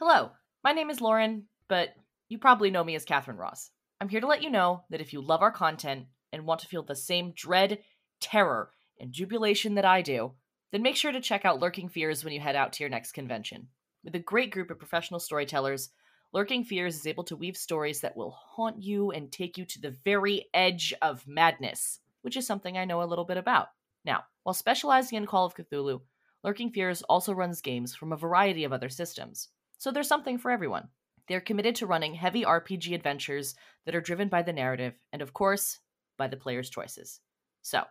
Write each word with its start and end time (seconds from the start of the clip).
Hello, 0.00 0.30
my 0.62 0.70
name 0.70 0.90
is 0.90 1.00
Lauren, 1.00 1.48
but 1.66 1.88
you 2.28 2.38
probably 2.38 2.70
know 2.70 2.84
me 2.84 2.94
as 2.94 3.04
Catherine 3.04 3.36
Ross. 3.36 3.72
I'm 4.00 4.08
here 4.08 4.20
to 4.20 4.28
let 4.28 4.44
you 4.44 4.48
know 4.48 4.84
that 4.90 5.00
if 5.00 5.12
you 5.12 5.20
love 5.20 5.42
our 5.42 5.50
content 5.50 6.06
and 6.32 6.46
want 6.46 6.60
to 6.60 6.68
feel 6.68 6.84
the 6.84 6.94
same 6.94 7.32
dread, 7.34 7.80
terror, 8.20 8.70
and 9.00 9.12
jubilation 9.12 9.74
that 9.74 9.84
I 9.84 10.02
do, 10.02 10.34
then 10.70 10.82
make 10.82 10.94
sure 10.94 11.10
to 11.10 11.20
check 11.20 11.44
out 11.44 11.58
Lurking 11.58 11.88
Fears 11.88 12.22
when 12.22 12.32
you 12.32 12.38
head 12.38 12.54
out 12.54 12.74
to 12.74 12.84
your 12.84 12.90
next 12.90 13.10
convention. 13.10 13.66
With 14.04 14.14
a 14.14 14.20
great 14.20 14.52
group 14.52 14.70
of 14.70 14.78
professional 14.78 15.18
storytellers, 15.18 15.90
Lurking 16.32 16.62
Fears 16.62 16.94
is 16.94 17.08
able 17.08 17.24
to 17.24 17.36
weave 17.36 17.56
stories 17.56 18.00
that 18.02 18.16
will 18.16 18.30
haunt 18.30 18.80
you 18.80 19.10
and 19.10 19.32
take 19.32 19.58
you 19.58 19.64
to 19.64 19.80
the 19.80 19.96
very 20.04 20.46
edge 20.54 20.94
of 21.02 21.26
madness, 21.26 21.98
which 22.22 22.36
is 22.36 22.46
something 22.46 22.78
I 22.78 22.84
know 22.84 23.02
a 23.02 23.10
little 23.10 23.24
bit 23.24 23.36
about. 23.36 23.70
Now, 24.04 24.26
while 24.44 24.54
specializing 24.54 25.18
in 25.18 25.26
Call 25.26 25.46
of 25.46 25.56
Cthulhu, 25.56 26.02
Lurking 26.44 26.70
Fears 26.70 27.02
also 27.02 27.32
runs 27.32 27.60
games 27.60 27.96
from 27.96 28.12
a 28.12 28.16
variety 28.16 28.62
of 28.62 28.72
other 28.72 28.90
systems. 28.90 29.48
So 29.78 29.90
there's 29.90 30.08
something 30.08 30.38
for 30.38 30.50
everyone. 30.50 30.88
They're 31.28 31.40
committed 31.40 31.76
to 31.76 31.86
running 31.86 32.14
heavy 32.14 32.44
RPG 32.44 32.94
adventures 32.94 33.54
that 33.86 33.94
are 33.94 34.00
driven 34.00 34.28
by 34.28 34.42
the 34.42 34.52
narrative 34.52 34.94
and, 35.12 35.22
of 35.22 35.32
course, 35.32 35.78
by 36.16 36.26
the 36.26 36.36
player's 36.36 36.70
choices. 36.70 37.20
So, 37.62 37.84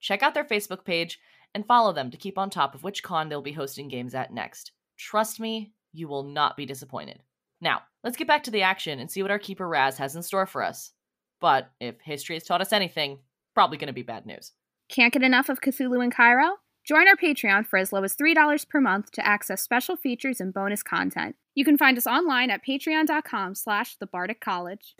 check 0.00 0.22
out 0.22 0.34
their 0.34 0.44
Facebook 0.44 0.84
page 0.84 1.18
and 1.54 1.66
follow 1.66 1.92
them 1.92 2.10
to 2.10 2.16
keep 2.16 2.38
on 2.38 2.50
top 2.50 2.74
of 2.74 2.82
which 2.82 3.02
con 3.02 3.28
they'll 3.28 3.42
be 3.42 3.52
hosting 3.52 3.88
games 3.88 4.14
at 4.14 4.32
next. 4.32 4.72
Trust 4.96 5.38
me, 5.40 5.72
you 5.92 6.08
will 6.08 6.24
not 6.24 6.56
be 6.56 6.66
disappointed. 6.66 7.20
Now, 7.60 7.82
let's 8.02 8.16
get 8.16 8.28
back 8.28 8.44
to 8.44 8.50
the 8.50 8.62
action 8.62 8.98
and 8.98 9.10
see 9.10 9.22
what 9.22 9.30
our 9.30 9.38
keeper 9.38 9.68
Raz 9.68 9.98
has 9.98 10.16
in 10.16 10.22
store 10.22 10.46
for 10.46 10.62
us. 10.62 10.92
But 11.40 11.70
if 11.80 12.00
history 12.00 12.36
has 12.36 12.44
taught 12.44 12.60
us 12.60 12.72
anything, 12.72 13.18
probably 13.54 13.78
going 13.78 13.88
to 13.88 13.92
be 13.92 14.02
bad 14.02 14.26
news. 14.26 14.52
Can't 14.88 15.12
get 15.12 15.22
enough 15.22 15.48
of 15.48 15.60
Cthulhu 15.60 16.02
in 16.02 16.10
Cairo? 16.10 16.56
Join 16.84 17.08
our 17.08 17.16
Patreon 17.16 17.66
for 17.66 17.78
as 17.78 17.94
low 17.94 18.04
as 18.04 18.14
$3 18.14 18.68
per 18.68 18.78
month 18.78 19.10
to 19.12 19.26
access 19.26 19.62
special 19.62 19.96
features 19.96 20.38
and 20.38 20.52
bonus 20.52 20.82
content. 20.82 21.34
You 21.54 21.64
can 21.64 21.78
find 21.78 21.96
us 21.96 22.06
online 22.06 22.50
at 22.50 22.62
patreon.com 22.62 23.54
slash 23.54 23.96
the 23.96 24.36
College. 24.38 24.94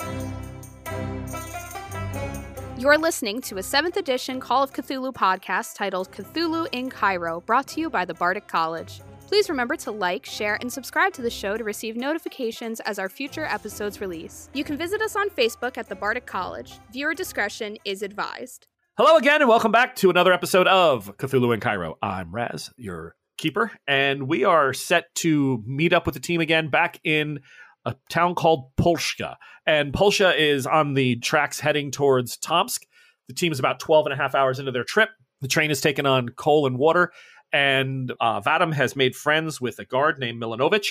You're 2.78 2.96
listening 2.96 3.42
to 3.42 3.56
a 3.56 3.60
7th 3.60 3.96
edition 3.96 4.41
Call 4.41 4.62
of 4.62 4.72
Cthulhu 4.72 5.12
podcast 5.12 5.76
titled 5.76 6.10
Cthulhu 6.10 6.68
in 6.72 6.88
Cairo, 6.88 7.42
brought 7.42 7.66
to 7.68 7.80
you 7.80 7.91
by 7.91 8.06
the 8.06 8.14
Bardic 8.14 8.48
College. 8.48 9.02
Please 9.26 9.50
remember 9.50 9.76
to 9.76 9.91
like, 9.91 10.24
share, 10.24 10.56
and 10.62 10.72
subscribe 10.72 11.12
to 11.12 11.22
the 11.22 11.30
show 11.30 11.58
to 11.58 11.64
receive 11.64 11.96
notifications 11.96 12.80
as 12.80 12.98
our 12.98 13.10
future 13.10 13.44
episodes 13.44 14.00
release. 14.00 14.48
You 14.54 14.64
can 14.64 14.78
visit 14.78 15.02
us 15.02 15.16
on 15.16 15.28
Facebook 15.28 15.76
at 15.76 15.91
the 15.91 15.96
Bardic 15.96 16.24
College. 16.24 16.78
Viewer 16.92 17.14
discretion 17.14 17.76
is 17.84 18.02
advised. 18.02 18.69
Hello 18.97 19.17
again, 19.17 19.41
and 19.41 19.48
welcome 19.48 19.73
back 19.73 19.97
to 19.97 20.09
another 20.09 20.33
episode 20.33 20.69
of 20.69 21.17
Cthulhu 21.17 21.53
in 21.53 21.59
Cairo. 21.59 21.98
I'm 22.00 22.33
Raz, 22.33 22.70
your 22.77 23.17
keeper, 23.37 23.73
and 23.89 24.28
we 24.28 24.45
are 24.45 24.73
set 24.73 25.12
to 25.17 25.64
meet 25.67 25.92
up 25.92 26.06
with 26.06 26.14
the 26.14 26.20
team 26.20 26.41
again 26.41 26.69
back 26.69 27.00
in 27.03 27.41
a 27.84 27.97
town 28.09 28.37
called 28.37 28.70
Polshka. 28.77 29.34
And 29.67 29.92
Polshka 29.92 30.39
is 30.39 30.65
on 30.65 30.95
the 30.95 31.17
tracks 31.17 31.59
heading 31.59 31.91
towards 31.91 32.37
Tomsk. 32.37 32.83
The 33.27 33.34
team 33.34 33.50
is 33.50 33.59
about 33.59 33.81
12 33.81 34.06
and 34.06 34.12
a 34.12 34.17
half 34.17 34.37
hours 34.37 34.61
into 34.61 34.70
their 34.70 34.84
trip. 34.84 35.09
The 35.41 35.48
train 35.48 35.72
is 35.72 35.81
taken 35.81 36.06
on 36.06 36.28
coal 36.28 36.65
and 36.65 36.78
water, 36.78 37.11
and 37.53 38.12
uh, 38.20 38.42
Vadim 38.42 38.75
has 38.75 38.95
made 38.95 39.17
friends 39.17 39.61
with 39.61 39.81
a 39.81 39.84
guard 39.84 40.20
named 40.20 40.41
Milanovich. 40.41 40.91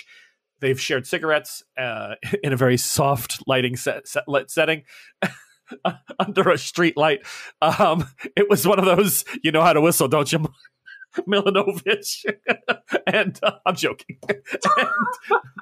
They've 0.59 0.79
shared 0.79 1.07
cigarettes 1.07 1.63
uh, 1.77 2.15
in 2.43 2.51
a 2.51 2.57
very 2.57 2.75
soft 2.75 3.41
lighting 3.47 3.77
set, 3.77 4.09
set, 4.09 4.25
setting. 4.47 4.83
under 6.19 6.49
a 6.49 6.57
street 6.57 6.97
light. 6.97 7.25
Um, 7.61 8.07
it 8.35 8.49
was 8.49 8.67
one 8.67 8.79
of 8.79 8.85
those, 8.85 9.25
you 9.43 9.51
know 9.51 9.61
how 9.61 9.73
to 9.73 9.81
whistle, 9.81 10.07
don't 10.07 10.31
you, 10.31 10.45
Milanovich? 11.27 12.25
and 13.07 13.39
uh, 13.43 13.51
I'm 13.65 13.75
joking. 13.75 14.19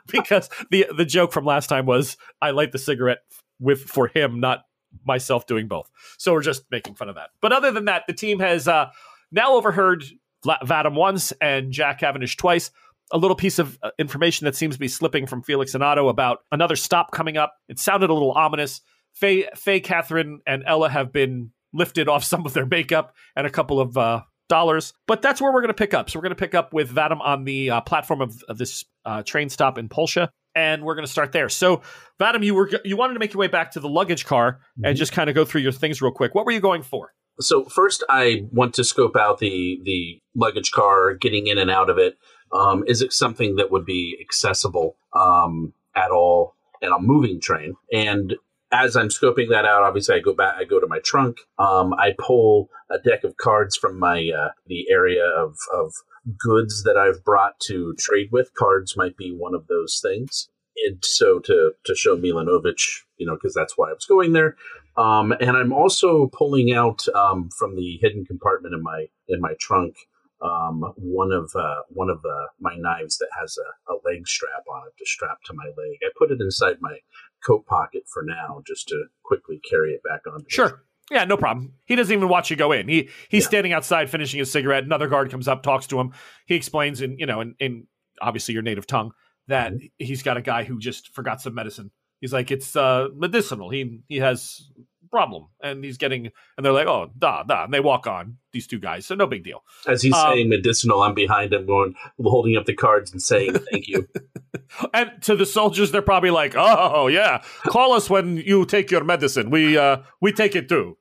because 0.07 0.49
the 0.69 0.87
the 0.95 1.05
joke 1.05 1.31
from 1.31 1.45
last 1.45 1.67
time 1.67 1.85
was 1.85 2.17
I 2.41 2.51
light 2.51 2.71
the 2.71 2.77
cigarette 2.77 3.19
with 3.59 3.81
for 3.81 4.07
him, 4.07 4.39
not 4.39 4.63
myself 5.05 5.45
doing 5.45 5.67
both. 5.67 5.89
So 6.17 6.33
we're 6.33 6.41
just 6.41 6.63
making 6.71 6.95
fun 6.95 7.09
of 7.09 7.15
that. 7.15 7.29
But 7.41 7.53
other 7.53 7.71
than 7.71 7.85
that, 7.85 8.03
the 8.07 8.13
team 8.13 8.39
has 8.39 8.67
uh, 8.67 8.89
now 9.31 9.53
overheard 9.55 10.03
Vadim 10.45 10.95
once 10.95 11.31
and 11.41 11.71
Jack 11.71 11.99
Cavendish 11.99 12.35
twice 12.37 12.71
a 13.11 13.17
little 13.17 13.35
piece 13.35 13.59
of 13.59 13.77
uh, 13.83 13.91
information 13.99 14.45
that 14.45 14.55
seems 14.55 14.75
to 14.75 14.79
be 14.79 14.87
slipping 14.87 15.27
from 15.27 15.43
Felix 15.43 15.73
and 15.75 15.83
Otto 15.83 16.07
about 16.07 16.39
another 16.51 16.75
stop 16.75 17.11
coming 17.11 17.37
up. 17.37 17.53
It 17.67 17.79
sounded 17.79 18.09
a 18.09 18.13
little 18.13 18.31
ominous. 18.31 18.81
Faye, 19.13 19.47
Faye, 19.55 19.79
Catherine, 19.79 20.41
and 20.45 20.63
Ella 20.65 20.89
have 20.89 21.11
been 21.11 21.51
lifted 21.73 22.09
off 22.09 22.23
some 22.23 22.45
of 22.45 22.53
their 22.53 22.65
makeup 22.65 23.15
and 23.35 23.47
a 23.47 23.49
couple 23.49 23.79
of 23.79 23.97
uh, 23.97 24.21
dollars. 24.49 24.93
But 25.07 25.21
that's 25.21 25.41
where 25.41 25.51
we're 25.51 25.61
going 25.61 25.69
to 25.69 25.73
pick 25.73 25.93
up. 25.93 26.09
So 26.09 26.19
we're 26.19 26.23
going 26.23 26.35
to 26.35 26.39
pick 26.39 26.53
up 26.53 26.73
with 26.73 26.93
Vadim 26.93 27.21
on 27.21 27.45
the 27.45 27.71
uh, 27.71 27.81
platform 27.81 28.21
of, 28.21 28.41
of 28.49 28.57
this 28.57 28.85
uh, 29.05 29.23
train 29.23 29.49
stop 29.49 29.77
in 29.77 29.89
Polsha, 29.89 30.29
and 30.55 30.83
we're 30.83 30.95
going 30.95 31.05
to 31.05 31.11
start 31.11 31.31
there. 31.31 31.49
So 31.49 31.81
Vadim, 32.19 32.43
you 32.43 32.53
were 32.53 32.69
you 32.83 32.97
wanted 32.97 33.13
to 33.13 33.19
make 33.19 33.33
your 33.33 33.39
way 33.39 33.47
back 33.47 33.71
to 33.71 33.79
the 33.79 33.89
luggage 33.89 34.25
car 34.25 34.53
mm-hmm. 34.53 34.85
and 34.85 34.97
just 34.97 35.13
kind 35.13 35.29
of 35.29 35.35
go 35.35 35.45
through 35.45 35.61
your 35.61 35.71
things 35.71 36.01
real 36.01 36.11
quick. 36.11 36.35
What 36.35 36.45
were 36.45 36.51
you 36.51 36.59
going 36.61 36.83
for? 36.83 37.13
So 37.39 37.63
first, 37.65 38.03
I 38.09 38.45
want 38.51 38.73
to 38.75 38.83
scope 38.83 39.15
out 39.15 39.39
the 39.39 39.79
the 39.83 40.21
luggage 40.35 40.71
car, 40.71 41.15
getting 41.15 41.47
in 41.47 41.57
and 41.57 41.71
out 41.71 41.89
of 41.89 41.97
it. 41.97 42.17
Um, 42.53 42.83
is 42.85 43.01
it 43.01 43.13
something 43.13 43.55
that 43.55 43.71
would 43.71 43.85
be 43.85 44.17
accessible 44.21 44.97
um, 45.13 45.73
at 45.95 46.11
all 46.11 46.55
in 46.81 46.91
a 46.91 46.99
moving 46.99 47.39
train? 47.39 47.75
And 47.93 48.35
as 48.71 48.95
I'm 48.95 49.09
scoping 49.09 49.49
that 49.49 49.65
out, 49.65 49.83
obviously 49.83 50.15
I 50.15 50.19
go 50.19 50.33
back, 50.33 50.55
I 50.57 50.63
go 50.63 50.79
to 50.79 50.87
my 50.87 50.99
trunk. 51.03 51.37
Um, 51.59 51.93
I 51.93 52.13
pull 52.17 52.69
a 52.89 52.97
deck 52.99 53.23
of 53.23 53.37
cards 53.37 53.75
from 53.75 53.99
my 53.99 54.29
uh, 54.29 54.49
the 54.67 54.89
area 54.89 55.25
of 55.25 55.55
of 55.73 55.93
goods 56.37 56.83
that 56.83 56.97
I've 56.97 57.23
brought 57.23 57.59
to 57.67 57.93
trade 57.99 58.29
with. 58.31 58.53
Cards 58.53 58.95
might 58.95 59.17
be 59.17 59.35
one 59.35 59.53
of 59.53 59.67
those 59.67 59.99
things. 60.01 60.49
And 60.87 61.03
so 61.03 61.39
to 61.39 61.71
to 61.85 61.95
show 61.95 62.17
Milanovich, 62.17 63.01
you 63.17 63.25
know, 63.25 63.35
because 63.35 63.53
that's 63.53 63.77
why 63.77 63.89
I 63.89 63.93
was 63.93 64.05
going 64.05 64.33
there. 64.33 64.55
Um, 64.97 65.31
and 65.31 65.51
I'm 65.51 65.73
also 65.73 66.27
pulling 66.27 66.73
out 66.73 67.07
um, 67.15 67.49
from 67.57 67.75
the 67.75 67.97
hidden 68.01 68.25
compartment 68.25 68.73
in 68.73 68.83
my 68.83 69.07
in 69.27 69.41
my 69.41 69.53
trunk 69.59 69.95
um, 70.41 70.93
one 70.97 71.31
of 71.31 71.51
uh, 71.55 71.81
one 71.89 72.09
of 72.09 72.25
uh, 72.25 72.47
my 72.59 72.75
knives 72.75 73.17
that 73.19 73.29
has 73.39 73.57
a, 73.57 73.93
a, 73.93 73.95
leg 74.03 74.27
strap 74.27 74.63
on 74.71 74.87
it 74.87 74.93
to 74.97 75.05
strap 75.05 75.37
to 75.45 75.53
my 75.53 75.65
leg. 75.65 75.99
I 76.03 76.09
put 76.17 76.31
it 76.31 76.41
inside 76.41 76.77
my 76.81 76.97
coat 77.45 77.65
pocket 77.65 78.03
for 78.11 78.23
now, 78.23 78.61
just 78.65 78.87
to 78.89 79.05
quickly 79.23 79.59
carry 79.67 79.91
it 79.91 80.01
back 80.03 80.21
on. 80.31 80.43
Sure. 80.47 80.83
Yeah, 81.09 81.25
no 81.25 81.35
problem. 81.35 81.73
He 81.85 81.95
doesn't 81.95 82.13
even 82.13 82.29
watch 82.29 82.49
you 82.49 82.55
go 82.55 82.71
in. 82.71 82.87
He 82.87 83.09
he's 83.27 83.43
yeah. 83.43 83.49
standing 83.49 83.73
outside 83.73 84.09
finishing 84.09 84.39
his 84.39 84.51
cigarette. 84.51 84.85
Another 84.85 85.07
guard 85.07 85.29
comes 85.29 85.47
up, 85.47 85.61
talks 85.61 85.87
to 85.87 85.99
him. 85.99 86.13
He 86.45 86.55
explains 86.55 87.01
in 87.01 87.19
you 87.19 87.25
know 87.25 87.41
in, 87.41 87.55
in 87.59 87.87
obviously 88.21 88.53
your 88.53 88.63
native 88.63 88.87
tongue 88.87 89.11
that 89.47 89.73
mm-hmm. 89.73 89.85
he's 89.97 90.23
got 90.23 90.37
a 90.37 90.41
guy 90.41 90.63
who 90.63 90.79
just 90.79 91.13
forgot 91.13 91.41
some 91.41 91.53
medicine. 91.53 91.91
He's 92.21 92.31
like 92.31 92.49
it's 92.49 92.75
uh, 92.75 93.09
medicinal. 93.13 93.69
He 93.69 94.01
he 94.07 94.17
has 94.17 94.71
problem. 95.11 95.47
And 95.61 95.83
he's 95.83 95.97
getting, 95.97 96.31
and 96.57 96.65
they're 96.65 96.73
like, 96.73 96.87
oh, 96.87 97.11
da, 97.17 97.43
da. 97.43 97.65
And 97.65 97.73
they 97.73 97.79
walk 97.79 98.07
on, 98.07 98.37
these 98.51 98.67
two 98.67 98.79
guys. 98.79 99.05
So 99.05 99.15
no 99.15 99.27
big 99.27 99.43
deal. 99.43 99.63
As 99.87 100.01
he's 100.01 100.13
um, 100.13 100.33
saying 100.33 100.49
medicinal, 100.49 101.01
I'm 101.03 101.13
behind 101.13 101.53
him 101.53 101.65
going, 101.65 101.93
holding 102.21 102.57
up 102.57 102.65
the 102.65 102.73
cards 102.73 103.11
and 103.11 103.21
saying 103.21 103.53
thank 103.71 103.87
you. 103.87 104.07
and 104.93 105.11
to 105.21 105.35
the 105.35 105.45
soldiers, 105.45 105.91
they're 105.91 106.01
probably 106.01 106.31
like, 106.31 106.55
oh, 106.57 107.07
yeah, 107.07 107.43
call 107.65 107.93
us 107.93 108.09
when 108.09 108.37
you 108.37 108.65
take 108.65 108.89
your 108.89 109.03
medicine. 109.03 109.49
We, 109.49 109.77
uh, 109.77 109.97
we 110.19 110.31
take 110.31 110.55
it 110.55 110.67
too. 110.67 110.97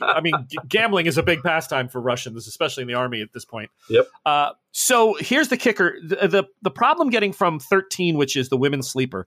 I 0.00 0.20
mean, 0.20 0.34
g- 0.48 0.58
gambling 0.68 1.06
is 1.06 1.18
a 1.18 1.22
big 1.22 1.42
pastime 1.42 1.88
for 1.88 2.00
Russians, 2.00 2.46
especially 2.46 2.82
in 2.82 2.88
the 2.88 2.94
army 2.94 3.22
at 3.22 3.32
this 3.32 3.44
point. 3.44 3.70
Yep. 3.88 4.08
Uh, 4.26 4.50
so 4.72 5.16
here's 5.20 5.48
the 5.48 5.56
kicker: 5.56 5.96
the, 6.04 6.26
the, 6.26 6.44
the 6.62 6.70
problem 6.70 7.10
getting 7.10 7.32
from 7.32 7.60
13, 7.60 8.16
which 8.16 8.36
is 8.36 8.48
the 8.48 8.56
women's 8.56 8.88
sleeper, 8.88 9.26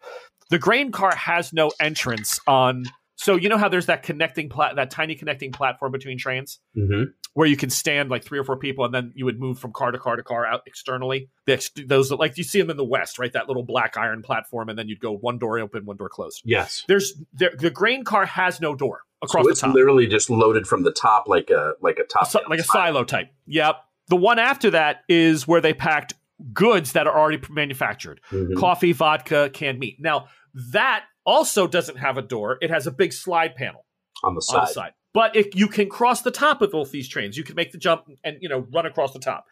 the 0.49 0.59
grain 0.59 0.91
car 0.91 1.15
has 1.15 1.53
no 1.53 1.71
entrance 1.79 2.39
on 2.47 2.85
so 3.17 3.35
you 3.35 3.49
know 3.49 3.57
how 3.57 3.67
there's 3.67 3.87
that 3.87 4.03
connecting 4.03 4.47
plat 4.47 4.75
that 4.75 4.91
tiny 4.91 5.15
connecting 5.15 5.51
platform 5.51 5.91
between 5.91 6.19
trains 6.19 6.59
mm-hmm. 6.77 7.05
where 7.33 7.47
you 7.47 7.57
can 7.57 7.71
stand 7.71 8.09
like 8.09 8.23
three 8.23 8.37
or 8.37 8.43
four 8.43 8.57
people 8.57 8.85
and 8.85 8.93
then 8.93 9.11
you 9.15 9.25
would 9.25 9.39
move 9.39 9.57
from 9.57 9.73
car 9.73 9.91
to 9.91 9.97
car 9.97 10.15
to 10.15 10.23
car 10.23 10.45
out 10.45 10.61
externally. 10.67 11.29
The, 11.47 11.67
those 11.87 12.11
like 12.11 12.37
you 12.37 12.43
see 12.43 12.59
them 12.59 12.69
in 12.69 12.77
the 12.77 12.85
West, 12.85 13.17
right? 13.17 13.33
That 13.33 13.47
little 13.47 13.63
black 13.63 13.97
iron 13.97 14.21
platform, 14.21 14.69
and 14.69 14.77
then 14.77 14.87
you'd 14.87 14.99
go 14.99 15.17
one 15.17 15.39
door 15.39 15.57
open, 15.59 15.85
one 15.85 15.97
door 15.97 16.09
closed. 16.09 16.43
Yes. 16.45 16.83
There's 16.87 17.19
there, 17.33 17.51
the 17.57 17.71
grain 17.71 18.03
car 18.03 18.25
has 18.25 18.61
no 18.61 18.75
door 18.75 19.01
across 19.23 19.45
so 19.45 19.49
it's 19.49 19.61
the 19.61 19.67
top. 19.67 19.75
Literally 19.75 20.05
just 20.05 20.29
loaded 20.29 20.67
from 20.67 20.83
the 20.83 20.91
top 20.91 21.27
like 21.27 21.49
a 21.49 21.73
like 21.81 21.97
a 21.97 22.03
top 22.03 22.31
a, 22.35 22.49
like 22.49 22.59
a 22.59 22.63
silo 22.63 23.03
type. 23.03 23.29
Yep. 23.47 23.77
The 24.09 24.15
one 24.15 24.37
after 24.37 24.69
that 24.71 25.03
is 25.09 25.47
where 25.47 25.59
they 25.59 25.73
packed 25.73 26.13
goods 26.53 26.91
that 26.91 27.07
are 27.07 27.17
already 27.17 27.41
manufactured: 27.49 28.21
mm-hmm. 28.31 28.59
coffee, 28.59 28.93
vodka, 28.93 29.49
canned 29.51 29.79
meat. 29.79 29.97
Now 29.99 30.27
that 30.71 31.05
also 31.27 31.67
doesn't 31.67 31.97
have 31.97 32.17
a 32.17 32.23
door. 32.23 32.57
It 32.61 32.71
has 32.71 32.87
a 32.87 32.91
big 32.91 33.13
slide 33.13 33.55
panel 33.55 33.85
on 34.23 34.33
the 34.33 34.41
side. 34.41 34.57
On 34.57 34.65
the 34.65 34.73
side. 34.73 34.93
But 35.13 35.35
if 35.35 35.55
you 35.55 35.67
can 35.67 35.89
cross 35.89 36.21
the 36.21 36.31
top 36.31 36.61
of 36.61 36.71
both 36.71 36.91
these 36.91 37.07
trains, 37.07 37.37
you 37.37 37.43
can 37.43 37.55
make 37.55 37.71
the 37.71 37.77
jump 37.77 38.03
and 38.23 38.37
you 38.39 38.49
know 38.49 38.67
run 38.73 38.85
across 38.85 39.13
the 39.13 39.19
top. 39.19 39.45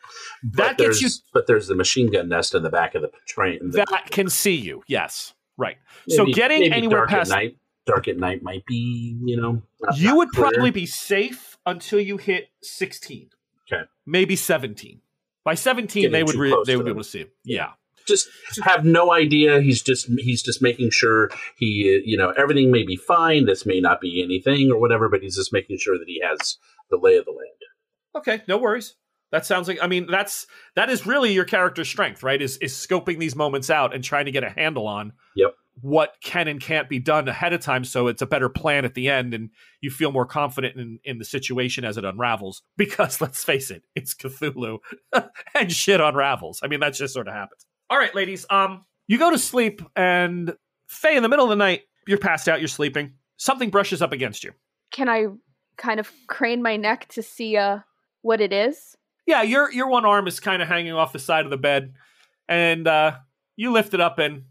But 0.43 0.57
that 0.57 0.77
gets 0.77 1.01
you. 1.01 1.09
But 1.33 1.47
there's 1.47 1.67
the 1.67 1.75
machine 1.75 2.11
gun 2.11 2.29
nest 2.29 2.53
in 2.55 2.63
the 2.63 2.69
back 2.69 2.95
of 2.95 3.01
the 3.01 3.11
train 3.27 3.71
that 3.71 3.87
can 4.11 4.29
see 4.29 4.55
you. 4.55 4.83
Yes, 4.87 5.33
right. 5.57 5.77
Maybe, 6.07 6.17
so 6.17 6.25
getting 6.25 6.71
anywhere 6.71 7.07
past 7.07 7.31
night, 7.31 7.57
dark 7.87 8.07
at 8.07 8.17
night 8.17 8.43
might 8.43 8.65
be 8.67 9.17
you 9.23 9.37
know. 9.41 9.63
Not, 9.81 9.97
you 9.97 10.09
not 10.09 10.17
would 10.17 10.29
clear. 10.29 10.51
probably 10.51 10.71
be 10.71 10.85
safe 10.85 11.57
until 11.65 11.99
you 11.99 12.17
hit 12.17 12.49
sixteen. 12.61 13.29
Okay, 13.67 13.83
maybe 14.05 14.35
seventeen. 14.35 15.01
By 15.43 15.55
seventeen, 15.55 16.03
Getting 16.03 16.13
they 16.13 16.23
would 16.23 16.35
re- 16.35 16.63
they 16.67 16.75
would 16.75 16.85
be 16.85 16.91
able 16.91 17.03
to 17.03 17.09
see. 17.09 17.19
You. 17.19 17.27
Yeah. 17.43 17.71
Just 18.07 18.27
have 18.63 18.85
no 18.85 19.11
idea. 19.11 19.61
He's 19.61 19.81
just 19.81 20.07
he's 20.19 20.41
just 20.43 20.61
making 20.61 20.89
sure 20.91 21.29
he 21.57 22.01
you 22.05 22.17
know 22.17 22.31
everything 22.37 22.71
may 22.71 22.83
be 22.83 22.95
fine. 22.95 23.45
This 23.45 23.65
may 23.65 23.79
not 23.79 24.01
be 24.01 24.23
anything 24.23 24.71
or 24.71 24.79
whatever, 24.79 25.09
but 25.09 25.21
he's 25.21 25.35
just 25.35 25.53
making 25.53 25.77
sure 25.77 25.97
that 25.97 26.07
he 26.07 26.21
has 26.23 26.57
the 26.89 26.97
lay 26.97 27.15
of 27.17 27.25
the 27.25 27.31
land. 27.31 27.49
Okay, 28.15 28.41
no 28.47 28.57
worries. 28.57 28.95
That 29.31 29.45
sounds 29.45 29.67
like 29.67 29.79
I 29.81 29.87
mean 29.87 30.07
that's 30.09 30.47
that 30.75 30.89
is 30.89 31.05
really 31.05 31.33
your 31.33 31.45
character's 31.45 31.89
strength, 31.89 32.23
right? 32.23 32.41
Is 32.41 32.57
is 32.57 32.73
scoping 32.73 33.19
these 33.19 33.35
moments 33.35 33.69
out 33.69 33.93
and 33.93 34.03
trying 34.03 34.25
to 34.25 34.31
get 34.31 34.43
a 34.43 34.49
handle 34.49 34.87
on 34.87 35.13
Yep. 35.35 35.53
what 35.81 36.13
can 36.23 36.47
and 36.47 36.61
can't 36.61 36.87
be 36.87 36.99
done 36.99 37.27
ahead 37.27 37.51
of 37.51 37.59
time 37.59 37.83
so 37.83 38.07
it's 38.07 38.21
a 38.21 38.25
better 38.25 38.47
plan 38.47 38.85
at 38.85 38.93
the 38.93 39.09
end 39.09 39.33
and 39.33 39.49
you 39.81 39.89
feel 39.89 40.13
more 40.13 40.25
confident 40.25 40.77
in, 40.77 40.99
in 41.03 41.17
the 41.17 41.25
situation 41.25 41.83
as 41.83 41.97
it 41.97 42.05
unravels. 42.05 42.61
Because 42.77 43.19
let's 43.19 43.43
face 43.43 43.71
it, 43.71 43.83
it's 43.95 44.13
Cthulhu 44.13 44.77
and 45.55 45.69
shit 45.71 45.99
unravels. 45.99 46.61
I 46.63 46.67
mean 46.67 46.79
that 46.79 46.93
just 46.93 47.13
sort 47.13 47.27
of 47.27 47.33
happens. 47.33 47.65
All 47.89 47.97
right, 47.97 48.13
ladies, 48.15 48.45
um 48.49 48.85
you 49.07 49.17
go 49.19 49.31
to 49.31 49.37
sleep 49.37 49.81
and 49.95 50.55
Faye 50.87 51.15
in 51.15 51.23
the 51.23 51.29
middle 51.29 51.45
of 51.45 51.49
the 51.49 51.55
night, 51.55 51.81
you're 52.07 52.17
passed 52.17 52.47
out, 52.47 52.59
you're 52.59 52.67
sleeping. 52.67 53.13
Something 53.37 53.69
brushes 53.69 54.01
up 54.01 54.11
against 54.11 54.43
you. 54.43 54.51
Can 54.91 55.09
I 55.09 55.25
kind 55.77 55.99
of 55.99 56.11
crane 56.27 56.61
my 56.61 56.77
neck 56.77 57.07
to 57.09 57.21
see 57.21 57.57
uh 57.57 57.79
what 58.21 58.41
it 58.41 58.53
is? 58.53 58.95
yeah, 59.25 59.41
your 59.41 59.71
your 59.71 59.87
one 59.87 60.05
arm 60.05 60.27
is 60.27 60.39
kind 60.39 60.61
of 60.61 60.67
hanging 60.67 60.93
off 60.93 61.13
the 61.13 61.19
side 61.19 61.45
of 61.45 61.51
the 61.51 61.57
bed, 61.57 61.93
and 62.47 62.87
uh, 62.87 63.17
you 63.55 63.71
lift 63.71 63.93
it 63.93 64.01
up, 64.01 64.19
and 64.19 64.43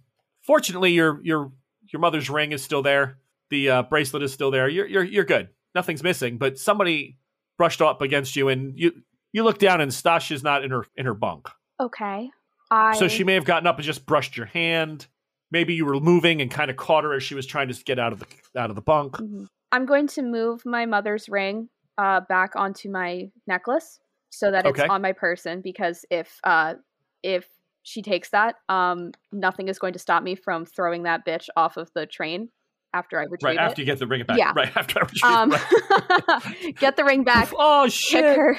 fortunately, 0.43 0.93
your 0.93 1.21
your 1.23 1.53
your 1.93 2.01
mother's 2.01 2.29
ring 2.29 2.53
is 2.53 2.63
still 2.63 2.83
there. 2.83 3.19
The 3.51 3.71
uh, 3.71 3.83
bracelet 3.85 4.23
is 4.23 4.33
still 4.33 4.51
there. 4.51 4.69
You're 4.69 4.87
you're 4.87 5.05
you're 5.05 5.25
good. 5.25 5.49
Nothing's 5.75 6.03
missing. 6.03 6.39
But 6.39 6.59
somebody 6.59 7.19
brushed 7.57 7.81
up 7.83 8.03
against 8.03 8.37
you, 8.37 8.49
and 8.49 8.79
you 8.79 9.03
you 9.33 9.45
look 9.45 9.59
down, 9.59 9.81
and 9.81 9.93
Stasha's 9.93 10.43
not 10.43 10.65
in 10.65 10.71
her 10.71 10.87
in 10.97 11.07
her 11.07 11.15
bunk. 11.15 11.49
Okay. 11.81 12.31
I 12.71 12.97
So 12.97 13.09
she 13.09 13.25
may 13.25 13.35
have 13.35 13.45
gotten 13.45 13.67
up 13.67 13.77
and 13.77 13.85
just 13.85 14.07
brushed 14.07 14.37
your 14.37 14.47
hand. 14.47 15.07
Maybe 15.51 15.75
you 15.75 15.85
were 15.87 16.01
moving 16.01 16.41
and 16.41 16.51
kind 16.51 16.71
of 16.71 16.77
caught 16.77 17.05
her 17.05 17.15
as 17.15 17.23
she 17.23 17.35
was 17.35 17.47
trying 17.47 17.69
to 17.69 17.85
get 17.85 17.99
out 17.99 18.13
of 18.13 18.19
the 18.21 18.27
out 18.59 18.71
of 18.71 18.77
the 18.77 18.83
bunk. 18.83 19.15
Mhm. 19.17 19.47
I'm 19.73 19.87
going 19.87 20.07
to 20.09 20.23
move 20.23 20.65
my 20.65 20.87
mother's 20.87 21.29
ring 21.29 21.69
uh 21.99 22.21
back 22.29 22.57
onto 22.57 22.91
my 22.91 23.31
necklace 23.47 24.01
so 24.31 24.51
that 24.51 24.67
it's 24.67 24.81
Okay. 24.81 24.89
on 24.89 25.01
my 25.03 25.13
person 25.13 25.61
because 25.63 26.05
if 26.11 26.41
uh 26.45 26.75
if 27.23 27.47
she 27.83 28.03
takes 28.03 28.31
that, 28.31 28.57
um 28.69 29.13
nothing 29.31 29.69
is 29.69 29.79
going 29.79 29.93
to 29.93 29.99
stop 29.99 30.23
me 30.23 30.35
from 30.35 30.65
throwing 30.65 31.05
that 31.05 31.25
bitch 31.27 31.49
off 31.57 31.77
of 31.77 31.91
the 31.95 32.07
train 32.07 32.49
after 32.93 33.19
I 33.19 33.25
retrieve 33.25 33.43
Right 33.43 33.59
after 33.59 33.81
it. 33.81 33.85
you 33.85 33.93
get 33.93 33.99
the 33.99 34.07
ring 34.07 34.25
back. 34.25 34.39
Yeah. 34.39 34.53
Right 34.57 34.77
after 34.77 34.99
I 35.01 35.03
retrieve 35.07 35.33
Um 35.33 35.53
it. 35.53 36.25
Right. 36.29 36.77
get 36.81 36.97
the 36.97 37.05
ring 37.05 37.23
back, 37.33 37.51
oh 37.57 37.87
shit! 37.89 38.57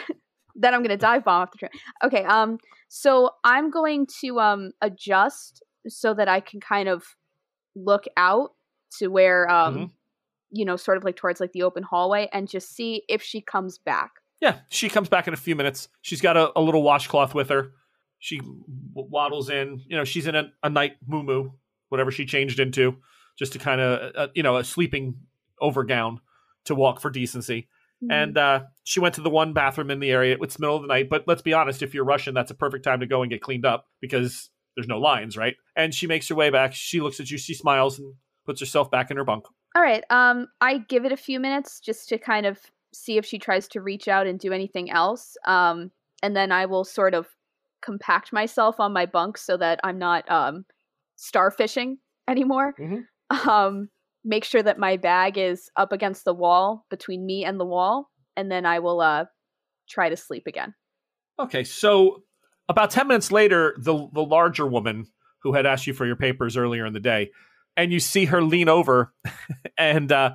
then 0.56 0.74
I'm 0.74 0.81
gonna 0.81 0.96
dive 0.98 1.25
bomb 1.25 1.42
off 1.42 1.52
the 1.52 1.57
train. 1.57 1.72
Okay, 2.04 2.24
um, 2.24 2.57
so 2.88 3.32
I'm 3.44 3.70
going 3.72 4.08
to 4.22 4.40
um 4.40 4.72
adjust 4.82 5.64
so 5.88 6.14
that 6.14 6.28
I 6.28 6.40
can 6.40 6.60
kind 6.60 6.90
of 6.90 7.04
look 7.76 8.06
out 8.18 8.52
to 9.00 9.08
where 9.08 9.50
um 9.50 9.76
Mhm. 9.78 9.92
you 10.52 10.66
know 10.66 10.76
sort 10.76 10.98
of 10.98 11.04
like 11.04 11.16
towards 11.16 11.40
like 11.40 11.52
the 11.52 11.64
open 11.64 11.84
hallway 11.84 12.30
and 12.32 12.48
just 12.48 12.76
see 12.76 13.04
if 13.10 13.22
she 13.22 13.42
comes 13.42 13.78
back. 13.78 14.12
Yeah, 14.42 14.60
she 14.70 14.90
comes 14.90 15.10
back 15.10 15.28
in 15.28 15.34
a 15.34 15.38
few 15.38 15.56
minutes. 15.56 15.88
She's 16.02 16.22
got 16.22 16.38
a, 16.38 16.52
a 16.58 16.62
little 16.62 16.84
washcloth 16.84 17.34
with 17.34 17.50
her. 17.50 17.72
She 18.20 18.38
w- 18.40 18.64
waddles 18.94 19.50
in. 19.50 19.81
You 19.88 19.98
know, 19.98 20.04
she's 20.04 20.28
in 20.28 20.36
a, 20.36 20.52
a 20.62 20.70
night 20.70 20.98
moo 21.08 21.50
whatever 21.90 22.12
she 22.12 22.26
changed 22.26 22.60
into, 22.60 22.98
just 23.38 23.54
to 23.54 23.60
kind 23.60 23.80
of, 23.80 24.12
uh, 24.16 24.28
you 24.36 24.44
know, 24.44 24.58
a 24.58 24.64
sleeping 24.64 25.16
overgown 25.62 26.20
to 26.66 26.76
walk 26.76 27.00
for 27.00 27.10
decency. 27.10 27.70
Mm-hmm. 28.06 28.12
And 28.12 28.38
uh, 28.38 28.60
she 28.84 29.00
went 29.00 29.16
to 29.16 29.22
the 29.22 29.30
one 29.30 29.54
bathroom 29.54 29.92
in 29.92 30.00
the 30.00 30.12
area. 30.12 30.38
It's 30.40 30.60
middle 30.60 30.75
of 30.75 30.81
the 30.81 30.88
night, 30.88 31.10
but 31.10 31.24
let's 31.28 31.42
be 31.42 31.54
honest, 31.54 31.81
if 31.81 31.94
you're 31.94 32.06
Russian, 32.06 32.34
that's 32.34 32.52
a 32.52 32.56
perfect 32.56 32.84
time 32.84 33.00
to 33.00 33.07
go 33.07 33.22
and 33.22 33.31
get 33.31 33.42
cleaned 33.42 33.66
up 33.66 33.86
because 34.02 34.50
there's 34.75 34.88
no 34.88 35.00
lines, 35.00 35.38
right? 35.38 35.56
And 35.75 35.94
she 35.94 36.07
makes 36.07 36.28
her 36.30 36.36
way 36.36 36.50
back. 36.50 36.74
She 36.74 37.02
looks 37.02 37.19
at 37.19 37.31
you, 37.31 37.38
she 37.38 37.54
smiles, 37.54 38.00
and 38.00 38.13
puts 38.46 38.60
herself 38.60 38.92
back 38.92 39.12
in 39.12 39.18
her 39.18 39.24
bunk. 39.24 39.46
All 39.75 39.81
right. 39.81 40.04
Um, 40.10 40.48
I 40.62 40.80
give 40.80 41.06
it 41.06 41.12
a 41.12 41.18
few 41.18 41.40
minutes 41.40 41.80
just 41.80 42.07
to 42.10 42.18
kind 42.18 42.46
of 42.46 42.60
see 42.94 43.18
if 43.18 43.25
she 43.25 43.40
tries 43.40 43.68
to 43.69 43.81
reach 43.81 44.07
out 44.07 44.28
and 44.28 44.40
do 44.40 44.54
anything 44.54 44.90
else. 44.90 45.36
Um, 45.46 45.92
and 46.24 46.36
then 46.36 46.52
I 46.52 46.66
will 46.66 46.86
sort 46.86 47.13
of 47.13 47.28
compact 47.81 48.34
myself 48.34 48.80
on 48.80 48.94
my 48.94 49.06
bunk 49.06 49.38
so 49.38 49.57
that 49.57 49.80
I'm 49.84 50.00
not 50.00 50.30
um 50.31 50.66
starfishing 51.18 51.98
anymore. 52.28 52.74
Mhm. 52.80 53.06
Um, 53.48 53.90
make 54.25 54.44
sure 54.44 54.63
that 54.63 54.80
my 54.80 54.98
bag 54.98 55.38
is 55.38 55.69
up 55.77 55.92
against 55.92 56.25
the 56.25 56.33
wall 56.33 56.86
between 56.89 57.25
me 57.25 57.45
and 57.45 57.60
the 57.60 57.66
wall, 57.66 58.10
and 58.36 58.51
then 58.51 58.66
I 58.66 58.80
will 58.80 59.00
uh 59.00 59.25
try 59.88 60.10
to 60.10 60.18
sleep 60.18 60.48
again. 60.48 60.74
Okay, 61.39 61.63
so 61.63 62.24
about 62.68 62.89
10 62.92 63.07
minutes 63.07 63.31
later, 63.31 63.75
the 63.77 64.07
the 64.12 64.24
larger 64.24 64.66
woman 64.66 65.07
who 65.44 65.54
had 65.54 65.66
asked 65.66 65.88
you 65.88 65.94
for 65.94 66.06
your 66.06 66.16
papers 66.16 66.57
earlier 66.57 66.86
in 66.86 66.94
the 66.94 67.00
day, 67.00 67.31
and 67.77 67.94
you 67.94 68.00
see 68.00 68.25
her 68.25 68.42
lean 68.42 68.68
over 68.68 69.13
and 69.77 70.12
uh, 70.12 70.33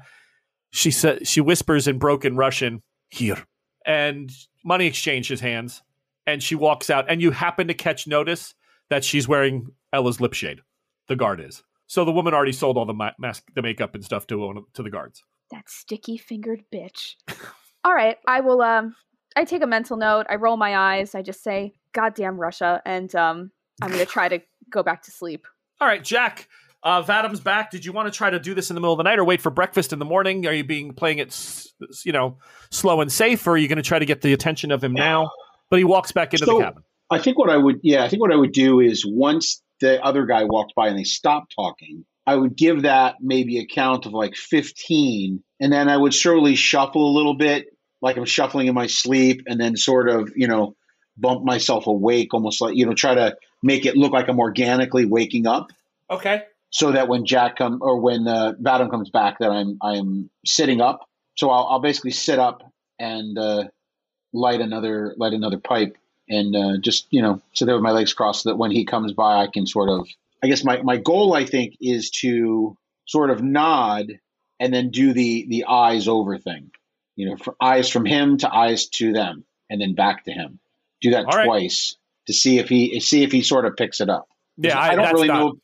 she 0.70 0.90
said 0.90 1.26
she 1.26 1.40
whispers 1.40 1.88
in 1.88 1.98
broken 1.98 2.36
Russian, 2.36 2.82
"Here." 3.08 3.44
And 3.84 4.30
money 4.64 4.86
exchanges 4.86 5.40
hands 5.40 5.82
and 6.26 6.42
she 6.42 6.54
walks 6.54 6.90
out 6.90 7.06
and 7.08 7.20
you 7.20 7.30
happen 7.30 7.68
to 7.68 7.74
catch 7.74 8.06
notice 8.06 8.54
that 8.88 9.04
she's 9.04 9.26
wearing 9.26 9.68
Ella's 9.92 10.20
lip 10.20 10.34
shade. 10.34 10.60
The 11.08 11.16
guard 11.16 11.40
is. 11.40 11.62
So 11.90 12.04
the 12.04 12.12
woman 12.12 12.34
already 12.34 12.52
sold 12.52 12.76
all 12.78 12.86
the 12.86 12.94
ma- 12.94 13.10
mask 13.18 13.42
the 13.52 13.62
makeup 13.62 13.96
and 13.96 14.04
stuff 14.04 14.24
to 14.28 14.38
one 14.38 14.58
of- 14.58 14.72
to 14.74 14.82
the 14.84 14.90
guards. 14.90 15.24
That 15.50 15.68
sticky 15.68 16.18
fingered 16.18 16.62
bitch. 16.72 17.16
All 17.84 17.92
right, 17.92 18.16
I 18.28 18.38
will 18.42 18.62
um 18.62 18.94
I 19.34 19.42
take 19.44 19.60
a 19.62 19.66
mental 19.66 19.96
note, 19.96 20.26
I 20.30 20.36
roll 20.36 20.56
my 20.56 20.76
eyes, 20.76 21.16
I 21.16 21.22
just 21.22 21.42
say, 21.42 21.72
goddamn 21.92 22.36
Russia, 22.38 22.80
and 22.86 23.12
um 23.16 23.50
I'm 23.82 23.90
gonna 23.90 24.06
try 24.06 24.28
to 24.28 24.38
go 24.70 24.84
back 24.84 25.02
to 25.02 25.10
sleep. 25.10 25.48
All 25.80 25.88
right, 25.88 26.04
Jack. 26.04 26.48
Uh, 26.84 27.02
Vadam's 27.02 27.40
back. 27.40 27.72
Did 27.72 27.84
you 27.84 27.92
want 27.92 28.06
to 28.10 28.16
try 28.16 28.30
to 28.30 28.38
do 28.38 28.54
this 28.54 28.70
in 28.70 28.74
the 28.74 28.80
middle 28.80 28.92
of 28.94 28.98
the 28.98 29.02
night, 29.02 29.18
or 29.18 29.24
wait 29.24 29.40
for 29.42 29.50
breakfast 29.50 29.92
in 29.92 29.98
the 29.98 30.04
morning? 30.04 30.46
Are 30.46 30.52
you 30.52 30.62
being 30.64 30.94
playing 30.94 31.18
it, 31.18 31.28
s- 31.28 31.68
s- 31.90 32.06
you 32.06 32.12
know, 32.12 32.38
slow 32.70 33.00
and 33.02 33.10
safe, 33.12 33.44
or 33.46 33.50
are 33.50 33.56
you 33.58 33.68
going 33.68 33.76
to 33.76 33.82
try 33.82 33.98
to 33.98 34.06
get 34.06 34.22
the 34.22 34.32
attention 34.32 34.70
of 34.70 34.82
him 34.82 34.92
now? 34.94 35.30
But 35.68 35.78
he 35.78 35.84
walks 35.84 36.10
back 36.12 36.32
into 36.32 36.46
So- 36.46 36.56
the 36.58 36.64
cabin. 36.64 36.82
I 37.10 37.18
think 37.18 37.36
what 37.38 37.50
I 37.50 37.56
would, 37.58 37.80
yeah, 37.82 38.02
I 38.04 38.08
think 38.08 38.22
what 38.22 38.32
I 38.32 38.36
would 38.36 38.52
do 38.52 38.80
is 38.80 39.04
once 39.06 39.60
the 39.80 40.02
other 40.02 40.26
guy 40.26 40.44
walked 40.44 40.74
by 40.74 40.88
and 40.88 40.98
they 40.98 41.04
stopped 41.04 41.54
talking, 41.54 42.04
I 42.26 42.36
would 42.36 42.56
give 42.56 42.82
that 42.82 43.16
maybe 43.20 43.58
a 43.58 43.66
count 43.66 44.06
of 44.06 44.12
like 44.12 44.34
15, 44.36 45.42
and 45.60 45.72
then 45.72 45.88
I 45.88 45.96
would 45.96 46.14
slowly 46.14 46.54
shuffle 46.54 47.08
a 47.08 47.16
little 47.16 47.34
bit, 47.34 47.66
like 48.02 48.16
I'm 48.16 48.24
shuffling 48.24 48.66
in 48.66 48.74
my 48.74 48.86
sleep, 48.86 49.42
and 49.46 49.60
then 49.60 49.76
sort 49.76 50.08
of, 50.08 50.30
you 50.36 50.46
know, 50.46 50.76
bump 51.16 51.44
myself 51.44 51.86
awake, 51.86 52.32
almost 52.32 52.60
like, 52.60 52.76
you 52.76 52.86
know, 52.86 52.94
try 52.94 53.14
to 53.14 53.36
make 53.62 53.84
it 53.84 53.96
look 53.96 54.12
like 54.12 54.28
I'm 54.28 54.38
organically 54.38 55.06
waking 55.06 55.46
up. 55.46 55.70
Okay. 56.10 56.44
so 56.70 56.92
that 56.92 57.08
when 57.08 57.24
Jack 57.24 57.56
come 57.56 57.78
or 57.82 58.00
when 58.00 58.26
uh, 58.26 58.52
Vadam 58.60 58.90
comes 58.90 59.10
back, 59.10 59.38
that 59.38 59.50
I'm 59.50 59.78
I'm 59.82 60.30
sitting 60.44 60.80
up. 60.80 61.08
So 61.36 61.50
I'll, 61.50 61.66
I'll 61.66 61.80
basically 61.80 62.10
sit 62.12 62.38
up 62.38 62.62
and 62.98 63.38
uh, 63.38 63.64
light 64.32 64.60
another 64.60 65.14
light 65.16 65.32
another 65.32 65.58
pipe 65.58 65.96
and 66.30 66.56
uh, 66.56 66.78
just 66.80 67.06
you 67.10 67.20
know 67.20 67.42
sit 67.52 67.66
there 67.66 67.74
with 67.74 67.82
my 67.82 67.90
legs 67.90 68.14
crossed 68.14 68.44
so 68.44 68.50
that 68.50 68.56
when 68.56 68.70
he 68.70 68.86
comes 68.86 69.12
by, 69.12 69.42
I 69.42 69.48
can 69.48 69.66
sort 69.66 69.90
of. 69.90 70.08
I 70.42 70.46
guess 70.46 70.64
my 70.64 70.80
my 70.80 70.96
goal 70.96 71.34
I 71.34 71.44
think 71.44 71.74
is 71.82 72.10
to 72.22 72.76
sort 73.06 73.30
of 73.30 73.42
nod 73.42 74.06
and 74.58 74.72
then 74.72 74.90
do 74.90 75.12
the 75.12 75.46
the 75.48 75.64
eyes 75.68 76.08
over 76.08 76.38
thing. 76.38 76.70
You 77.16 77.28
know, 77.30 77.36
for 77.36 77.54
eyes 77.60 77.90
from 77.90 78.06
him 78.06 78.38
to 78.38 78.54
eyes 78.54 78.86
to 78.94 79.12
them, 79.12 79.44
and 79.68 79.80
then 79.80 79.94
back 79.94 80.24
to 80.24 80.32
him. 80.32 80.60
Do 81.02 81.10
that 81.10 81.26
All 81.26 81.36
right. 81.36 81.46
twice 81.46 81.96
to 82.26 82.32
see 82.32 82.58
if 82.58 82.68
he 82.68 83.00
see 83.00 83.22
if 83.22 83.32
he 83.32 83.42
sort 83.42 83.66
of 83.66 83.76
picks 83.76 84.00
it 84.00 84.08
up. 84.08 84.28
Yeah, 84.56 84.78
I, 84.78 84.90
I, 84.90 84.94
don't 84.94 85.12
really 85.12 85.28
not- 85.28 85.38
know. 85.38 85.54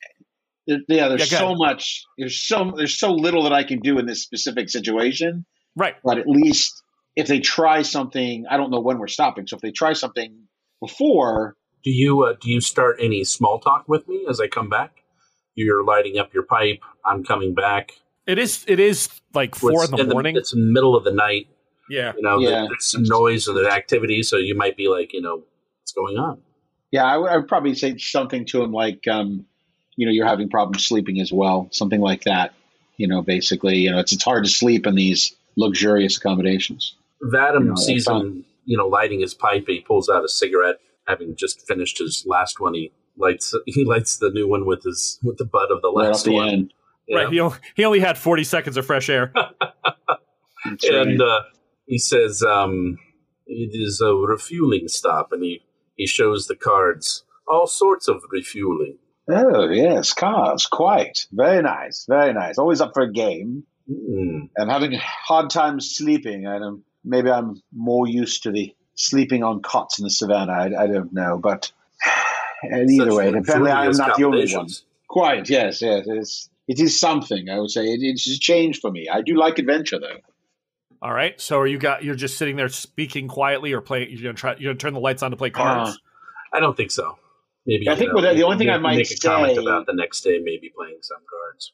Yeah, 0.88 1.08
there's 1.08 1.30
Yeah, 1.30 1.38
so 1.38 1.54
much. 1.54 2.04
There's 2.18 2.40
so 2.40 2.73
there's 2.76 2.99
so 2.99 3.12
little 3.12 3.44
that 3.44 3.52
I 3.52 3.62
can 3.62 3.78
do 3.80 3.99
in 3.99 4.06
this 4.06 4.23
specific 4.23 4.68
situation. 4.68 5.46
Right. 5.76 5.94
But 6.02 6.18
at 6.18 6.26
least 6.26 6.82
if 7.14 7.28
they 7.28 7.38
try 7.40 7.82
something, 7.82 8.46
I 8.50 8.56
don't 8.56 8.70
know 8.70 8.80
when 8.80 8.99
we're 8.99 9.06
stopping. 9.06 9.46
So 9.46 9.56
if 9.56 9.62
they 9.62 9.70
try 9.70 9.92
something 9.92 10.45
before, 10.80 11.56
Do 11.85 11.90
you 11.90 12.23
uh, 12.25 12.35
do 12.40 12.50
you 12.50 12.61
start 12.61 12.97
any 13.00 13.25
small 13.25 13.59
talk 13.61 13.85
with 13.88 14.06
me 14.09 14.26
as 14.28 14.40
I 14.40 14.49
come 14.49 14.68
back? 14.68 15.02
You're 15.54 15.85
lighting 15.85 16.18
up 16.18 16.35
your 16.35 16.42
pipe. 16.42 16.80
I'm 17.04 17.25
coming 17.25 17.54
back. 17.54 17.92
It 18.26 18.38
is. 18.38 18.64
It 18.68 18.80
is 18.80 19.09
like 19.35 19.54
four 19.54 19.85
It's 19.85 19.92
in 19.92 20.09
the 20.09 20.12
morning. 20.14 20.37
it's 20.37 20.50
the 20.50 20.59
middle 20.61 20.97
of 20.97 21.04
the 21.04 21.12
night. 21.12 21.47
yeah. 21.88 22.12
You 22.16 22.23
know, 22.23 22.38
Yeah. 22.40 22.66
there's 22.68 22.90
some 22.90 23.04
noise 23.04 23.47
and 23.49 23.56
there's 23.56 23.68
activity, 23.68 24.23
so 24.23 24.37
you 24.37 24.56
might 24.56 24.76
be 24.76 24.88
like, 24.88 25.12
you 25.12 25.23
know, 25.23 25.37
what's 25.80 25.92
going 25.95 26.16
on? 26.18 26.42
yeah, 26.92 27.04
I 27.04 27.16
would, 27.16 27.30
I 27.30 27.37
would 27.37 27.49
probably 27.49 27.75
say 27.75 27.97
something 27.99 28.45
to 28.47 28.62
him 28.62 28.73
like, 28.73 29.06
um, 29.09 29.45
you 29.97 30.06
know, 30.06 30.12
you're 30.12 30.26
having 30.26 30.49
problems 30.49 30.85
sleeping 30.85 31.21
as 31.21 31.33
well, 31.33 31.68
something 31.73 32.00
like 32.00 32.25
that. 32.25 32.52
You 32.97 33.06
know, 33.09 33.23
basically, 33.23 33.76
you 33.78 33.90
know, 33.92 33.99
it's 34.00 34.12
it's 34.12 34.25
hard 34.25 34.45
to 34.45 34.50
sleep 34.50 34.87
in 34.87 34.95
these 34.95 35.35
luxurious 35.56 36.16
accommodations. 36.16 36.97
Vadim 37.23 37.61
You 37.61 37.64
know, 37.66 37.75
sees 37.76 38.04
that's 38.06 38.21
him, 38.23 38.45
you 38.66 38.76
know, 38.76 38.87
lighting 38.87 39.20
his 39.20 39.32
pipe. 39.32 39.64
He 39.66 39.80
pulls 39.80 40.11
out 40.11 40.25
a 40.25 40.28
cigarette, 40.28 40.76
having 41.06 41.35
just 41.37 41.66
finished 41.66 41.99
his 41.99 42.25
last 42.26 42.61
one. 42.61 42.75
He 42.75 42.92
lights 43.16 43.54
he 43.66 43.85
lights 43.85 44.18
the 44.18 44.30
new 44.30 44.46
one 44.46 44.66
with 44.66 44.82
his 44.82 45.18
with 45.23 45.38
the 45.38 45.46
butt 45.46 45.70
of 45.70 45.80
the 45.80 45.88
last 45.88 45.96
Right 45.96 46.08
off 46.08 46.12
last 46.12 46.25
the 46.26 46.32
one. 46.32 46.49
end. 46.49 46.75
you 47.06 47.16
Right. 47.16 47.32
He 47.32 47.40
only, 47.40 47.56
he 47.75 47.85
only 47.85 48.00
had 48.00 48.18
forty 48.18 48.44
seconds 48.44 48.76
of 48.76 48.85
fresh 48.85 49.08
air. 49.08 49.32
And 50.64 51.20
right. 51.20 51.20
uh, 51.20 51.42
he 51.87 51.96
says, 51.99 52.42
um, 52.42 52.99
"It 53.46 53.70
is 53.73 54.00
a 54.00 54.12
refueling 54.14 54.88
stop," 54.88 55.30
and 55.30 55.42
he 55.42 55.62
he 55.94 56.06
shows 56.08 56.49
the 56.49 56.56
cards 56.56 57.25
all 57.46 57.66
sorts 57.66 58.08
of 58.08 58.23
refueling. 58.30 58.99
Oh 59.28 59.68
yes, 59.68 60.12
cars. 60.12 60.66
Quite 60.66 61.26
very 61.32 61.62
nice, 61.62 62.06
very 62.08 62.32
nice. 62.32 62.58
Always 62.58 62.80
up 62.80 62.92
for 62.94 63.02
a 63.02 63.12
game. 63.12 63.64
Mm. 63.90 64.49
I'm 64.58 64.68
having 64.68 64.94
a 64.94 64.99
hard 64.99 65.50
time 65.50 65.80
sleeping. 65.80 66.46
I 66.46 66.58
don't. 66.58 66.82
Maybe 67.06 67.30
I'm 67.30 67.62
more 67.72 68.06
used 68.08 68.42
to 68.42 68.50
the 68.50 68.75
sleeping 68.96 69.42
on 69.44 69.62
cots 69.62 69.98
in 69.98 70.04
the 70.04 70.10
savannah. 70.10 70.52
I, 70.52 70.82
I 70.84 70.86
don't 70.88 71.12
know, 71.12 71.38
but 71.38 71.70
and 72.62 72.90
either 72.90 73.10
Such 73.10 73.16
way, 73.16 73.28
apparently 73.28 73.70
I'm 73.70 73.92
not 73.92 74.16
the 74.16 74.25
only 74.25 74.38
one. 74.38 74.46
accommodations. 74.48 74.84
Quite 75.08 75.48
yes, 75.48 75.80
yes. 75.80 76.04
It's 76.06 76.50
it 76.68 76.80
is 76.80 76.98
something. 76.98 77.48
I 77.48 77.58
would 77.60 77.70
say 77.70 77.84
it, 77.86 78.00
it's 78.02 78.26
a 78.28 78.38
change 78.38 78.80
for 78.80 78.90
me. 78.90 79.08
I 79.08 79.22
do 79.22 79.36
like 79.36 79.58
adventure 79.58 79.98
though. 80.00 80.18
All 81.00 81.12
right. 81.12 81.40
So 81.40 81.58
are 81.60 81.66
you 81.66 81.78
got 81.78 82.02
you're 82.02 82.16
just 82.16 82.36
sitting 82.38 82.56
there 82.56 82.68
speaking 82.68 83.28
quietly 83.28 83.72
or 83.72 83.80
playing 83.80 84.10
you're 84.10 84.22
gonna 84.22 84.34
try 84.34 84.56
you're 84.58 84.72
gonna 84.72 84.78
turn 84.78 84.94
the 84.94 85.00
lights 85.00 85.22
on 85.22 85.30
to 85.30 85.36
play 85.36 85.50
cards? 85.50 85.90
Uh, 85.90 86.56
I 86.56 86.60
don't 86.60 86.76
think 86.76 86.90
so. 86.90 87.18
Maybe 87.66 87.88
I 87.88 87.94
think 87.94 88.08
know, 88.08 88.14
what- 88.16 88.34
the 88.34 88.42
only 88.42 88.58
thing 88.58 88.66
make- 88.68 88.76
I 88.76 88.78
might 88.78 88.96
make 88.96 89.10
a 89.10 89.16
comment 89.16 89.58
about 89.58 89.86
the 89.86 89.92
next 89.94 90.22
day, 90.22 90.38
maybe 90.42 90.72
playing 90.76 90.98
some 91.02 91.18
cards. 91.28 91.72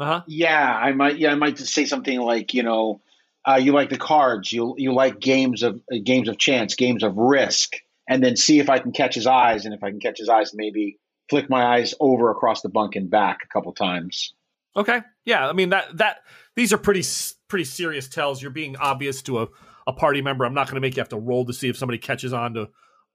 uh-huh. 0.00 0.22
Yeah, 0.26 0.74
I 0.74 0.92
might. 0.92 1.18
Yeah, 1.18 1.32
I 1.32 1.34
might 1.36 1.58
say 1.58 1.84
something 1.86 2.20
like, 2.20 2.52
you 2.54 2.62
know, 2.62 3.00
uh, 3.46 3.56
you 3.56 3.72
like 3.72 3.90
the 3.90 3.98
cards. 3.98 4.52
You 4.52 4.74
you 4.78 4.94
like 4.94 5.20
games 5.20 5.62
of 5.62 5.80
uh, 5.92 5.96
games 6.02 6.28
of 6.28 6.38
chance, 6.38 6.74
games 6.74 7.02
of 7.02 7.16
risk, 7.16 7.74
and 8.08 8.22
then 8.22 8.36
see 8.36 8.58
if 8.58 8.70
I 8.70 8.78
can 8.78 8.92
catch 8.92 9.14
his 9.14 9.26
eyes. 9.26 9.64
And 9.64 9.74
if 9.74 9.82
I 9.82 9.90
can 9.90 10.00
catch 10.00 10.18
his 10.18 10.28
eyes, 10.28 10.52
maybe 10.54 10.98
flick 11.28 11.48
my 11.50 11.76
eyes 11.76 11.94
over 12.00 12.30
across 12.30 12.62
the 12.62 12.68
bunk 12.68 12.96
and 12.96 13.10
back 13.10 13.40
a 13.44 13.48
couple 13.48 13.72
times. 13.72 14.34
Okay. 14.76 15.00
Yeah, 15.24 15.48
I 15.48 15.52
mean 15.52 15.70
that 15.70 15.96
that 15.98 16.18
these 16.56 16.72
are 16.72 16.78
pretty 16.78 17.04
pretty 17.48 17.64
serious 17.64 18.08
tells. 18.08 18.42
You're 18.42 18.50
being 18.50 18.76
obvious 18.76 19.22
to 19.22 19.42
a, 19.42 19.48
a 19.86 19.92
party 19.92 20.22
member. 20.22 20.44
I'm 20.44 20.54
not 20.54 20.66
going 20.66 20.76
to 20.76 20.80
make 20.80 20.96
you 20.96 21.00
have 21.00 21.08
to 21.10 21.18
roll 21.18 21.44
to 21.46 21.52
see 21.52 21.68
if 21.68 21.76
somebody 21.76 21.98
catches 21.98 22.32
on 22.32 22.54
to 22.54 22.68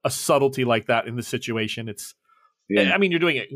a 0.04 0.10
subtlety 0.10 0.64
like 0.64 0.86
that 0.86 1.06
in 1.06 1.16
the 1.16 1.22
situation. 1.22 1.88
It's 1.88 2.14
I 2.78 2.98
mean, 2.98 3.10
you're 3.10 3.20
doing 3.20 3.36
it 3.36 3.48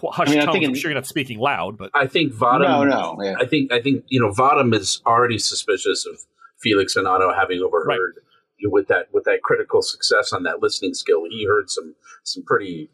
hushed 0.00 0.30
I 0.30 0.34
mean, 0.34 0.40
I 0.40 0.44
tones. 0.46 0.54
think 0.54 0.68
I'm 0.68 0.74
sure 0.74 0.90
you're 0.90 0.98
not 0.98 1.06
speaking 1.06 1.38
loud, 1.38 1.76
but 1.78 1.90
I 1.94 2.06
think 2.06 2.32
Vadam. 2.32 2.60
no, 2.60 2.84
no. 2.84 3.18
Yeah. 3.22 3.34
I 3.40 3.46
think 3.46 3.72
I 3.72 3.80
think 3.80 4.04
you 4.08 4.20
know 4.20 4.30
Vadam 4.30 4.74
is 4.74 5.02
already 5.06 5.38
suspicious 5.38 6.06
of 6.06 6.18
Felix 6.60 6.96
and 6.96 7.06
Otto 7.06 7.32
having 7.32 7.60
overheard 7.60 8.16
you 8.58 8.68
know, 8.68 8.72
with 8.72 8.88
that 8.88 9.08
with 9.12 9.24
that 9.24 9.42
critical 9.42 9.82
success 9.82 10.32
on 10.32 10.42
that 10.44 10.60
listening 10.62 10.94
skill. 10.94 11.24
He 11.28 11.46
heard 11.46 11.70
some 11.70 11.94
some 12.24 12.42
pretty 12.44 12.90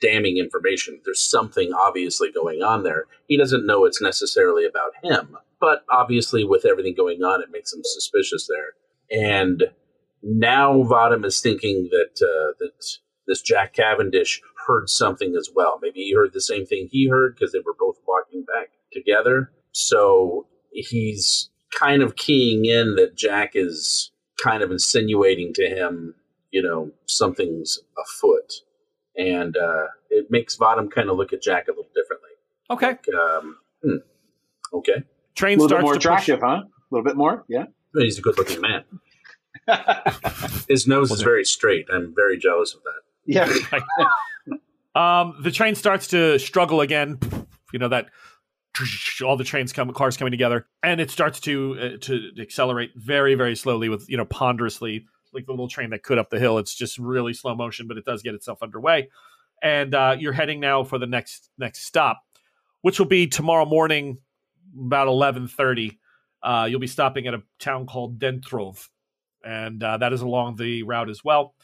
damning 0.00 0.38
information. 0.38 1.00
There's 1.04 1.20
something 1.20 1.72
obviously 1.72 2.30
going 2.30 2.62
on 2.62 2.84
there. 2.84 3.06
He 3.26 3.36
doesn't 3.36 3.66
know 3.66 3.84
it's 3.84 4.00
necessarily 4.00 4.64
about 4.64 4.92
him, 5.02 5.36
but 5.60 5.84
obviously 5.90 6.44
with 6.44 6.64
everything 6.64 6.94
going 6.96 7.22
on, 7.22 7.42
it 7.42 7.50
makes 7.50 7.72
him 7.72 7.80
suspicious 7.82 8.48
there. 8.48 8.74
And 9.10 9.64
now 10.22 10.74
Vadam 10.84 11.24
is 11.24 11.40
thinking 11.40 11.88
that 11.90 12.22
uh, 12.22 12.54
that 12.60 12.72
this 13.26 13.42
Jack 13.42 13.74
Cavendish 13.74 14.40
heard 14.68 14.88
something 14.88 15.34
as 15.36 15.48
well. 15.52 15.78
Maybe 15.82 16.00
he 16.00 16.14
heard 16.14 16.32
the 16.32 16.40
same 16.40 16.66
thing 16.66 16.88
he 16.92 17.08
heard 17.08 17.34
because 17.34 17.52
they 17.52 17.58
were 17.58 17.74
both 17.78 17.96
walking 18.06 18.44
back 18.44 18.68
together. 18.92 19.50
So 19.72 20.46
he's 20.70 21.50
kind 21.76 22.02
of 22.02 22.16
keying 22.16 22.66
in 22.66 22.94
that 22.96 23.16
Jack 23.16 23.52
is 23.54 24.12
kind 24.42 24.62
of 24.62 24.70
insinuating 24.70 25.52
to 25.54 25.68
him, 25.68 26.14
you 26.50 26.62
know, 26.62 26.90
something's 27.06 27.78
afoot. 27.98 28.52
And 29.16 29.56
uh, 29.56 29.86
it 30.10 30.26
makes 30.30 30.56
Vadam 30.56 30.90
kind 30.90 31.10
of 31.10 31.16
look 31.16 31.32
at 31.32 31.42
Jack 31.42 31.66
a 31.68 31.72
little 31.72 31.88
differently. 31.94 32.30
okay. 32.70 32.86
Like, 32.88 33.08
um, 33.14 33.56
hmm, 33.82 33.96
okay. 34.74 34.92
a 34.92 35.34
Train 35.34 35.58
little 35.58 35.68
bit 35.68 35.72
starts 35.80 35.82
more 35.82 35.94
to 35.94 35.98
push- 35.98 36.04
attractive, 36.04 36.40
huh? 36.40 36.62
A 36.62 36.90
little 36.90 37.04
bit 37.04 37.16
more, 37.16 37.44
yeah. 37.48 37.64
Well, 37.94 38.04
He's 38.04 38.18
a 38.18 38.22
good 38.22 38.38
looking 38.38 38.60
man. 38.60 38.84
His 40.68 40.86
nose 40.86 41.10
is 41.10 41.22
very 41.22 41.44
straight. 41.44 41.86
I'm 41.92 42.14
very 42.14 42.38
jealous 42.38 42.74
of 42.74 42.80
that. 42.84 43.02
yeah. 43.26 43.46
Um, 44.94 45.36
the 45.42 45.50
train 45.50 45.74
starts 45.74 46.08
to 46.08 46.38
struggle 46.38 46.80
again. 46.80 47.18
You 47.72 47.78
know 47.78 47.88
that 47.88 48.08
all 49.24 49.36
the 49.36 49.44
trains 49.44 49.72
come, 49.72 49.92
cars 49.92 50.16
coming 50.16 50.30
together, 50.30 50.66
and 50.82 51.00
it 51.00 51.10
starts 51.10 51.40
to 51.40 51.78
uh, 51.78 51.96
to 52.02 52.30
accelerate 52.40 52.92
very, 52.96 53.34
very 53.34 53.56
slowly 53.56 53.88
with 53.88 54.08
you 54.08 54.16
know 54.16 54.24
ponderously, 54.24 55.06
like 55.32 55.46
the 55.46 55.52
little 55.52 55.68
train 55.68 55.90
that 55.90 56.02
could 56.02 56.18
up 56.18 56.30
the 56.30 56.38
hill. 56.38 56.58
It's 56.58 56.74
just 56.74 56.98
really 56.98 57.34
slow 57.34 57.54
motion, 57.54 57.88
but 57.88 57.96
it 57.96 58.04
does 58.04 58.22
get 58.22 58.34
itself 58.34 58.62
underway. 58.62 59.08
And 59.62 59.94
uh, 59.94 60.16
you're 60.18 60.32
heading 60.32 60.60
now 60.60 60.84
for 60.84 60.98
the 60.98 61.06
next 61.06 61.50
next 61.58 61.84
stop, 61.84 62.22
which 62.82 62.98
will 62.98 63.06
be 63.06 63.26
tomorrow 63.26 63.64
morning, 63.64 64.18
about 64.78 65.08
eleven 65.08 65.48
thirty. 65.48 65.98
Uh, 66.42 66.66
you'll 66.70 66.80
be 66.80 66.86
stopping 66.86 67.26
at 67.26 67.34
a 67.34 67.42
town 67.58 67.86
called 67.86 68.18
Dentrov, 68.18 68.88
and 69.44 69.82
uh, 69.82 69.96
that 69.98 70.12
is 70.12 70.20
along 70.20 70.56
the 70.56 70.84
route 70.84 71.10
as 71.10 71.24
well. 71.24 71.54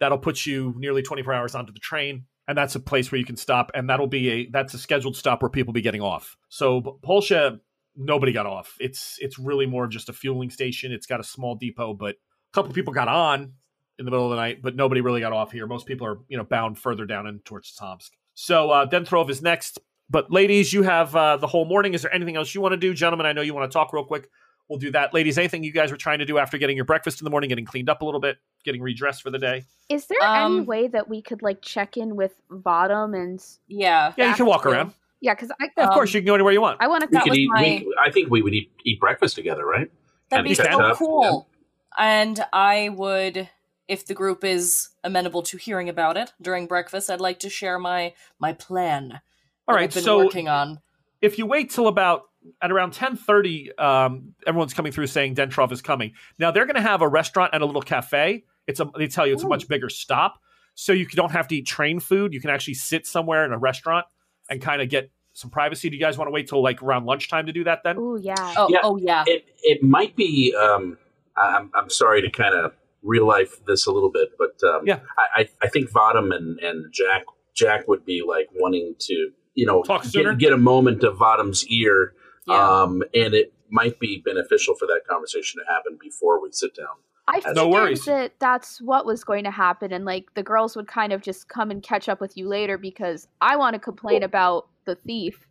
That'll 0.00 0.18
put 0.18 0.46
you 0.46 0.74
nearly 0.76 1.02
24 1.02 1.34
hours 1.34 1.54
onto 1.54 1.72
the 1.72 1.80
train, 1.80 2.26
and 2.48 2.56
that's 2.56 2.74
a 2.74 2.80
place 2.80 3.12
where 3.12 3.18
you 3.18 3.26
can 3.26 3.36
stop. 3.36 3.70
And 3.74 3.88
that'll 3.88 4.06
be 4.06 4.30
a 4.30 4.50
that's 4.50 4.74
a 4.74 4.78
scheduled 4.78 5.16
stop 5.16 5.42
where 5.42 5.50
people 5.50 5.72
be 5.72 5.82
getting 5.82 6.00
off. 6.00 6.36
So 6.48 6.98
Polsha, 7.06 7.60
nobody 7.94 8.32
got 8.32 8.46
off. 8.46 8.74
It's 8.80 9.18
it's 9.20 9.38
really 9.38 9.66
more 9.66 9.84
of 9.84 9.90
just 9.90 10.08
a 10.08 10.12
fueling 10.14 10.50
station. 10.50 10.90
It's 10.90 11.06
got 11.06 11.20
a 11.20 11.24
small 11.24 11.54
depot, 11.54 11.94
but 11.94 12.14
a 12.16 12.54
couple 12.54 12.72
people 12.72 12.94
got 12.94 13.08
on 13.08 13.52
in 13.98 14.04
the 14.04 14.10
middle 14.10 14.24
of 14.24 14.30
the 14.30 14.36
night, 14.36 14.62
but 14.62 14.74
nobody 14.74 15.02
really 15.02 15.20
got 15.20 15.32
off 15.32 15.52
here. 15.52 15.66
Most 15.66 15.86
people 15.86 16.06
are 16.06 16.18
you 16.28 16.38
know 16.38 16.44
bound 16.44 16.78
further 16.78 17.04
down 17.04 17.26
in 17.26 17.40
towards 17.40 17.74
Tomsk. 17.74 18.12
So 18.34 18.70
uh, 18.70 18.88
Dentrov 18.88 19.28
is 19.30 19.42
next. 19.42 19.78
But 20.10 20.30
ladies, 20.30 20.72
you 20.72 20.84
have 20.84 21.14
uh, 21.14 21.36
the 21.36 21.46
whole 21.46 21.66
morning. 21.66 21.92
Is 21.92 22.00
there 22.00 22.14
anything 22.14 22.36
else 22.36 22.54
you 22.54 22.62
want 22.62 22.72
to 22.72 22.78
do, 22.78 22.94
gentlemen? 22.94 23.26
I 23.26 23.34
know 23.34 23.42
you 23.42 23.52
want 23.52 23.70
to 23.70 23.76
talk 23.76 23.92
real 23.92 24.04
quick. 24.06 24.30
We'll 24.68 24.78
do 24.78 24.90
that, 24.90 25.14
ladies. 25.14 25.38
Anything 25.38 25.64
you 25.64 25.72
guys 25.72 25.90
were 25.90 25.96
trying 25.96 26.18
to 26.18 26.26
do 26.26 26.36
after 26.38 26.58
getting 26.58 26.76
your 26.76 26.84
breakfast 26.84 27.20
in 27.20 27.24
the 27.24 27.30
morning, 27.30 27.48
getting 27.48 27.64
cleaned 27.64 27.88
up 27.88 28.02
a 28.02 28.04
little 28.04 28.20
bit, 28.20 28.36
getting 28.64 28.82
redressed 28.82 29.22
for 29.22 29.30
the 29.30 29.38
day? 29.38 29.64
Is 29.88 30.06
there 30.06 30.18
any 30.22 30.58
Um, 30.58 30.66
way 30.66 30.88
that 30.88 31.08
we 31.08 31.22
could 31.22 31.40
like 31.42 31.62
check 31.62 31.96
in 31.96 32.16
with 32.16 32.34
Vodum 32.50 33.16
and 33.16 33.42
Yeah. 33.66 34.12
Yeah, 34.18 34.28
you 34.28 34.34
can 34.34 34.44
walk 34.44 34.64
That's 34.64 34.74
around. 34.74 34.94
yeah? 35.20 35.34
Because 35.34 35.50
I 35.52 35.70
Yeah, 35.76 35.84
of 35.84 35.88
Um, 35.88 35.94
course, 35.94 36.12
you 36.12 36.20
can 36.20 36.26
go 36.26 36.34
anywhere 36.34 36.52
you 36.52 36.60
want. 36.60 36.82
I 36.82 36.86
want 36.88 37.02
to. 37.02 37.08
We 37.10 37.16
That 37.16 37.24
could 37.24 37.34
eat. 37.36 37.48
my- 37.50 37.60
We, 37.62 37.94
I 37.98 38.10
think 38.10 38.30
we 38.30 38.42
would 38.42 38.52
eat, 38.52 38.70
eat 38.84 39.00
breakfast 39.00 39.36
together, 39.36 39.64
right? 39.64 39.90
That'd 40.28 40.44
be 40.44 40.50
And 40.50 40.56
so 40.58 40.62
catch 40.64 40.74
up, 40.74 40.96
cool. 40.98 41.48
And 41.96 42.44
I 42.52 42.90
would, 42.90 43.48
if 43.88 44.04
the 44.04 44.12
group 44.12 44.44
is 44.44 44.90
amenable 45.02 45.42
to 45.44 45.56
hearing 45.56 45.88
about 45.88 46.18
it 46.18 46.34
during 46.42 46.66
breakfast, 46.66 47.08
I'd 47.08 47.22
like 47.22 47.38
to 47.40 47.48
share 47.48 47.78
my 47.78 48.12
my 48.38 48.52
plan. 48.52 49.22
All 49.66 49.74
right, 49.74 49.84
I've 49.84 49.94
been 49.94 50.02
so 50.02 50.18
working 50.18 50.48
on. 50.48 50.80
If 51.22 51.38
you 51.38 51.46
wait 51.46 51.70
till 51.70 51.88
about 51.88 52.22
at 52.62 52.70
around 52.70 52.92
10:30 52.92 53.78
um, 53.80 54.34
everyone's 54.46 54.72
coming 54.74 54.92
through 54.92 55.06
saying 55.08 55.34
Dentrov 55.34 55.72
is 55.72 55.82
coming. 55.82 56.12
Now 56.38 56.50
they're 56.50 56.66
going 56.66 56.76
to 56.76 56.80
have 56.82 57.02
a 57.02 57.08
restaurant 57.08 57.50
and 57.52 57.62
a 57.62 57.66
little 57.66 57.82
cafe. 57.82 58.44
It's 58.66 58.80
a 58.80 58.90
they 58.96 59.06
tell 59.08 59.26
you 59.26 59.32
it's 59.34 59.42
a 59.42 59.48
much 59.48 59.68
bigger 59.68 59.88
stop. 59.88 60.40
So 60.74 60.92
you 60.92 61.06
don't 61.06 61.32
have 61.32 61.48
to 61.48 61.56
eat 61.56 61.66
train 61.66 61.98
food. 61.98 62.32
You 62.32 62.40
can 62.40 62.50
actually 62.50 62.74
sit 62.74 63.06
somewhere 63.06 63.44
in 63.44 63.52
a 63.52 63.58
restaurant 63.58 64.06
and 64.48 64.62
kind 64.62 64.80
of 64.80 64.88
get 64.88 65.10
some 65.32 65.50
privacy. 65.50 65.90
Do 65.90 65.96
you 65.96 66.00
guys 66.02 66.16
want 66.16 66.28
to 66.28 66.32
wait 66.32 66.48
till 66.48 66.62
like 66.62 66.82
around 66.82 67.04
lunchtime 67.06 67.46
to 67.46 67.52
do 67.52 67.64
that 67.64 67.82
then? 67.82 67.96
Ooh, 67.98 68.16
yeah. 68.20 68.34
Oh, 68.56 68.68
Yeah. 68.70 68.78
oh 68.84 68.96
yeah. 68.96 69.24
It 69.26 69.46
it 69.62 69.82
might 69.82 70.14
be. 70.16 70.54
Um, 70.54 70.96
I- 71.36 71.56
I'm 71.56 71.70
I'm 71.74 71.90
sorry 71.90 72.22
to 72.22 72.30
kind 72.30 72.54
of 72.54 72.72
real 73.02 73.26
life 73.26 73.64
this 73.66 73.86
a 73.86 73.92
little 73.92 74.10
bit, 74.10 74.30
but 74.38 74.56
um, 74.68 74.82
Yeah. 74.86 75.00
I, 75.18 75.42
I 75.42 75.48
I 75.62 75.68
think 75.68 75.90
Vadam 75.90 76.34
and 76.34 76.58
and 76.60 76.92
Jack 76.92 77.24
Jack 77.54 77.88
would 77.88 78.04
be 78.04 78.22
like 78.26 78.48
wanting 78.54 78.94
to 79.00 79.30
you 79.58 79.66
know 79.66 79.82
Talk 79.82 80.04
sooner? 80.04 80.32
get, 80.34 80.38
get 80.46 80.52
a 80.52 80.62
moment 80.72 81.00
of 81.08 81.16
Vadam's 81.22 81.66
ear, 81.80 82.14
yeah. 82.46 82.82
um, 82.82 83.02
and 83.22 83.34
it 83.34 83.52
might 83.80 83.96
be 84.06 84.22
beneficial 84.30 84.74
for 84.80 84.86
that 84.86 85.00
conversation 85.12 85.54
to 85.60 85.66
happen 85.72 85.98
before 86.00 86.40
we 86.42 86.48
sit 86.52 86.72
down. 86.74 86.96
I 87.30 87.40
No 87.52 87.64
figured 87.64 87.70
worries. 87.72 88.04
that 88.06 88.32
that's 88.38 88.80
what 88.80 89.04
was 89.04 89.22
going 89.30 89.44
to 89.44 89.50
happen, 89.50 89.92
and 89.92 90.04
like 90.04 90.26
the 90.34 90.42
girls 90.52 90.76
would 90.76 90.88
kind 90.88 91.12
of 91.12 91.20
just 91.22 91.48
come 91.48 91.70
and 91.72 91.82
catch 91.82 92.08
up 92.08 92.20
with 92.20 92.36
you 92.38 92.48
later 92.48 92.78
because 92.78 93.28
I 93.40 93.56
want 93.56 93.74
to 93.74 93.80
complain 93.80 94.22
about 94.22 94.68
the 94.86 94.94
thief 94.94 95.44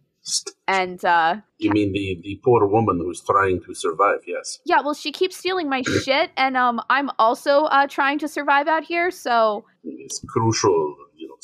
and 0.68 1.04
uh 1.06 1.36
You 1.58 1.72
mean 1.72 1.94
the 1.94 2.20
the 2.22 2.34
poor 2.44 2.68
woman 2.68 2.98
who's 3.00 3.22
trying 3.22 3.62
to 3.66 3.74
survive? 3.74 4.20
Yes. 4.28 4.60
yeah 4.66 4.82
well 4.84 4.94
she 5.04 5.12
keeps 5.12 5.38
stealing 5.38 5.70
my 5.70 5.82
shit 6.04 6.32
and 6.36 6.58
um 6.58 6.82
i'm 6.90 7.10
also 7.18 7.54
uh 7.66 7.88
trying 7.88 8.20
to 8.20 8.28
survive 8.28 8.68
out 8.68 8.84
here 8.84 9.10
so 9.12 9.64
It's 9.86 10.20
crucial. 10.28 10.96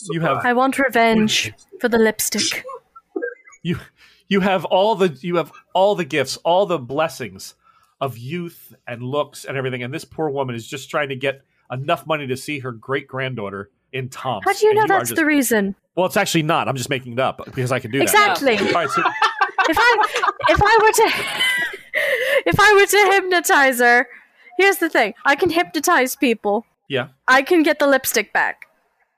You, 0.10 0.22
have- 0.22 0.46
I 0.46 0.54
want 0.54 0.78
revenge 0.80 1.54
for 1.80 1.90
the 1.90 1.98
lipstick. 1.98 2.64
You 3.66 3.80
you 4.28 4.42
have 4.42 4.66
all 4.66 4.96
the 4.96 5.08
you 5.22 5.38
have 5.38 5.50
all 5.74 5.96
the 5.96 6.04
gifts, 6.04 6.36
all 6.44 6.66
the 6.66 6.78
blessings 6.78 7.56
of 8.02 8.18
youth 8.18 8.76
and 8.86 9.02
looks 9.02 9.46
and 9.46 9.56
everything 9.56 9.84
and 9.84 9.94
this 9.94 10.04
poor 10.04 10.30
woman 10.30 10.54
is 10.54 10.68
just 10.68 10.90
trying 10.90 11.08
to 11.08 11.16
get 11.16 11.46
enough 11.72 12.06
money 12.06 12.28
to 12.28 12.36
see 12.36 12.60
her 12.60 12.74
great 12.74 13.08
granddaughter 13.08 13.70
in 13.94 14.10
Tomsk. 14.10 14.46
How 14.46 14.52
do 14.54 14.68
you 14.68 14.74
know 14.74 14.82
are 14.82 14.88
that's 14.90 15.10
just- 15.12 15.16
the 15.16 15.24
reason? 15.26 15.76
Well, 15.96 16.06
it's 16.08 16.18
actually 16.18 16.44
not. 16.44 16.68
I'm 16.68 16.76
just 16.76 16.90
making 16.90 17.14
it 17.14 17.20
up 17.20 17.40
because 17.46 17.72
I 17.72 17.80
can 17.80 17.90
do 17.92 18.00
that. 18.00 18.04
Exactly. 18.04 18.58
All 18.58 18.74
right, 18.74 18.90
so 18.90 19.02
if 19.70 19.78
I 19.80 20.06
if 20.50 20.60
I 20.62 20.80
were 20.82 20.92
to 20.92 21.12
if 22.50 22.60
I 22.60 22.74
were 22.74 22.86
to 22.86 23.12
hypnotize 23.14 23.80
her, 23.80 24.08
here's 24.58 24.78
the 24.80 24.90
thing: 24.90 25.14
I 25.24 25.36
can 25.36 25.50
hypnotize 25.50 26.18
people. 26.18 26.66
Yeah. 26.90 27.08
I 27.30 27.44
can 27.44 27.64
get 27.64 27.80
the 27.80 27.88
lipstick 27.88 28.34
back. 28.34 28.66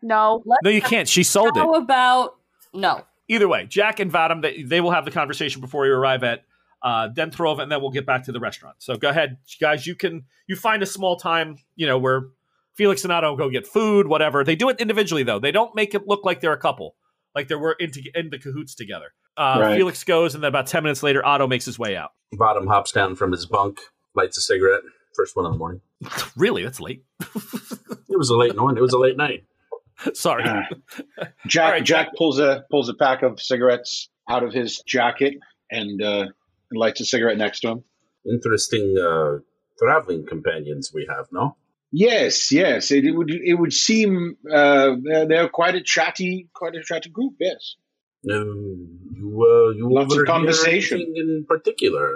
No 0.02 0.44
no, 0.64 0.70
you 0.70 0.82
can't. 0.82 1.08
She 1.08 1.24
sold 1.24 1.56
it. 1.58 1.60
How 1.60 1.74
about 1.75 2.36
no? 2.74 3.04
Either 3.28 3.48
way, 3.48 3.66
Jack 3.66 4.00
and 4.00 4.12
Vadim, 4.12 4.42
they, 4.44 4.62
they 4.62 4.82
will 4.82 4.92
have 4.92 5.04
the 5.06 5.10
conversation 5.12 5.60
before 5.60 5.88
you 5.88 5.94
arrive 5.94 6.24
at 6.24 6.44
uh, 6.84 7.10
Dentrov, 7.10 7.60
and 7.60 7.72
then 7.72 7.82
we'll 7.82 7.90
get 7.90 8.06
back 8.06 8.25
to 8.25 8.32
the 8.32 8.40
restaurant. 8.40 8.75
So 8.80 8.96
go 8.96 9.10
ahead, 9.10 9.38
guys. 9.60 9.88
You 9.88 9.96
can 9.96 10.25
you 10.48 10.56
find 10.56 10.84
a 10.84 10.86
small 10.86 11.18
time, 11.18 11.58
you 11.75 11.88
know, 11.88 11.98
where 11.98 12.28
Felix 12.75 13.04
and 13.04 13.12
Otto 13.12 13.36
go 13.36 13.50
get 13.50 13.66
food, 13.66 14.08
whatever. 14.08 14.44
They 14.44 14.56
do 14.56 14.70
it 14.70 14.80
individually 14.80 15.24
though. 15.24 15.40
They 15.40 15.52
don't 15.52 15.74
make 15.75 15.96
it 15.96 16.08
look 16.08 16.24
like 16.24 16.42
they're 16.42 16.54
a 16.54 16.58
couple, 16.60 16.96
like 17.34 17.48
they 17.48 17.56
were 17.56 17.75
into 17.80 18.02
in 18.14 18.30
the 18.30 18.38
cahoots 18.38 18.75
together. 18.75 19.14
Uh, 19.38 19.58
Right. 19.60 19.75
Felix 19.78 20.04
goes, 20.04 20.36
and 20.36 20.44
then 20.44 20.50
about 20.50 20.68
ten 20.68 20.84
minutes 20.84 21.02
later, 21.02 21.25
Otto 21.25 21.48
makes 21.48 21.66
his 21.66 21.80
way 21.80 21.96
out. 21.98 22.12
Bottom 22.34 22.68
hops 22.68 22.92
down 22.92 23.16
from 23.16 23.32
his 23.32 23.46
bunk, 23.48 23.80
lights 24.14 24.38
a 24.38 24.42
cigarette. 24.42 24.82
First 25.16 25.36
one 25.36 25.46
in 25.46 25.54
the 25.54 25.58
morning. 25.58 25.82
really, 26.38 26.64
that's 26.64 26.80
late. 26.80 27.04
It 27.22 28.18
was 28.18 28.30
a 28.30 28.36
late 28.38 28.56
one. 28.60 28.78
It 28.78 28.82
was 28.82 28.94
a 28.94 29.00
late 29.00 29.18
night. 29.18 29.46
Sorry. 30.14 30.44
Uh, 30.44 30.62
Jack 31.48 31.66
All 31.66 31.72
right, 31.72 31.84
Jack 31.84 32.10
pulls 32.18 32.40
a 32.40 32.66
pulls 32.70 32.90
a 32.90 32.94
pack 32.94 33.24
of 33.24 33.40
cigarettes 33.42 34.10
out 34.30 34.44
of 34.44 34.54
his 34.54 34.82
jacket 34.86 35.36
and 35.72 36.02
uh, 36.02 36.25
lights 36.72 37.00
a 37.02 37.06
cigarette 37.06 37.38
next 37.38 37.62
to 37.62 37.70
him. 37.70 37.84
Interesting 38.30 38.96
uh, 39.00 39.38
traveling 39.80 40.25
companions 40.25 40.92
we 40.94 41.08
have, 41.10 41.28
no? 41.32 41.58
Yes, 41.92 42.52
yes. 42.52 42.92
It, 42.92 43.06
it 43.06 43.12
would 43.12 43.30
it 43.32 43.54
would 43.54 43.72
seem 43.74 44.38
uh, 44.52 44.96
they're, 45.02 45.28
they're 45.28 45.50
quite 45.50 45.75
a 45.75 45.82
chatty 45.82 46.50
quite 46.54 46.75
a 46.75 46.82
chatty 46.84 47.10
group. 47.10 47.34
Yes. 47.40 47.75
Um, 48.30 49.00
you, 49.16 49.46
uh, 49.48 49.70
you 49.78 49.88
Lots 49.94 50.16
of 50.18 50.25
conversation. 50.25 51.00
in 51.16 51.46
particular? 51.48 52.12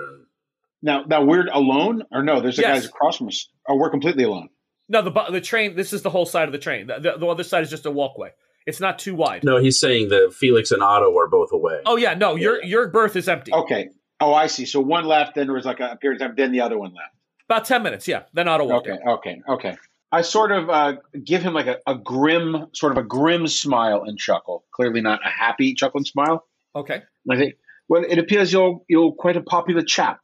Now 0.81 1.03
now 1.03 1.23
we're 1.23 1.47
alone 1.47 2.03
or 2.11 2.23
no? 2.23 2.41
There's 2.41 2.55
the 2.55 2.63
Yes. 2.63 2.81
guys 2.81 2.85
across 2.89 3.17
from 3.17 3.27
us. 3.27 3.47
Oh, 3.67 3.75
we're 3.75 3.91
completely 3.91 4.23
alone. 4.23 4.49
No, 4.89 5.01
the 5.03 5.11
the 5.31 5.41
train. 5.41 5.75
This 5.75 5.93
is 5.93 6.01
the 6.01 6.09
whole 6.09 6.25
side 6.25 6.47
of 6.47 6.51
the 6.51 6.57
train. 6.57 6.87
The, 6.87 6.99
the, 6.99 7.17
the 7.19 7.27
other 7.27 7.43
side 7.43 7.63
is 7.63 7.69
just 7.69 7.85
a 7.85 7.91
walkway. 7.91 8.31
It's 8.65 8.79
not 8.79 8.99
too 8.99 9.15
wide. 9.15 9.43
No, 9.43 9.57
he's 9.57 9.79
saying 9.79 10.09
that 10.09 10.33
Felix 10.37 10.71
and 10.71 10.81
Otto 10.83 11.15
are 11.17 11.27
both 11.27 11.51
away. 11.51 11.79
Oh 11.85 11.95
yeah, 11.95 12.13
no. 12.15 12.35
Your 12.35 12.63
your 12.63 12.87
berth 12.89 13.15
is 13.15 13.29
empty. 13.29 13.53
Okay. 13.53 13.89
Oh, 14.19 14.33
I 14.33 14.47
see. 14.47 14.65
So 14.65 14.81
one 14.81 15.05
left, 15.05 15.35
then 15.35 15.47
there 15.47 15.55
was 15.55 15.65
like 15.65 15.79
a 15.79 15.95
period 15.95 16.21
of 16.21 16.27
time, 16.29 16.35
then 16.35 16.51
the 16.51 16.61
other 16.61 16.77
one 16.77 16.91
left. 16.93 17.13
About 17.47 17.65
ten 17.65 17.83
minutes. 17.83 18.07
Yeah. 18.07 18.23
Then 18.33 18.47
Otto 18.47 18.65
walked 18.65 18.87
Okay, 18.87 18.99
in. 19.01 19.07
okay, 19.09 19.29
okay. 19.47 19.69
Okay. 19.69 19.77
I 20.11 20.21
sort 20.23 20.51
of 20.51 20.69
uh, 20.71 20.95
give 21.23 21.43
him 21.43 21.53
like 21.53 21.67
a, 21.67 21.77
a 21.85 21.95
grim, 21.95 22.65
sort 22.73 22.91
of 22.91 22.97
a 22.97 23.03
grim 23.07 23.45
smile 23.47 24.03
and 24.05 24.17
chuckle. 24.17 24.65
Clearly 24.71 25.01
not 25.01 25.19
a 25.25 25.29
happy 25.29 25.75
chuckle 25.75 25.99
and 25.99 26.07
smile. 26.07 26.45
Okay. 26.75 26.95
And 26.95 27.31
I 27.31 27.37
think, 27.39 27.55
well, 27.87 28.03
it 28.07 28.17
appears 28.17 28.51
you're 28.51 28.81
you're 28.89 29.11
quite 29.13 29.37
a 29.37 29.41
popular 29.41 29.83
chap, 29.83 30.19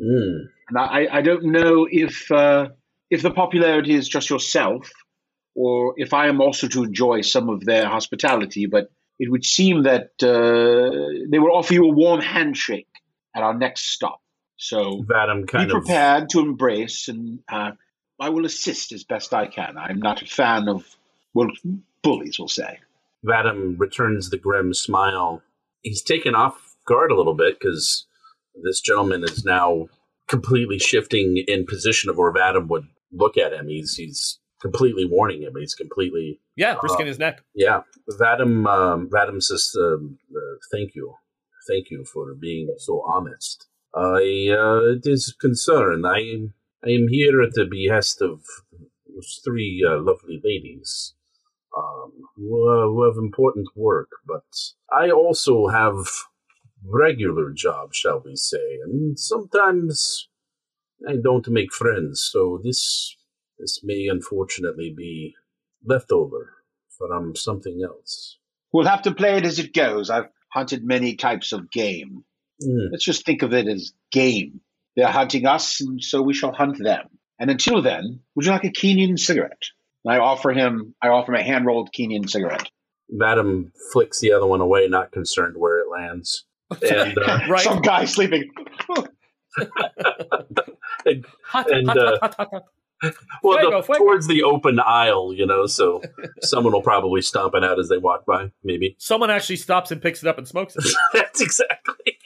Mm. 0.00 0.44
and 0.68 0.78
I, 0.78 1.08
I 1.12 1.22
don't 1.22 1.44
know 1.44 1.86
if 1.90 2.30
uh, 2.32 2.68
if 3.10 3.22
the 3.22 3.30
popularity 3.30 3.94
is 3.94 4.08
just 4.08 4.30
yourself, 4.30 4.90
or 5.54 5.94
if 5.96 6.12
I 6.14 6.28
am 6.28 6.40
also 6.40 6.68
to 6.68 6.84
enjoy 6.84 7.22
some 7.22 7.48
of 7.48 7.64
their 7.64 7.86
hospitality. 7.86 8.66
But 8.66 8.90
it 9.18 9.30
would 9.30 9.44
seem 9.44 9.82
that 9.84 10.10
uh, 10.22 11.28
they 11.30 11.38
will 11.38 11.56
offer 11.56 11.74
you 11.74 11.84
a 11.84 11.92
warm 11.92 12.20
handshake 12.20 12.88
at 13.34 13.42
our 13.42 13.54
next 13.54 13.86
stop. 13.86 14.20
So 14.56 15.02
Vadim 15.02 15.42
be 15.42 15.46
kind 15.46 15.70
of 15.70 15.82
prepared 15.82 16.30
to 16.30 16.40
embrace, 16.40 17.08
and 17.08 17.40
uh, 17.48 17.72
I 18.20 18.28
will 18.28 18.44
assist 18.44 18.92
as 18.92 19.04
best 19.04 19.32
I 19.32 19.46
can. 19.46 19.76
I'm 19.76 20.00
not 20.00 20.22
a 20.22 20.26
fan 20.26 20.68
of 20.68 20.84
well, 21.34 21.48
bullies, 22.02 22.38
we'll 22.38 22.48
say. 22.48 22.78
Vadim 23.24 23.78
returns 23.78 24.30
the 24.30 24.38
grim 24.38 24.74
smile. 24.74 25.42
He's 25.82 26.02
taken 26.02 26.34
off 26.34 26.76
guard 26.86 27.10
a 27.10 27.16
little 27.16 27.34
bit 27.34 27.58
because 27.58 28.06
this 28.62 28.80
gentleman 28.80 29.22
is 29.24 29.44
now 29.44 29.88
completely 30.26 30.78
shifting 30.78 31.42
in 31.46 31.66
position 31.66 32.10
of 32.10 32.16
where 32.16 32.32
Vadim 32.32 32.68
would 32.68 32.88
look 33.12 33.36
at 33.36 33.52
him. 33.52 33.68
He's 33.68 33.94
he's 33.94 34.38
completely 34.60 35.06
warning 35.06 35.42
him. 35.42 35.54
He's 35.58 35.74
completely 35.74 36.40
Yeah, 36.56 36.76
risking 36.82 37.06
his 37.06 37.18
neck. 37.18 37.42
yeah. 37.54 37.80
Vadim 38.20 38.66
um, 38.66 39.08
Vadim 39.08 39.42
says, 39.42 39.74
um, 39.78 40.18
uh, 40.34 40.56
"Thank 40.72 40.94
you, 40.94 41.14
thank 41.68 41.90
you 41.90 42.04
for 42.04 42.34
being 42.34 42.74
so 42.78 43.02
honest. 43.06 43.66
I 43.94 44.48
uh, 44.50 44.96
it 44.96 45.04
is 45.04 45.34
concern. 45.40 46.04
I 46.04 46.18
am 46.34 46.54
I 46.84 46.90
am 46.90 47.08
here 47.08 47.42
at 47.42 47.54
the 47.54 47.66
behest 47.66 48.20
of 48.22 48.42
those 49.06 49.40
three 49.44 49.84
uh, 49.88 49.98
lovely 50.00 50.40
ladies." 50.42 51.14
um, 51.76 52.12
who, 52.36 52.68
uh, 52.68 52.86
who 52.86 53.04
have 53.04 53.16
important 53.18 53.68
work, 53.76 54.08
but 54.26 54.44
I 54.90 55.10
also 55.10 55.68
have 55.68 56.06
regular 56.84 57.52
jobs, 57.52 57.96
shall 57.96 58.22
we 58.24 58.36
say, 58.36 58.78
and 58.84 59.18
sometimes 59.18 60.28
I 61.06 61.16
don't 61.22 61.46
make 61.48 61.72
friends. 61.72 62.28
So 62.32 62.60
this 62.62 63.16
this 63.58 63.80
may 63.82 64.06
unfortunately 64.10 64.94
be 64.96 65.34
leftover 65.84 66.54
from 66.96 67.34
something 67.36 67.82
else. 67.84 68.38
We'll 68.72 68.86
have 68.86 69.02
to 69.02 69.14
play 69.14 69.36
it 69.36 69.44
as 69.44 69.58
it 69.58 69.74
goes. 69.74 70.10
I've 70.10 70.28
hunted 70.52 70.84
many 70.84 71.16
types 71.16 71.52
of 71.52 71.70
game. 71.70 72.24
Hmm. 72.62 72.88
Let's 72.90 73.04
just 73.04 73.24
think 73.24 73.42
of 73.42 73.52
it 73.52 73.66
as 73.66 73.92
game. 74.10 74.60
They're 74.96 75.06
hunting 75.06 75.46
us, 75.46 75.80
and 75.80 76.02
so 76.02 76.22
we 76.22 76.34
shall 76.34 76.52
hunt 76.52 76.78
them. 76.78 77.06
And 77.38 77.50
until 77.50 77.82
then, 77.82 78.20
would 78.34 78.46
you 78.46 78.50
like 78.50 78.64
a 78.64 78.70
Kenyan 78.70 79.18
cigarette? 79.18 79.62
And 80.04 80.12
I 80.12 80.18
offer 80.18 80.50
him, 80.50 80.94
I 81.00 81.08
offer 81.08 81.32
him 81.32 81.40
a 81.40 81.44
hand 81.44 81.66
rolled 81.66 81.90
Kenyan 81.96 82.28
cigarette. 82.28 82.68
Madam 83.08 83.72
flicks 83.92 84.20
the 84.20 84.32
other 84.32 84.46
one 84.46 84.60
away, 84.60 84.88
not 84.88 85.12
concerned 85.12 85.56
where 85.56 85.78
it 85.78 85.88
lands. 85.88 86.44
And, 86.82 87.16
uh, 87.16 87.40
Right. 87.48 87.62
Some 87.62 87.80
guy 87.80 88.04
sleeping. 88.04 88.50
and 91.06 91.24
Hot, 91.46 91.70
And, 91.70 91.86
hot, 91.88 91.98
uh, 91.98 92.18
hot, 92.20 92.20
hot, 92.20 92.34
hot, 92.36 92.48
hot. 92.52 92.62
well, 93.42 93.58
Fuego, 93.58 93.76
the, 93.78 93.82
fuego. 93.82 93.98
towards 93.98 94.26
the 94.26 94.42
open 94.42 94.80
aisle, 94.80 95.32
you 95.34 95.46
know, 95.46 95.66
so 95.66 96.02
someone 96.42 96.72
will 96.72 96.82
probably 96.82 97.22
stomp 97.22 97.54
it 97.54 97.64
out 97.64 97.78
as 97.78 97.88
they 97.88 97.98
walk 97.98 98.26
by, 98.26 98.50
maybe. 98.64 98.96
Someone 98.98 99.30
actually 99.30 99.56
stops 99.56 99.90
and 99.90 100.02
picks 100.02 100.22
it 100.22 100.28
up 100.28 100.38
and 100.38 100.48
smokes 100.48 100.74
it. 100.76 100.84
That's 101.12 101.40
exactly. 101.40 102.18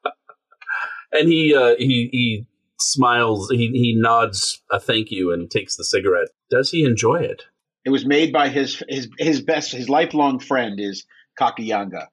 and 1.12 1.28
he 1.28 1.54
uh, 1.54 1.74
he 1.78 2.08
he 2.12 2.46
smiles. 2.78 3.50
He 3.50 3.68
he 3.68 3.94
nods 3.96 4.62
a 4.70 4.78
thank 4.80 5.10
you 5.10 5.32
and 5.32 5.50
takes 5.50 5.76
the 5.76 5.84
cigarette. 5.84 6.28
Does 6.50 6.70
he 6.70 6.84
enjoy 6.84 7.16
it? 7.16 7.44
It 7.84 7.90
was 7.90 8.04
made 8.06 8.32
by 8.32 8.48
his 8.48 8.82
his 8.88 9.08
his 9.18 9.40
best 9.40 9.72
his 9.72 9.88
lifelong 9.88 10.38
friend 10.38 10.78
is 10.78 11.04
Kakayanga. 11.40 12.06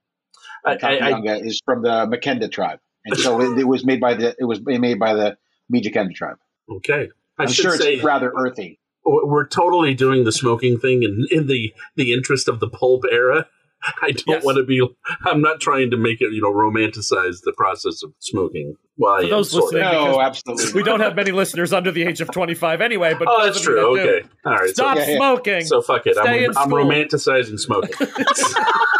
I, 0.65 0.71
I, 0.71 0.73
I, 0.73 0.77
Kakayanga 0.77 1.45
is 1.45 1.61
from 1.65 1.83
the 1.83 2.07
Makenda 2.07 2.51
tribe, 2.51 2.79
and 3.11 3.19
so 3.19 3.41
it, 3.41 3.59
it 3.59 3.67
was 3.67 3.85
made 3.85 3.99
by 3.99 4.13
the 4.13 4.35
it 4.39 4.45
was 4.45 4.59
made 4.61 4.99
by 4.99 5.13
the 5.13 5.37
Mijikenda 5.73 6.13
tribe. 6.15 6.37
okay. 6.77 7.09
I 7.37 7.43
I'm 7.43 7.49
sure 7.49 7.77
say 7.77 7.95
it's 7.95 8.03
rather 8.03 8.31
earthy. 8.35 8.79
we're 9.05 9.47
totally 9.47 9.93
doing 9.93 10.23
the 10.25 10.31
smoking 10.31 10.77
thing 10.79 11.03
in, 11.03 11.25
in 11.31 11.47
the 11.47 11.73
the 11.95 12.11
interest 12.13 12.47
of 12.47 12.59
the 12.59 12.67
pulp 12.69 13.03
era. 13.11 13.47
I 14.01 14.11
don't 14.11 14.27
Yes. 14.27 14.43
want 14.43 14.57
to 14.57 14.65
be. 14.65 14.85
I'm 15.25 15.39
not 15.39 15.61
trying 15.61 15.91
to 15.91 15.97
make 15.97 16.19
it, 16.19 16.33
you 16.33 16.41
know, 16.41 16.51
romanticize 16.51 17.43
the 17.45 17.53
process 17.55 18.03
of 18.03 18.11
smoking. 18.19 18.75
Well, 18.97 19.19
For 19.19 19.23
am 19.23 19.29
those 19.29 19.51
sort 19.51 19.73
of. 19.73 19.79
listening- 19.79 19.93
No, 20.11 20.19
absolutely. 20.21 20.73
we 20.73 20.83
don't 20.83 20.99
have 20.99 21.15
many 21.15 21.31
listeners 21.31 21.71
under 21.71 21.89
the 21.89 22.03
age 22.03 22.19
of 22.19 22.29
25 22.29 22.81
anyway, 22.81 23.13
but 23.17 23.29
Oh, 23.31 23.45
that's 23.45 23.61
true. 23.61 23.75
that 23.75 24.03
do, 24.03 24.09
Okay, 24.17 24.27
all 24.45 24.53
right. 24.55 24.69
Stop 24.71 24.97
Yeah, 24.97 25.07
yeah. 25.07 25.15
smoking. 25.15 25.61
So, 25.61 25.79
so 25.79 25.81
fuck 25.93 26.05
it. 26.07 26.15
Stay 26.17 26.43
I'm, 26.43 26.51
in 26.51 26.57
I'm 26.57 26.69
romanticizing 26.69 27.57
smoking. 27.57 27.95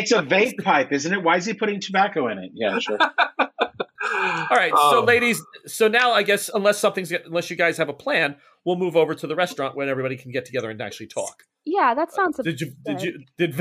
It's 0.00 0.12
a 0.12 0.22
vape 0.22 0.62
pipe, 0.62 0.92
isn't 0.92 1.12
it? 1.12 1.22
Why 1.22 1.36
is 1.36 1.46
he 1.46 1.54
putting 1.54 1.80
tobacco 1.80 2.28
in 2.28 2.38
it? 2.38 2.50
Yeah, 2.54 2.78
sure. 2.78 2.98
All 4.12 4.56
right, 4.56 4.72
so 4.72 5.00
Oh. 5.00 5.04
ladies, 5.06 5.40
so 5.66 5.86
now 5.88 6.12
I 6.12 6.22
guess 6.22 6.50
unless 6.52 6.78
something's 6.78 7.12
unless 7.12 7.50
you 7.50 7.56
guys 7.56 7.76
have 7.78 7.88
a 7.88 7.92
plan, 7.94 8.36
we'll 8.64 8.76
move 8.76 8.96
over 8.96 9.14
to 9.14 9.26
the 9.26 9.36
restaurant 9.36 9.76
when 9.76 9.88
everybody 9.88 10.16
can 10.16 10.32
get 10.32 10.44
together 10.44 10.70
and 10.70 10.80
actually 10.80 11.06
talk. 11.06 11.44
Yeah, 11.64 11.94
that 11.94 12.12
sounds. 12.12 12.38
A- 12.38 12.42
Did 12.42 12.60
you 12.60 12.72
did 12.84 13.02
you 13.02 13.20
did 13.38 13.54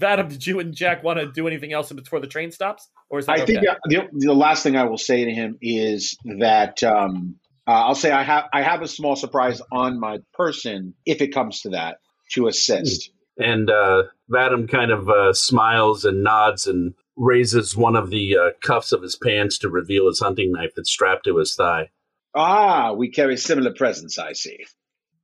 Vadim, 0.00 0.28
did 0.30 0.46
you 0.46 0.58
and 0.60 0.74
Jack 0.74 1.04
want 1.04 1.20
to 1.20 1.30
do 1.30 1.46
anything 1.46 1.72
else 1.72 1.92
before 1.92 2.18
the 2.20 2.26
train 2.26 2.50
stops? 2.50 2.88
Or 3.10 3.18
is 3.18 3.26
that 3.26 3.38
I 3.38 3.42
okay? 3.42 3.54
think 3.54 3.66
the, 3.84 4.08
the 4.12 4.34
last 4.34 4.62
thing 4.62 4.76
I 4.76 4.84
will 4.84 4.98
say 4.98 5.24
to 5.26 5.30
him 5.30 5.58
is 5.62 6.16
that 6.38 6.82
um, 6.82 7.36
uh, 7.66 7.70
I'll 7.70 7.94
say 7.94 8.10
I 8.10 8.22
have 8.24 8.44
I 8.52 8.62
have 8.62 8.82
a 8.82 8.88
small 8.88 9.14
surprise 9.16 9.60
on 9.70 10.00
my 10.00 10.18
person 10.32 10.94
if 11.06 11.20
it 11.20 11.28
comes 11.32 11.60
to 11.62 11.70
that 11.70 11.98
to 12.32 12.48
assist. 12.48 13.10
And 13.36 13.70
uh, 13.70 14.04
Vadim 14.30 14.70
kind 14.70 14.90
of 14.90 15.08
uh, 15.08 15.32
smiles 15.32 16.04
and 16.04 16.22
nods 16.22 16.66
and 16.66 16.94
raises 17.16 17.76
one 17.76 17.94
of 17.94 18.10
the 18.10 18.36
uh, 18.36 18.50
cuffs 18.60 18.92
of 18.92 19.02
his 19.02 19.16
pants 19.16 19.58
to 19.58 19.68
reveal 19.68 20.08
his 20.08 20.20
hunting 20.20 20.52
knife 20.52 20.72
that's 20.74 20.90
strapped 20.90 21.24
to 21.24 21.36
his 21.36 21.54
thigh. 21.54 21.90
Ah, 22.34 22.92
we 22.92 23.08
carry 23.08 23.36
similar 23.36 23.72
presents. 23.72 24.18
I 24.18 24.32
see. 24.32 24.64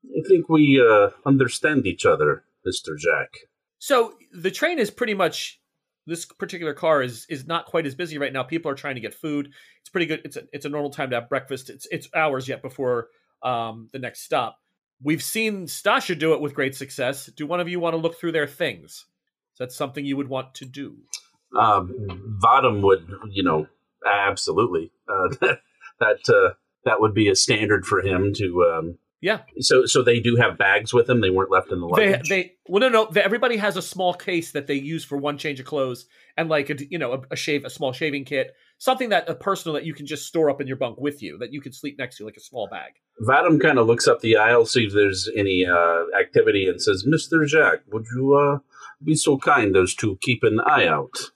I 0.05 0.23
think 0.29 0.49
we 0.49 0.81
uh, 0.81 1.11
understand 1.27 1.87
each 1.87 2.07
other, 2.07 2.45
Mister 2.65 2.95
Jack. 2.97 3.31
So 3.79 4.15
the 4.33 4.51
train 4.53 4.79
is 4.79 4.91
pretty 4.91 5.15
much 5.15 5.61
this 6.07 6.25
particular 6.25 6.75
car 6.75 7.03
is 7.03 7.27
is 7.29 7.47
not 7.47 7.67
quite 7.67 7.87
as 7.87 7.97
busy 7.97 8.19
right 8.19 8.33
now. 8.33 8.45
People 8.45 8.71
are 8.71 8.77
trying 8.77 8.95
to 8.95 9.01
get 9.01 9.15
food. 9.15 9.51
It's 9.81 9.91
pretty 9.91 10.07
good. 10.07 10.23
It's 10.25 10.37
a, 10.37 10.43
it's 10.53 10.65
a 10.67 10.69
normal 10.69 10.91
time 10.91 11.11
to 11.11 11.17
have 11.17 11.29
breakfast. 11.29 11.69
It's 11.69 11.89
it's 11.91 12.09
hours 12.15 12.47
yet 12.47 12.63
before 12.63 13.09
um, 13.43 13.89
the 13.93 13.99
next 13.99 14.23
stop. 14.23 14.60
We've 15.03 15.23
seen 15.23 15.67
Stasha 15.67 16.19
do 16.19 16.35
it 16.35 16.41
with 16.41 16.55
great 16.55 16.75
success. 16.75 17.27
Do 17.27 17.47
one 17.47 17.61
of 17.61 17.69
you 17.69 17.81
want 17.81 17.95
to 17.95 17.99
look 17.99 18.19
through 18.19 18.33
their 18.33 18.47
things? 18.47 19.07
Is 19.55 19.59
that 19.59 19.73
something 19.73 20.05
you 20.05 20.17
would 20.17 20.29
want 20.29 20.55
to 20.57 20.65
do? 20.65 20.97
Um, 21.59 22.39
Vadim 22.43 22.83
would, 22.83 23.09
you 23.31 23.43
know, 23.43 23.67
absolutely. 24.07 24.93
Uh, 25.09 25.29
that 25.41 25.61
that 26.01 26.29
uh, 26.29 26.55
that 26.85 27.01
would 27.01 27.15
be 27.15 27.29
a 27.29 27.35
standard 27.35 27.85
for 27.87 28.01
him 28.01 28.33
to 28.35 28.65
um, 28.65 28.99
Yeah. 29.21 29.41
So 29.59 29.87
so 29.87 30.03
they 30.03 30.21
do 30.21 30.37
have 30.37 30.57
bags 30.59 30.95
with 30.95 31.07
them. 31.07 31.21
They 31.21 31.31
weren't 31.31 31.51
left 31.51 31.73
in 31.73 31.81
the 31.81 31.87
They, 31.95 32.11
luggage. 32.13 32.29
they, 32.29 32.53
well, 32.69 32.81
no, 32.81 32.89
no. 32.89 33.09
They, 33.11 33.23
everybody 33.23 33.57
has 33.57 33.77
a 33.77 33.83
small 33.83 34.15
case 34.15 34.53
that 34.53 34.67
they 34.67 34.75
use 34.75 35.05
for 35.05 35.17
one 35.17 35.39
change 35.39 35.61
of 35.61 35.67
clothes 35.67 36.07
and 36.37 36.49
like 36.49 36.71
a, 36.71 36.77
you 36.91 36.99
know, 36.99 37.13
a, 37.15 37.21
a 37.33 37.37
shave, 37.37 37.65
a 37.65 37.71
small 37.71 37.93
shaving 37.93 38.25
kit, 38.25 38.55
something 38.81 39.11
that 39.11 39.29
a 39.29 39.35
personal 39.35 39.75
that 39.75 39.85
you 39.85 39.95
can 39.95 40.07
just 40.07 40.27
store 40.27 40.51
up 40.51 40.61
in 40.61 40.67
your 40.67 40.77
bunk 40.77 40.99
with 40.99 41.23
you 41.23 41.39
that 41.39 41.53
you 41.53 41.61
can 41.61 41.73
sleep 41.73 41.97
next 41.99 42.17
to, 42.17 42.25
like 42.25 42.37
a 42.37 42.41
small 42.41 42.67
bag. 42.69 42.95
Vadam 43.23 43.61
kind 43.61 43.79
of 43.79 43.87
looks 43.87 44.09
up 44.09 44.21
the 44.21 44.37
aisle, 44.37 44.67
see 44.67 44.87
if 44.87 44.93
there's 44.93 45.31
any 45.37 45.65
uh, 45.65 46.05
activity, 46.19 46.69
and 46.69 46.83
says, 46.83 47.05
"Mister 47.07 47.45
Jack, 47.45 47.81
would 47.93 48.07
you 48.15 48.35
uh, 48.35 48.59
be 49.05 49.15
so 49.15 49.39
kind 49.39 49.77
as 49.77 49.95
to 49.97 50.19
keep 50.21 50.43
an 50.43 50.59
eye 50.67 50.87
out?" 50.87 51.31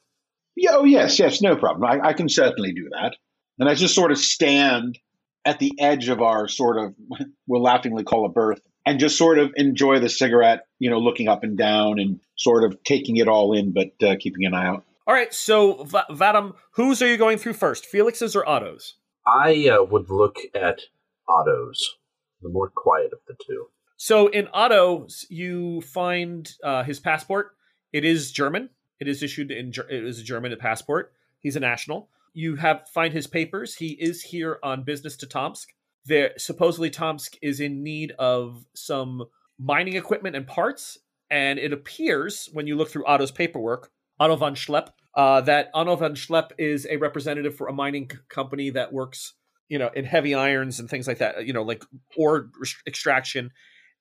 Yeah, 0.56 0.70
oh, 0.74 0.84
yes, 0.84 1.18
yes, 1.18 1.42
no 1.42 1.56
problem. 1.56 1.84
I, 1.84 2.08
I 2.08 2.12
can 2.12 2.28
certainly 2.28 2.72
do 2.72 2.88
that. 2.92 3.16
And 3.58 3.68
I 3.68 3.74
just 3.74 3.94
sort 3.94 4.12
of 4.12 4.18
stand 4.18 4.98
at 5.44 5.58
the 5.58 5.72
edge 5.78 6.08
of 6.08 6.22
our 6.22 6.48
sort 6.48 6.78
of, 6.78 6.94
we'll 7.46 7.62
laughingly 7.62 8.04
call 8.04 8.24
a 8.24 8.28
berth, 8.28 8.60
and 8.86 9.00
just 9.00 9.18
sort 9.18 9.38
of 9.38 9.52
enjoy 9.56 9.98
the 9.98 10.08
cigarette, 10.08 10.66
you 10.78 10.90
know, 10.90 10.98
looking 10.98 11.28
up 11.28 11.42
and 11.42 11.58
down 11.58 11.98
and 11.98 12.20
sort 12.36 12.64
of 12.64 12.82
taking 12.84 13.16
it 13.16 13.28
all 13.28 13.52
in, 13.52 13.72
but 13.72 14.06
uh, 14.06 14.16
keeping 14.18 14.44
an 14.44 14.54
eye 14.54 14.66
out. 14.66 14.84
All 15.06 15.14
right. 15.14 15.32
So, 15.34 15.84
Va- 15.84 16.06
Vadam, 16.10 16.54
whose 16.72 17.02
are 17.02 17.06
you 17.06 17.16
going 17.16 17.38
through 17.38 17.54
first? 17.54 17.86
Felix's 17.86 18.34
or 18.34 18.48
Otto's? 18.48 18.94
I 19.26 19.68
uh, 19.68 19.84
would 19.84 20.10
look 20.10 20.36
at 20.54 20.80
Otto's, 21.28 21.96
the 22.42 22.48
more 22.48 22.70
quiet 22.74 23.12
of 23.12 23.20
the 23.26 23.34
two. 23.46 23.66
So 23.96 24.26
in 24.28 24.48
Otto, 24.52 25.06
you 25.30 25.80
find 25.80 26.50
uh, 26.62 26.82
his 26.82 27.00
passport. 27.00 27.56
It 27.92 28.04
is 28.04 28.32
German. 28.32 28.70
It 29.00 29.08
is 29.08 29.22
issued 29.22 29.50
in. 29.50 29.72
Ger- 29.72 29.88
It 29.88 30.04
is 30.04 30.18
a 30.18 30.24
German 30.24 30.54
passport. 30.58 31.12
He's 31.40 31.56
a 31.56 31.60
national. 31.60 32.08
You 32.32 32.56
have 32.56 32.88
find 32.92 33.14
his 33.14 33.26
papers. 33.26 33.76
He 33.76 33.90
is 33.92 34.22
here 34.22 34.58
on 34.62 34.82
business 34.82 35.16
to 35.18 35.26
Tomsk. 35.26 35.68
There 36.04 36.32
supposedly 36.36 36.90
Tomsk 36.90 37.36
is 37.40 37.60
in 37.60 37.82
need 37.82 38.12
of 38.18 38.66
some 38.74 39.24
mining 39.58 39.94
equipment 39.94 40.36
and 40.36 40.46
parts, 40.46 40.98
and 41.30 41.58
it 41.58 41.72
appears 41.72 42.50
when 42.52 42.66
you 42.66 42.76
look 42.76 42.90
through 42.90 43.06
Otto's 43.06 43.30
paperwork, 43.30 43.90
Otto 44.20 44.36
von 44.36 44.54
Schlepp, 44.54 44.88
uh, 45.16 45.40
that 45.42 45.70
Otto 45.74 45.96
von 45.96 46.14
Schlepp 46.14 46.50
is 46.58 46.86
a 46.90 46.96
representative 46.96 47.56
for 47.56 47.66
a 47.68 47.72
mining 47.72 48.08
c- 48.10 48.18
company 48.28 48.70
that 48.70 48.92
works, 48.92 49.34
you 49.68 49.78
know, 49.78 49.90
in 49.94 50.04
heavy 50.04 50.34
irons 50.34 50.78
and 50.80 50.88
things 50.88 51.06
like 51.08 51.18
that. 51.18 51.46
You 51.46 51.52
know, 51.52 51.62
like 51.62 51.82
ore 52.16 52.50
res- 52.58 52.76
extraction 52.86 53.50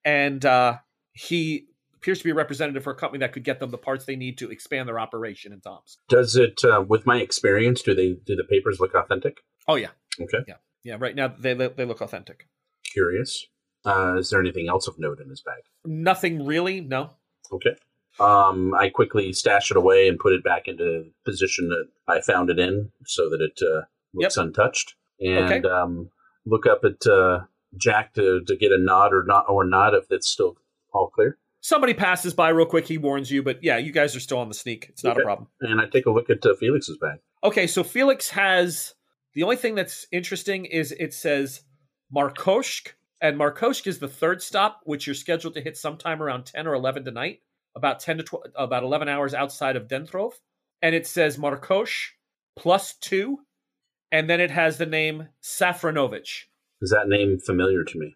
and 0.06 0.44
uh, 0.46 0.78
he 1.14 1.66
appears 1.96 2.18
to 2.20 2.24
be 2.26 2.32
a 2.32 2.36
representative 2.36 2.84
for 2.84 2.92
a 2.92 2.96
company 2.96 3.20
that 3.20 3.32
could 3.32 3.44
get 3.46 3.60
them 3.62 3.70
the 3.72 3.78
parts 3.78 4.04
they 4.06 4.16
need 4.18 4.38
to 4.38 4.52
expand 4.52 4.88
their 4.90 5.00
operation 5.00 5.54
in 5.54 5.62
Tomsk. 5.62 5.98
Does 6.10 6.36
it, 6.36 6.62
uh, 6.66 6.82
with 6.86 7.06
my 7.06 7.18
experience, 7.18 7.82
do 7.82 7.96
they 7.96 8.18
do 8.26 8.36
the 8.36 8.44
papers 8.44 8.80
look 8.82 8.94
authentic? 8.94 9.38
Oh 9.68 9.76
yeah, 9.76 9.90
Okay, 10.20 10.40
yeah. 10.84 10.98
Right 11.00 11.16
now 11.16 11.30
they 11.30 11.54
they 11.54 11.86
look 11.86 12.02
authentic. 12.02 12.48
curious. 12.92 13.46
Uh, 13.86 14.16
is 14.18 14.30
there 14.30 14.40
anything 14.42 14.68
else 14.70 14.88
of 14.88 15.00
note 15.00 15.20
in 15.22 15.30
his 15.30 15.42
bag? 15.42 15.62
Nothing 15.86 16.46
really. 16.46 16.82
No. 16.82 17.12
Okay. 17.52 17.76
Um, 18.20 18.74
I 18.74 18.90
quickly 18.90 19.34
stash 19.34 19.72
it 19.72 19.78
away 19.78 20.08
and 20.08 20.20
put 20.20 20.34
it 20.34 20.44
back 20.44 20.68
into 20.68 20.84
the 20.84 21.12
position 21.26 21.70
that 21.70 21.88
I 22.08 22.22
found 22.22 22.50
it 22.50 22.60
in, 22.60 22.92
so 23.06 23.30
that 23.30 23.42
it 23.42 23.60
uh, 23.62 23.82
looks 24.14 24.38
untouched. 24.38 24.96
And 25.20 25.52
Okay. 25.52 25.68
um, 25.70 26.10
look 26.46 26.66
up 26.68 26.84
at 26.84 27.06
uh, 27.08 27.42
Jack 27.78 28.14
to, 28.16 28.42
to 28.46 28.56
get 28.56 28.72
a 28.72 28.78
nod 28.78 29.14
or 29.14 29.24
not 29.26 29.46
or 29.50 29.64
not 29.64 29.94
if 29.94 30.06
it's 30.12 30.28
still 30.30 30.58
all 30.94 31.10
clear. 31.10 31.38
Somebody 31.62 31.94
passes 31.94 32.34
by 32.34 32.50
real 32.50 32.66
quick. 32.66 32.88
He 32.88 32.98
warns 32.98 33.32
you, 33.32 33.42
but 33.42 33.64
yeah, 33.64 33.78
you 33.78 33.92
guys 33.94 34.16
are 34.16 34.20
still 34.20 34.40
on 34.40 34.50
the 34.50 34.54
sneak. 34.54 34.88
It's 34.90 35.04
not 35.04 35.14
Okay. 35.14 35.22
a 35.22 35.24
problem. 35.26 35.48
And 35.62 35.80
I 35.80 35.86
take 35.86 36.06
a 36.06 36.12
look 36.12 36.30
at 36.30 36.46
uh, 36.46 36.54
Felix's 36.56 36.98
bag. 36.98 37.20
Okay, 37.44 37.68
so 37.68 37.84
Felix 37.84 38.30
has 38.32 38.94
the 39.34 39.44
only 39.44 39.56
thing 39.56 39.74
that's 39.76 40.06
interesting 40.12 40.66
is 40.66 40.92
it 40.92 41.14
says 41.14 41.62
Markoshk, 42.14 42.90
and 43.22 43.38
Markoshk 43.38 43.88
is 43.88 44.00
the 44.00 44.08
third 44.08 44.42
stop, 44.44 44.82
which 44.84 45.08
you're 45.08 45.14
scheduled 45.16 45.54
to 45.56 45.62
hit 45.62 45.78
sometime 45.78 46.22
around 46.22 46.46
ten 46.46 46.68
or 46.68 46.74
eleven 46.74 47.06
tonight, 47.06 47.40
about 47.76 48.00
ten 48.00 48.18
to 48.18 48.24
tw- 48.24 48.48
about 48.56 48.84
eleven 48.84 49.08
hours 49.08 49.34
outside 49.34 49.76
of 49.76 49.88
Dentrov, 49.88 50.34
and 50.82 50.94
it 50.94 51.08
says 51.08 51.38
Markosh 51.38 52.10
plus 52.56 52.96
two, 52.96 53.40
and 54.12 54.30
then 54.30 54.40
it 54.40 54.52
has 54.52 54.78
the 54.78 54.86
name 54.86 55.30
Safranovich. 55.42 56.44
Is 56.82 56.92
that 56.92 57.08
name 57.08 57.40
familiar 57.40 57.84
to 57.84 57.98
me? 57.98 58.16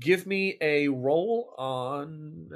Give 0.00 0.26
me 0.26 0.56
a 0.60 0.88
roll 0.88 1.54
on. 1.58 2.50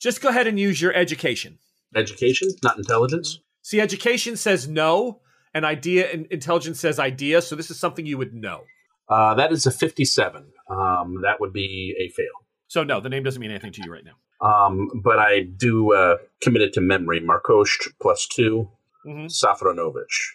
Just 0.00 0.22
go 0.22 0.28
ahead 0.28 0.46
and 0.46 0.58
use 0.58 0.80
your 0.80 0.94
education. 0.94 1.58
Education, 1.94 2.48
not 2.62 2.78
intelligence. 2.78 3.40
See, 3.62 3.80
education 3.80 4.36
says 4.36 4.68
no, 4.68 5.20
and 5.52 5.64
idea 5.64 6.10
and 6.10 6.26
intelligence 6.26 6.80
says 6.80 6.98
idea. 6.98 7.42
So 7.42 7.56
this 7.56 7.70
is 7.70 7.78
something 7.78 8.06
you 8.06 8.16
would 8.16 8.32
know. 8.32 8.62
Uh, 9.08 9.34
that 9.34 9.52
is 9.52 9.66
a 9.66 9.70
fifty-seven. 9.70 10.46
Um, 10.68 11.22
that 11.22 11.40
would 11.40 11.52
be 11.52 11.94
a 11.98 12.08
fail. 12.10 12.46
So 12.68 12.84
no, 12.84 13.00
the 13.00 13.08
name 13.08 13.24
doesn't 13.24 13.40
mean 13.40 13.50
anything 13.50 13.72
to 13.72 13.82
you 13.84 13.92
right 13.92 14.04
now. 14.04 14.14
Um, 14.40 14.88
but 15.02 15.18
I 15.18 15.40
do 15.42 15.92
uh, 15.92 16.16
commit 16.40 16.62
it 16.62 16.72
to 16.74 16.80
memory. 16.80 17.20
Markosh 17.20 17.88
plus 18.00 18.26
two, 18.26 18.70
Mm-hmm. 19.06 19.26
Safranovich. 19.26 20.32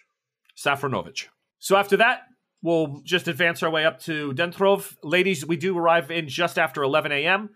Safranovich. 0.56 1.26
So 1.58 1.76
after 1.76 1.96
that, 1.98 2.22
we'll 2.62 3.00
just 3.04 3.28
advance 3.28 3.62
our 3.62 3.70
way 3.70 3.84
up 3.84 4.00
to 4.02 4.32
Dentrov. 4.32 4.96
Ladies, 5.02 5.46
we 5.46 5.56
do 5.56 5.76
arrive 5.78 6.10
in 6.10 6.28
just 6.28 6.58
after 6.58 6.82
11 6.82 7.12
a.m. 7.12 7.50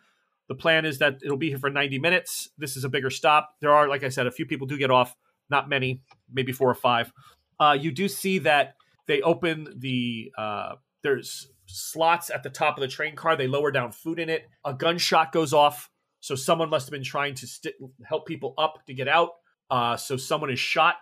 The 0.48 0.54
plan 0.54 0.84
is 0.84 0.98
that 0.98 1.18
it'll 1.24 1.36
be 1.36 1.48
here 1.48 1.58
for 1.58 1.70
90 1.70 1.98
minutes. 1.98 2.48
This 2.58 2.76
is 2.76 2.84
a 2.84 2.88
bigger 2.88 3.10
stop. 3.10 3.54
There 3.60 3.72
are, 3.72 3.88
like 3.88 4.04
I 4.04 4.08
said, 4.08 4.26
a 4.26 4.30
few 4.30 4.46
people 4.46 4.66
do 4.66 4.78
get 4.78 4.90
off, 4.90 5.16
not 5.48 5.68
many, 5.68 6.02
maybe 6.32 6.52
four 6.52 6.70
or 6.70 6.74
five. 6.74 7.12
Uh, 7.58 7.76
you 7.78 7.92
do 7.92 8.08
see 8.08 8.38
that 8.40 8.74
they 9.06 9.20
open 9.22 9.66
the, 9.76 10.32
uh, 10.36 10.74
there's 11.02 11.50
slots 11.66 12.30
at 12.30 12.42
the 12.42 12.50
top 12.50 12.76
of 12.76 12.80
the 12.82 12.88
train 12.88 13.14
car. 13.16 13.36
They 13.36 13.46
lower 13.46 13.70
down 13.70 13.92
food 13.92 14.18
in 14.18 14.28
it. 14.28 14.48
A 14.64 14.74
gunshot 14.74 15.32
goes 15.32 15.52
off. 15.52 15.90
So 16.20 16.34
someone 16.34 16.68
must 16.70 16.86
have 16.86 16.92
been 16.92 17.02
trying 17.04 17.34
to 17.36 17.46
st- 17.46 17.74
help 18.04 18.26
people 18.26 18.54
up 18.58 18.84
to 18.86 18.94
get 18.94 19.08
out. 19.08 19.30
Uh, 19.70 19.96
so 19.96 20.16
someone 20.16 20.50
is 20.50 20.58
shot 20.58 20.96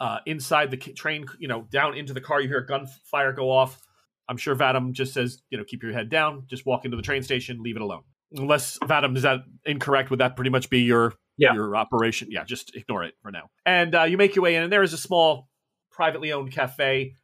uh, 0.00 0.18
inside 0.26 0.70
the 0.70 0.76
train, 0.76 1.26
you 1.38 1.46
know, 1.48 1.62
down 1.70 1.96
into 1.96 2.12
the 2.12 2.20
car. 2.20 2.40
You 2.40 2.48
hear 2.48 2.58
a 2.58 2.66
gunfire 2.66 3.32
go 3.32 3.50
off. 3.50 3.80
I'm 4.28 4.36
sure 4.36 4.56
Vadam 4.56 4.92
just 4.92 5.12
says, 5.12 5.42
you 5.50 5.58
know, 5.58 5.64
keep 5.64 5.82
your 5.82 5.92
head 5.92 6.08
down. 6.08 6.44
Just 6.48 6.64
walk 6.66 6.84
into 6.84 6.96
the 6.96 7.02
train 7.02 7.22
station, 7.22 7.62
leave 7.62 7.76
it 7.76 7.82
alone. 7.82 8.02
Unless 8.32 8.78
Vadam 8.78 9.16
is 9.16 9.22
that 9.22 9.40
incorrect, 9.64 10.10
would 10.10 10.20
that 10.20 10.34
pretty 10.34 10.50
much 10.50 10.70
be 10.70 10.80
your 10.80 11.12
Yeah. 11.36 11.52
your 11.54 11.76
operation? 11.76 12.28
Yeah, 12.30 12.42
just 12.44 12.74
ignore 12.74 13.04
it 13.04 13.14
for 13.22 13.30
now. 13.30 13.50
And 13.66 13.94
uh, 13.94 14.02
you 14.04 14.16
make 14.16 14.34
your 14.34 14.42
way 14.42 14.56
in, 14.56 14.62
and 14.64 14.72
there 14.72 14.82
is 14.82 14.92
a 14.92 14.98
small, 14.98 15.48
privately 15.92 16.32
owned 16.32 16.50
cafe. 16.50 17.14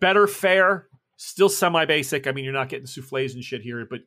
Better 0.00 0.26
fare, 0.26 0.88
still 1.16 1.48
semi 1.48 1.86
basic. 1.86 2.26
I 2.26 2.32
mean, 2.32 2.44
you're 2.44 2.52
not 2.52 2.68
getting 2.68 2.86
souffles 2.86 3.34
and 3.34 3.42
shit 3.42 3.62
here, 3.62 3.86
but 3.88 4.00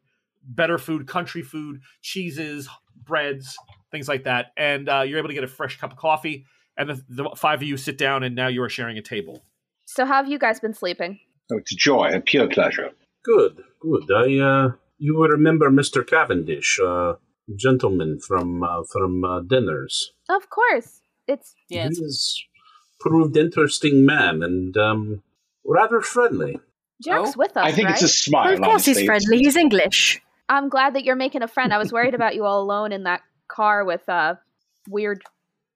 better 0.44 0.78
food, 0.78 1.08
country 1.08 1.42
food, 1.42 1.82
cheeses, 2.02 2.68
breads, 3.06 3.58
things 3.92 4.08
like 4.08 4.24
that. 4.26 4.48
And 4.58 4.88
uh, 4.90 5.02
you're 5.02 5.20
able 5.20 5.30
to 5.30 5.34
get 5.34 5.44
a 5.44 5.48
fresh 5.48 5.80
cup 5.80 5.92
of 5.92 5.98
coffee. 5.98 6.46
And 6.78 6.90
the, 6.90 7.04
the 7.10 7.30
five 7.36 7.60
of 7.60 7.64
you 7.68 7.78
sit 7.78 7.98
down, 7.98 8.24
and 8.24 8.36
now 8.36 8.48
you 8.48 8.64
are 8.64 8.70
sharing 8.70 8.98
a 8.98 9.02
table. 9.02 9.44
So 9.86 10.06
how 10.06 10.16
have 10.16 10.30
you 10.30 10.40
guys 10.40 10.60
been 10.60 10.74
sleeping? 10.74 11.20
Oh, 11.52 11.58
it's 11.58 11.74
a 11.74 11.76
joy, 11.76 12.10
a 12.14 12.22
pure 12.22 12.48
pleasure. 12.48 12.92
Good, 13.24 13.62
good. 13.82 14.04
I, 14.16 14.38
uh, 14.40 14.72
you 14.98 15.16
will 15.18 15.28
remember 15.28 15.70
Mr. 15.70 16.06
Cavendish, 16.08 16.80
uh, 16.84 17.14
gentleman 17.58 18.20
from 18.26 18.64
uh, 18.64 18.84
from 18.92 19.24
uh, 19.26 19.42
dinners. 19.42 20.14
Of 20.30 20.50
course. 20.50 21.02
It's 21.28 21.54
Yeah, 21.70 21.88
it's- 21.88 21.98
He's 22.00 22.44
proved 23.00 23.36
interesting 23.36 24.06
man 24.06 24.42
and 24.44 24.76
um, 24.78 25.24
rather 25.66 26.02
friendly. 26.02 26.60
Jack's 27.04 27.32
Oh, 27.32 27.34
with 27.36 27.58
us, 27.58 27.66
I 27.66 27.72
think 27.72 27.88
right? 27.88 27.94
it's 27.96 28.04
a 28.04 28.08
smile. 28.08 28.54
of 28.54 28.62
course 28.62 28.88
on 28.88 28.94
he's 28.94 29.06
friendly. 29.06 29.40
He's 29.40 29.56
English. 29.58 30.22
I'm 30.52 30.70
glad 30.70 30.96
that 30.96 31.06
you're 31.06 31.16
making 31.16 31.44
a 31.44 31.48
friend. 31.48 31.74
I 31.74 31.78
was 31.78 31.94
worried 31.94 32.14
about 32.14 32.36
you 32.36 32.46
all 32.46 32.62
alone 32.62 32.92
in 32.92 33.04
that 33.04 33.22
car 33.48 33.84
with 33.86 34.08
uh 34.10 34.36
weird 34.90 35.24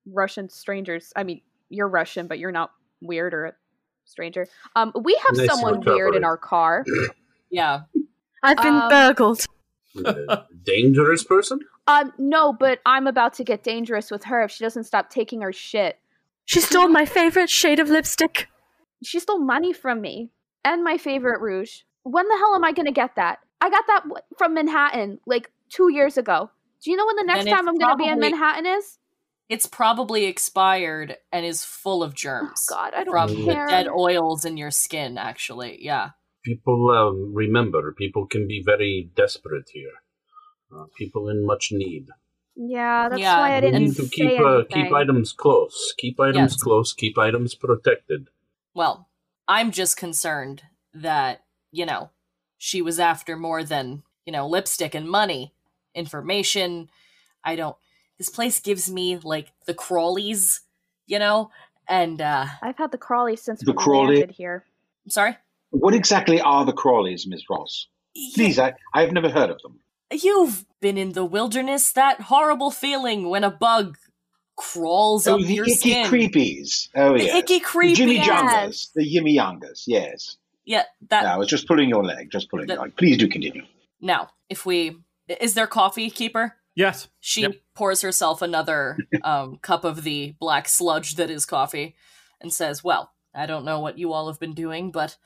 Russian 0.06 0.50
strangers. 0.50 1.14
I 1.16 1.24
mean, 1.24 1.42
you're 1.70 1.88
Russian, 1.88 2.28
but 2.28 2.40
you're 2.40 2.52
not 2.52 2.72
weird 3.02 3.34
or 3.34 3.46
a 3.46 3.54
stranger. 4.06 4.48
Um, 4.76 4.92
we 5.02 5.20
have 5.26 5.38
Nice 5.38 5.48
someone 5.48 5.82
weird 5.82 6.16
in 6.16 6.24
our 6.24 6.38
car. 6.38 6.86
yeah. 7.50 7.82
I've 8.44 8.58
been 8.58 8.76
Um, 8.76 8.90
burgled. 8.90 9.46
Dangerous 10.64 11.24
person? 11.24 11.60
Um, 11.88 12.12
no, 12.18 12.52
but 12.54 12.80
I'm 12.86 13.08
about 13.08 13.34
to 13.36 13.44
get 13.44 13.64
dangerous 13.64 14.12
with 14.12 14.26
her 14.26 14.44
if 14.44 14.52
she 14.52 14.64
doesn't 14.64 14.84
stop 14.84 15.10
taking 15.10 15.42
her 15.42 15.54
shit. 15.54 15.98
She 16.46 16.60
stole 16.60 16.90
my 16.90 17.06
favorite 17.06 17.50
shade 17.50 17.80
of 17.80 17.90
lipstick. 17.90 18.48
She 19.04 19.20
stole 19.20 19.40
money 19.40 19.74
from 19.74 20.02
me 20.02 20.30
and 20.64 20.84
my 20.84 20.98
favorite 20.98 21.42
rouge. 21.42 21.82
When 22.04 22.28
the 22.28 22.38
hell 22.38 22.56
am 22.56 22.64
I 22.64 22.72
gonna 22.72 22.92
get 22.92 23.16
that? 23.16 23.40
I 23.66 23.70
got 23.72 23.88
that 23.88 24.04
from 24.38 24.54
Manhattan 24.54 25.20
like 25.26 25.52
two 25.70 25.92
years 25.92 26.18
ago. 26.18 26.52
Do 26.84 26.92
you 26.92 26.98
know 26.98 27.06
when 27.08 27.16
the 27.16 27.24
next 27.24 27.46
time 27.46 27.68
I'm 27.68 27.80
gonna 27.80 27.96
be 27.96 28.08
in 28.08 28.20
Manhattan 28.20 28.68
is? 28.68 29.00
It's 29.50 29.66
probably 29.66 30.26
expired 30.26 31.18
and 31.32 31.46
is 31.48 31.64
full 31.64 32.04
of 32.04 32.12
Oh 32.12 32.16
germs 32.16 32.68
God, 32.70 32.94
I 32.96 33.04
don't 33.04 33.12
from 33.12 33.34
care. 33.46 33.66
the 33.66 33.72
dead 33.72 33.88
oils 33.88 34.46
in 34.46 34.58
your 34.58 34.70
skin. 34.70 35.18
Actually, 35.18 35.84
yeah. 35.84 36.12
People 36.44 36.92
um, 36.92 37.34
remember, 37.34 37.92
people 37.92 38.28
can 38.28 38.48
be 38.48 38.62
very 38.64 39.10
desperate 39.16 39.70
here. 39.74 39.94
Uh, 40.72 40.86
people 40.96 41.28
in 41.28 41.44
much 41.44 41.70
need. 41.72 42.06
Yeah, 42.56 43.10
that's 43.10 43.22
Yeah, 43.22 43.40
why 43.40 43.58
I 43.58 43.62
didn't 43.62 43.82
need 43.82 43.96
to 43.96 44.04
say 44.04 44.12
keep 44.12 44.40
uh, 44.40 44.64
keep 44.70 44.94
items 44.94 45.34
close. 45.34 45.96
Keep 45.98 46.20
items 46.20 46.52
Yes. 46.54 46.62
close. 46.62 46.94
Keep 46.94 47.18
items 47.18 47.56
protected. 47.56 48.28
Well, 48.76 49.10
I'm 49.48 49.72
just 49.72 49.98
concerned 49.98 50.62
that 50.94 51.42
you 51.72 51.88
know 51.88 52.12
she 52.66 52.82
was 52.82 53.00
after 53.00 53.38
more 53.38 53.64
than 53.64 54.02
you 54.26 54.34
know, 54.34 54.48
lipstick 54.48 54.96
and 54.96 55.08
money, 55.08 55.54
information. 55.94 56.90
I 57.44 57.56
don't. 57.56 57.76
This 58.18 58.30
place 58.30 58.60
gives 58.60 58.90
me 58.92 59.18
like 59.18 59.52
the 59.68 59.74
crawlies, 59.76 60.62
you 61.06 61.20
know, 61.20 61.52
and 61.88 62.20
uh 62.22 62.46
I've 62.64 62.78
had 62.78 62.92
the 62.92 62.98
crawly 62.98 63.36
since 63.36 63.60
The 63.60 63.72
we 63.72 63.78
Crawley? 63.78 64.16
landed 64.18 64.32
here. 64.36 64.66
I'm 65.06 65.12
sorry. 65.12 65.38
What 65.70 65.94
exactly 65.94 66.42
are 66.42 66.66
the 66.66 66.74
crawlies, 66.74 67.28
Miss 67.28 67.44
Ross? 67.50 67.88
Please, 68.34 68.58
I, 68.58 68.74
I've 68.94 69.12
never 69.12 69.30
heard 69.30 69.50
of 69.52 69.62
them. 69.62 69.80
You've 70.12 70.66
been 70.82 70.98
in 70.98 71.12
the 71.12 71.26
wilderness. 71.26 71.92
That 71.92 72.22
horrible 72.22 72.72
feeling 72.72 73.30
when 73.30 73.44
a 73.44 73.52
bug 73.52 73.98
crawls 74.58 75.28
Oh, 75.28 75.36
up 75.36 75.42
the 75.42 75.54
your 75.54 75.66
icky 75.66 75.76
skin. 75.76 76.08
creepies. 76.08 76.90
Oh, 76.96 77.14
The 77.18 77.26
yes. 77.26 77.36
icky 77.36 77.60
creepy 77.60 77.94
Jimmy 77.96 78.20
ass. 78.20 78.28
Youngers. 78.28 78.92
The 78.96 79.04
Yimmy 79.04 79.34
Youngers, 79.34 79.84
yes. 79.86 80.38
Yeah, 80.66 80.84
that 81.10 81.24
No, 81.24 81.30
I 81.30 81.38
was 81.38 81.48
just 81.48 81.68
pulling 81.68 81.90
your 81.90 82.04
leg, 82.04 82.30
just 82.32 82.50
pulling 82.50 82.68
That- 82.68 82.76
your 82.76 82.84
leg. 82.84 82.98
Please 82.98 83.18
do 83.18 83.28
continue. 83.28 83.64
now. 84.02 84.30
If 84.50 84.66
we 84.66 84.98
is 85.28 85.54
there 85.56 85.66
coffee, 85.68 86.10
keeper? 86.12 86.56
Yes. 86.76 87.08
She 87.20 87.42
Yep. 87.42 87.54
pours 87.74 88.02
herself 88.02 88.42
another 88.42 88.98
um, 89.24 89.58
cup 89.58 89.84
of 89.84 90.04
the 90.04 90.36
black 90.40 90.68
sludge 90.68 91.16
that 91.16 91.30
is 91.32 91.46
coffee, 91.46 91.96
and 92.42 92.54
says, 92.54 92.84
"Well, 92.84 93.12
I 93.34 93.46
don't 93.46 93.66
know 93.66 93.80
what 93.80 93.98
you 93.98 94.14
all 94.14 94.28
have 94.28 94.40
been 94.40 94.54
doing, 94.54 94.92
but 94.92 95.18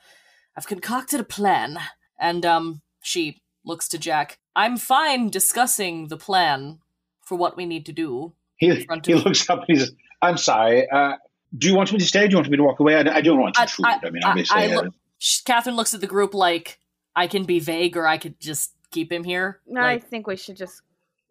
I've 0.56 0.66
concocted 0.66 1.20
a 1.20 1.24
plan." 1.24 1.78
And 2.18 2.46
um, 2.46 2.82
she 3.02 3.42
looks 3.64 3.88
to 3.88 3.98
Jack. 3.98 4.38
I'm 4.56 4.76
fine 4.78 5.28
discussing 5.30 6.08
the 6.08 6.16
plan 6.16 6.78
for 7.22 7.36
what 7.36 7.56
we 7.56 7.66
need 7.66 7.84
to 7.86 7.92
do. 7.92 8.32
He, 8.56 8.84
front 8.84 9.06
he 9.06 9.14
looks 9.14 9.48
up 9.48 9.60
and 9.60 9.66
he 9.68 9.76
says, 9.76 9.92
I'm 10.20 10.36
sorry. 10.36 10.86
Uh, 10.88 11.14
do 11.56 11.66
you 11.68 11.74
want 11.74 11.92
me 11.92 11.98
to 11.98 12.04
stay? 12.04 12.26
Do 12.26 12.32
you 12.32 12.36
want 12.36 12.50
me 12.50 12.56
to 12.58 12.62
walk 12.62 12.80
away? 12.80 12.94
I, 12.96 13.00
I 13.16 13.20
don't 13.22 13.40
want 13.40 13.54
to 13.54 13.60
I- 13.60 13.64
intrude. 13.64 13.86
I- 13.86 14.00
I, 14.06 14.10
mean, 14.10 14.22
I- 14.24 14.28
obviously. 14.30 14.56
I 14.60 14.66
uh, 14.66 14.82
look- 14.82 14.94
Sh- 15.20 15.42
Catherine 15.42 15.76
looks 15.76 15.94
at 15.94 16.00
the 16.00 16.06
group 16.06 16.34
like 16.34 16.80
I 17.14 17.26
can 17.28 17.44
be 17.44 17.60
vague, 17.60 17.96
or 17.96 18.06
I 18.06 18.18
could 18.18 18.40
just 18.40 18.72
keep 18.90 19.12
him 19.12 19.22
here. 19.22 19.60
I 19.76 19.80
Like, 19.94 20.08
think 20.08 20.26
we 20.26 20.36
should 20.36 20.56
just. 20.56 20.82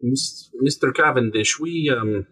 Mr. 0.02 0.94
Cavendish, 0.94 1.60
we 1.60 1.90
um, 1.94 2.26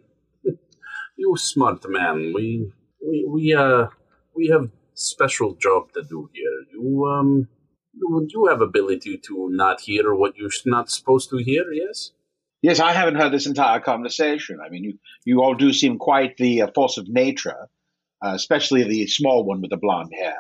you 1.17 1.37
smart 1.37 1.85
man. 1.89 2.33
We 2.35 2.73
we 3.07 3.27
we 3.29 3.55
uh 3.55 3.89
we 4.35 4.49
have 4.49 4.71
special 4.95 5.55
job 5.57 5.93
to 5.93 6.03
do 6.03 6.31
here. 6.33 6.57
You 6.73 7.05
um, 7.07 7.49
you 7.93 8.27
you 8.31 8.47
have 8.47 8.63
ability 8.63 9.19
to 9.27 9.49
not 9.51 9.81
hear 9.81 10.15
what 10.15 10.37
you're 10.39 10.51
not 10.65 10.91
supposed 10.91 11.29
to 11.31 11.37
hear. 11.39 11.65
Yes. 11.73 12.13
yes, 12.63 12.81
I 12.81 12.93
haven't 12.93 13.17
heard 13.17 13.33
this 13.33 13.47
entire 13.47 13.81
conversation. 13.81 14.59
I 14.65 14.69
mean, 14.71 14.85
you, 14.85 14.99
you 15.25 15.43
all 15.43 15.55
do 15.55 15.73
seem 15.73 15.99
quite 15.99 16.37
the 16.37 16.63
uh, 16.63 16.71
force 16.75 16.97
of 16.99 17.09
nature, 17.09 17.69
uh, 18.25 18.33
especially 18.35 18.85
the 18.85 19.07
small 19.09 19.45
one 19.45 19.61
with 19.61 19.71
the 19.71 19.77
blonde 19.77 20.13
hair. 20.19 20.39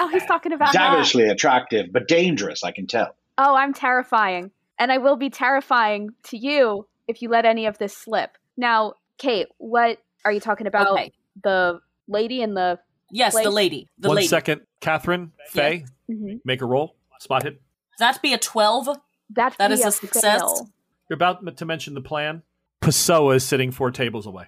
Oh, 0.00 0.08
he's 0.08 0.24
talking 0.26 0.52
about 0.52 0.72
that. 0.72 1.30
Attractive, 1.30 1.92
but 1.92 2.08
dangerous, 2.08 2.64
I 2.64 2.72
can 2.72 2.86
tell. 2.86 3.14
Oh, 3.38 3.54
I'm 3.54 3.72
terrifying. 3.72 4.50
And 4.78 4.90
I 4.92 4.98
will 4.98 5.16
be 5.16 5.30
terrifying 5.30 6.10
to 6.24 6.36
you 6.36 6.86
if 7.08 7.22
you 7.22 7.28
let 7.28 7.44
any 7.46 7.66
of 7.66 7.78
this 7.78 7.96
slip. 7.96 8.36
Now, 8.56 8.94
Kate, 9.18 9.46
what 9.58 9.98
are 10.24 10.32
you 10.32 10.40
talking 10.40 10.66
about? 10.66 10.88
okay. 10.88 11.12
The 11.42 11.80
lady 12.08 12.42
in 12.42 12.54
the. 12.54 12.78
Yes, 13.10 13.34
the 13.40 13.50
lady. 13.50 13.88
The 13.98 14.08
One 14.08 14.16
lady. 14.16 14.28
second, 14.28 14.62
Catherine, 14.80 15.32
Faye, 15.50 15.84
Mhm. 16.10 16.40
make 16.44 16.60
a 16.62 16.66
roll. 16.66 16.96
Spot 17.20 17.42
hit. 17.42 17.60
That 17.98 18.20
be 18.20 18.32
a 18.34 18.38
twelve. 18.38 18.88
That'd 19.30 19.58
That 19.58 19.68
be 19.68 19.74
is 19.74 19.84
a 19.84 19.92
success. 19.92 20.40
fail. 20.40 20.68
You're 21.08 21.14
about 21.14 21.56
to 21.56 21.64
mention 21.64 21.94
the 21.94 22.00
plan. 22.00 22.42
Pessoa 22.80 23.36
is 23.36 23.44
sitting 23.44 23.70
four 23.70 23.90
tables 23.90 24.26
away. 24.26 24.46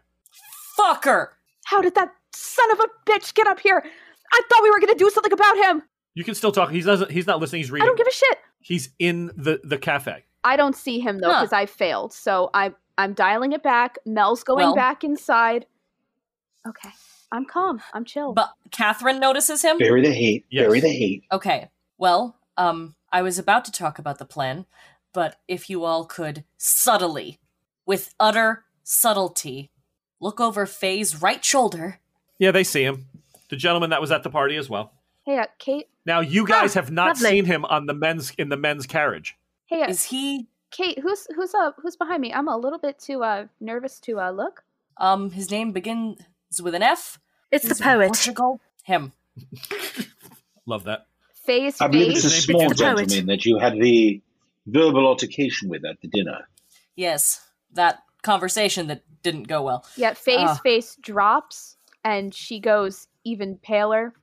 Fucker. 0.79 1.29
How 1.64 1.81
did 1.81 1.94
that 1.94 2.12
son 2.35 2.70
of 2.72 2.81
a 2.81 3.11
bitch 3.11 3.35
get 3.35 3.46
up 3.46 3.61
here? 3.61 3.85
I 4.32 4.40
thought 4.48 4.62
we 4.62 4.70
were 4.70 4.80
going 4.80 4.92
to 4.92 4.98
do 4.98 5.10
something 5.10 5.32
about 5.32 5.56
him. 5.56 5.82
You 6.14 6.24
can 6.24 6.34
still 6.34 6.52
talk. 6.52 6.70
He's 6.70 6.86
not. 6.86 7.10
He's 7.10 7.26
not 7.26 7.40
listening. 7.40 7.60
He's 7.62 7.70
reading. 7.70 7.84
I 7.84 7.86
don't 7.86 7.96
give 7.98 8.06
a 8.06 8.12
shit. 8.12 8.38
he's 8.60 8.90
in 8.98 9.30
the 9.36 9.60
the 9.64 9.78
cafe. 9.78 10.24
I 10.44 10.56
don't 10.56 10.74
see 10.76 10.98
him 11.00 11.18
though 11.18 11.30
Huh. 11.32 11.40
because 11.42 11.52
I 11.52 11.66
failed. 11.66 12.12
So 12.12 12.50
I'm 12.54 12.74
I'm 12.96 13.12
dialing 13.14 13.52
it 13.52 13.62
back. 13.62 13.98
Mel's 14.04 14.42
going 14.42 14.64
Well- 14.66 14.74
back 14.74 15.04
inside. 15.04 15.66
Okay. 16.66 16.90
I'm 17.30 17.44
calm. 17.44 17.80
I'm 17.92 18.04
chill. 18.04 18.32
But 18.32 18.50
Catherine 18.70 19.20
notices 19.20 19.62
him. 19.62 19.78
Bury 19.78 20.02
the 20.02 20.12
hate. 20.12 20.46
Yes. 20.50 20.64
Bury 20.66 20.80
the 20.80 20.88
hate. 20.88 21.24
Okay. 21.30 21.68
Well, 21.98 22.36
um, 22.56 22.94
I 23.12 23.22
was 23.22 23.38
about 23.38 23.64
to 23.66 23.72
talk 23.72 23.98
about 23.98 24.18
the 24.18 24.24
plan, 24.24 24.64
but 25.12 25.36
if 25.46 25.68
you 25.68 25.84
all 25.84 26.04
could 26.06 26.44
subtly, 26.56 27.38
with 27.84 28.14
utter 28.18 28.64
subtlety, 28.82 29.70
look 30.20 30.40
over 30.40 30.64
Faye's 30.66 31.20
right 31.20 31.44
shoulder. 31.44 32.00
Yeah, 32.38 32.50
they 32.50 32.64
see 32.64 32.82
him. 32.84 33.06
The 33.50 33.56
gentleman 33.56 33.90
that 33.90 34.00
was 34.00 34.11
at 34.11 34.22
the 34.22 34.30
party 34.30 34.56
as 34.56 34.68
well. 34.68 34.92
hey, 35.24 35.38
uh, 35.38 35.46
Kate. 35.58 35.88
Now 36.06 36.20
you 36.20 36.46
guys 36.46 36.74
have 36.74 36.90
not 36.90 37.16
lovely. 37.16 37.30
seen 37.30 37.44
him 37.44 37.64
on 37.64 37.87
the 37.87 37.94
men's 37.94 38.32
in 38.38 38.48
the 38.48 38.56
men's 38.56 38.87
carriage. 38.87 39.37
Hey, 39.66 39.82
uh, 39.82 39.88
Is 39.88 40.04
he? 40.04 40.46
Kate. 40.70 40.98
Who's 40.98 41.26
who's 41.34 41.54
uh 41.54 41.72
who's 41.82 41.96
behind 41.96 42.20
me? 42.20 42.32
I'm 42.32 42.48
a 42.48 42.56
little 42.56 42.78
bit 42.78 42.98
too 42.98 43.22
uh 43.22 43.46
nervous 43.61 43.98
to 44.00 44.20
uh 44.20 44.30
look. 44.30 44.64
Um, 44.98 45.30
his 45.30 45.50
name 45.50 45.72
begins 45.72 46.18
with 46.62 46.74
an 46.74 46.82
F. 46.82 47.18
It's 47.50 47.64
the 47.64 47.68
He's 47.70 47.80
in 47.80 47.84
poet. 47.87 48.06
Portugal. 48.08 48.61
Him. 48.82 49.12
Love 50.66 50.84
that. 50.84 51.06
Face 51.44 51.80
I 51.80 51.88
believe 51.88 52.11
it's 52.16 52.24
a 52.24 52.30
small 52.30 52.61
name 52.61 52.70
is 52.72 52.78
the 52.78 52.84
poet. 52.84 52.96
gentleman 53.08 53.26
that 53.26 53.44
you 53.46 53.58
had 53.58 53.74
the 53.74 54.20
verbal 54.66 55.06
altercation 55.06 55.68
with 55.70 55.84
at 55.84 56.00
the 56.02 56.08
dinner. 56.08 56.46
Yes, 56.96 57.46
that 57.72 58.02
conversation 58.22 58.88
that 58.88 59.02
didn't 59.22 59.44
go 59.48 59.62
well. 59.62 59.87
Yeah, 59.96 60.12
face 60.14 60.37
Ah. 60.40 60.61
face 60.62 60.96
drops 61.00 61.76
and 62.04 62.34
she 62.34 62.61
goes 62.61 63.06
even 63.30 63.58
paler 63.58 64.14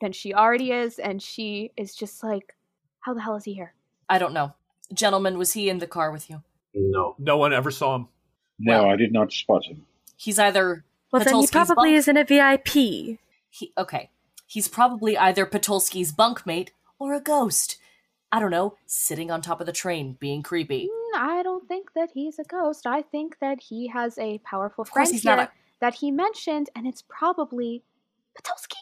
than 0.00 0.12
she 0.12 0.34
already 0.34 0.72
is, 0.72 0.98
and 0.98 1.22
she 1.22 1.70
is 1.76 1.94
just 1.94 2.22
like, 2.22 2.54
"How 3.00 3.14
the 3.14 3.20
hell 3.22 3.36
is 3.36 3.44
he 3.44 3.54
here?" 3.54 3.74
I 4.08 4.18
don't 4.18 4.32
know. 4.34 4.54
Gentlemen, 4.92 5.38
was 5.38 5.52
he 5.52 5.68
in 5.68 5.78
the 5.78 5.86
car 5.86 6.10
with 6.10 6.28
you? 6.28 6.42
No. 6.74 7.14
No 7.18 7.36
one 7.36 7.52
ever 7.52 7.70
saw 7.70 7.96
him. 7.96 8.08
No, 8.58 8.82
Well- 8.82 8.90
I 8.92 8.96
did 8.96 9.12
not 9.12 9.32
spot 9.32 9.64
him. 9.64 9.86
He's 10.16 10.38
either 10.38 10.84
Well, 11.10 11.22
then 11.24 11.36
he 11.40 11.46
probably 11.46 11.90
bunk- 11.90 11.96
is 11.98 12.08
in 12.08 12.16
a 12.16 12.24
VIP. 12.24 13.18
He, 13.50 13.72
okay. 13.76 14.10
He's 14.46 14.68
probably 14.68 15.16
either 15.16 15.46
Patulski's 15.46 16.12
bunkmate 16.12 16.70
or 16.98 17.14
a 17.14 17.20
ghost. 17.20 17.78
I 18.30 18.40
don't 18.40 18.50
know, 18.50 18.76
sitting 18.86 19.30
on 19.30 19.42
top 19.42 19.60
of 19.60 19.66
the 19.66 19.72
train, 19.72 20.14
being 20.18 20.42
creepy. 20.42 20.88
Mm, 20.88 21.18
I 21.20 21.42
don't 21.42 21.68
think 21.68 21.92
that 21.94 22.10
he's 22.14 22.38
a 22.38 22.44
ghost. 22.44 22.86
I 22.86 23.02
think 23.02 23.38
that 23.40 23.60
he 23.68 23.88
has 23.88 24.16
a 24.18 24.38
powerful 24.38 24.84
friend 24.84 25.14
here 25.14 25.32
a- 25.38 25.52
that 25.80 25.96
he 25.96 26.10
mentioned, 26.10 26.70
and 26.74 26.86
it's 26.86 27.02
probably 27.08 27.82
Patulski. 28.38 28.76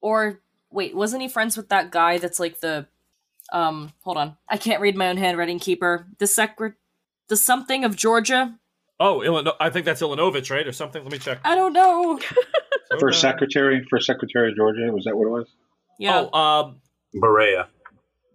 Or 0.00 0.40
wait, 0.70 0.94
wasn't 0.94 1.22
he 1.22 1.28
friends 1.28 1.56
with 1.56 1.68
that 1.70 1.90
guy 1.90 2.18
that's 2.18 2.40
like 2.40 2.60
the 2.60 2.86
um 3.52 3.92
hold 4.02 4.16
on. 4.16 4.36
I 4.48 4.56
can't 4.56 4.80
read 4.80 4.96
my 4.96 5.08
own 5.08 5.16
handwriting 5.16 5.58
keeper. 5.58 6.06
The 6.18 6.26
secret 6.26 6.74
the 7.28 7.36
something 7.36 7.84
of 7.84 7.96
Georgia? 7.96 8.58
Oh, 9.00 9.22
Illinois. 9.22 9.52
I 9.58 9.70
think 9.70 9.86
that's 9.86 10.02
Ilanovich, 10.02 10.50
right, 10.50 10.66
or 10.66 10.72
something. 10.72 11.02
Let 11.02 11.10
me 11.10 11.18
check. 11.18 11.38
I 11.44 11.54
don't 11.54 11.72
know. 11.72 12.20
First 13.00 13.20
secretary, 13.20 13.84
first 13.90 14.06
secretary 14.06 14.50
of 14.50 14.56
Georgia, 14.56 14.82
was 14.92 15.04
that 15.04 15.16
what 15.16 15.26
it 15.26 15.30
was? 15.30 15.48
Yeah. 15.98 16.28
Oh, 16.32 16.38
um, 16.38 16.80
Beria. 17.16 17.66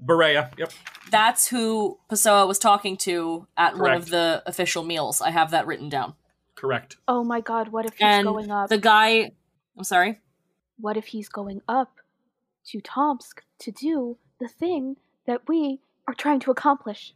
Beria. 0.03 0.51
Yep. 0.57 0.73
That's 1.11 1.47
who 1.47 1.97
Pessoa 2.09 2.45
was 2.45 2.59
talking 2.59 2.97
to 2.97 3.47
at 3.55 3.77
one 3.77 3.93
of 3.93 4.09
the 4.09 4.43
official 4.45 4.83
meals. 4.83 5.21
I 5.21 5.29
have 5.29 5.51
that 5.51 5.65
written 5.65 5.87
down. 5.87 6.15
Correct. 6.55 6.97
Oh 7.07 7.23
my 7.23 7.39
God! 7.39 7.69
What 7.69 7.85
if 7.85 7.93
he's 7.93 8.01
And 8.01 8.25
going 8.25 8.51
up? 8.51 8.67
the 8.69 8.77
guy 8.77 9.31
I'm 9.77 9.83
sorry. 9.85 10.19
What 10.79 10.97
if 10.97 11.07
he's 11.07 11.29
going 11.29 11.61
up 11.67 11.97
to 12.67 12.79
Tomsk 12.81 13.41
to 13.59 13.71
do 13.71 14.17
the 14.39 14.47
thing 14.47 14.97
that 15.25 15.41
we 15.47 15.79
are 16.07 16.13
trying 16.13 16.39
to 16.41 16.51
accomplish? 16.51 17.13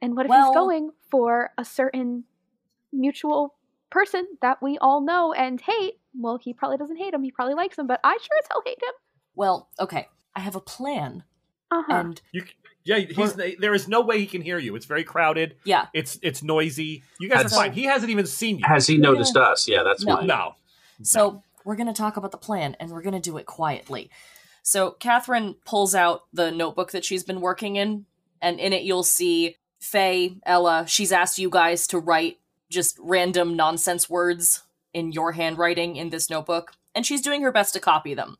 And 0.00 0.16
what 0.16 0.26
if 0.26 0.30
Well- 0.30 0.46
he's 0.48 0.54
going 0.54 0.90
for 1.10 1.50
a 1.58 1.64
certain 1.64 2.24
mutual 2.92 3.54
person 3.90 4.26
that 4.42 4.62
we 4.62 4.78
all 4.78 5.00
know 5.00 5.32
and 5.32 5.60
hate? 5.60 5.98
Well, 6.14 6.38
he 6.38 6.52
probably 6.52 6.76
doesn't 6.76 6.96
hate 6.96 7.14
him. 7.14 7.22
He 7.22 7.30
probably 7.30 7.54
likes 7.54 7.78
him, 7.78 7.86
but 7.86 8.00
I 8.04 8.12
sure 8.20 8.38
as 8.42 8.48
hell 8.50 8.62
hate 8.64 8.82
him. 8.82 8.92
Well, 9.34 9.68
okay. 9.78 10.08
I 10.34 10.40
have 10.40 10.56
a 10.56 10.60
plan. 10.60 11.24
Uh 11.70 11.82
huh. 11.86 11.94
And 11.94 12.22
You. 12.32 12.44
Yeah, 12.84 12.98
he's, 13.00 13.34
there 13.34 13.74
is 13.74 13.86
no 13.86 14.00
way 14.00 14.18
he 14.18 14.26
can 14.26 14.40
hear 14.40 14.56
you. 14.58 14.74
It's 14.74 14.86
very 14.86 15.04
crowded. 15.04 15.56
yeah, 15.64 15.88
It's 15.92 16.18
it's 16.22 16.42
noisy. 16.42 17.02
You 17.20 17.28
guys 17.28 17.42
Has- 17.42 17.52
are 17.52 17.56
fine. 17.56 17.72
He 17.72 17.82
hasn't 17.84 18.10
even 18.10 18.24
seen 18.24 18.58
you. 18.60 18.64
Has 18.66 18.86
he 18.86 18.96
noticed 18.96 19.36
us? 19.36 19.68
Yeah, 19.68 19.82
that's 19.82 20.04
No. 20.06 20.16
fine. 20.16 20.26
no. 20.26 20.54
So 21.02 21.42
we're 21.68 21.76
going 21.76 21.86
to 21.86 21.92
talk 21.92 22.16
about 22.16 22.30
the 22.30 22.38
plan 22.38 22.74
and 22.80 22.90
we're 22.90 23.02
going 23.02 23.12
to 23.12 23.20
do 23.20 23.36
it 23.36 23.44
quietly. 23.44 24.10
So 24.62 24.92
Catherine 24.92 25.54
pulls 25.66 25.94
out 25.94 26.22
the 26.32 26.50
notebook 26.50 26.92
that 26.92 27.04
she's 27.04 27.22
been 27.22 27.42
working 27.42 27.76
in, 27.76 28.06
and 28.40 28.58
in 28.58 28.72
it 28.72 28.84
you'll 28.84 29.02
see 29.02 29.56
Faye, 29.78 30.38
Ella, 30.46 30.86
she's 30.88 31.12
asked 31.12 31.38
you 31.38 31.50
guys 31.50 31.86
to 31.88 31.98
write 31.98 32.38
just 32.70 32.96
random 32.98 33.54
nonsense 33.54 34.08
words 34.08 34.62
in 34.94 35.12
your 35.12 35.32
handwriting 35.32 35.96
in 35.96 36.08
this 36.08 36.30
notebook, 36.30 36.72
and 36.94 37.04
she's 37.04 37.20
doing 37.20 37.42
her 37.42 37.52
best 37.52 37.74
to 37.74 37.80
copy 37.80 38.14
them. 38.14 38.38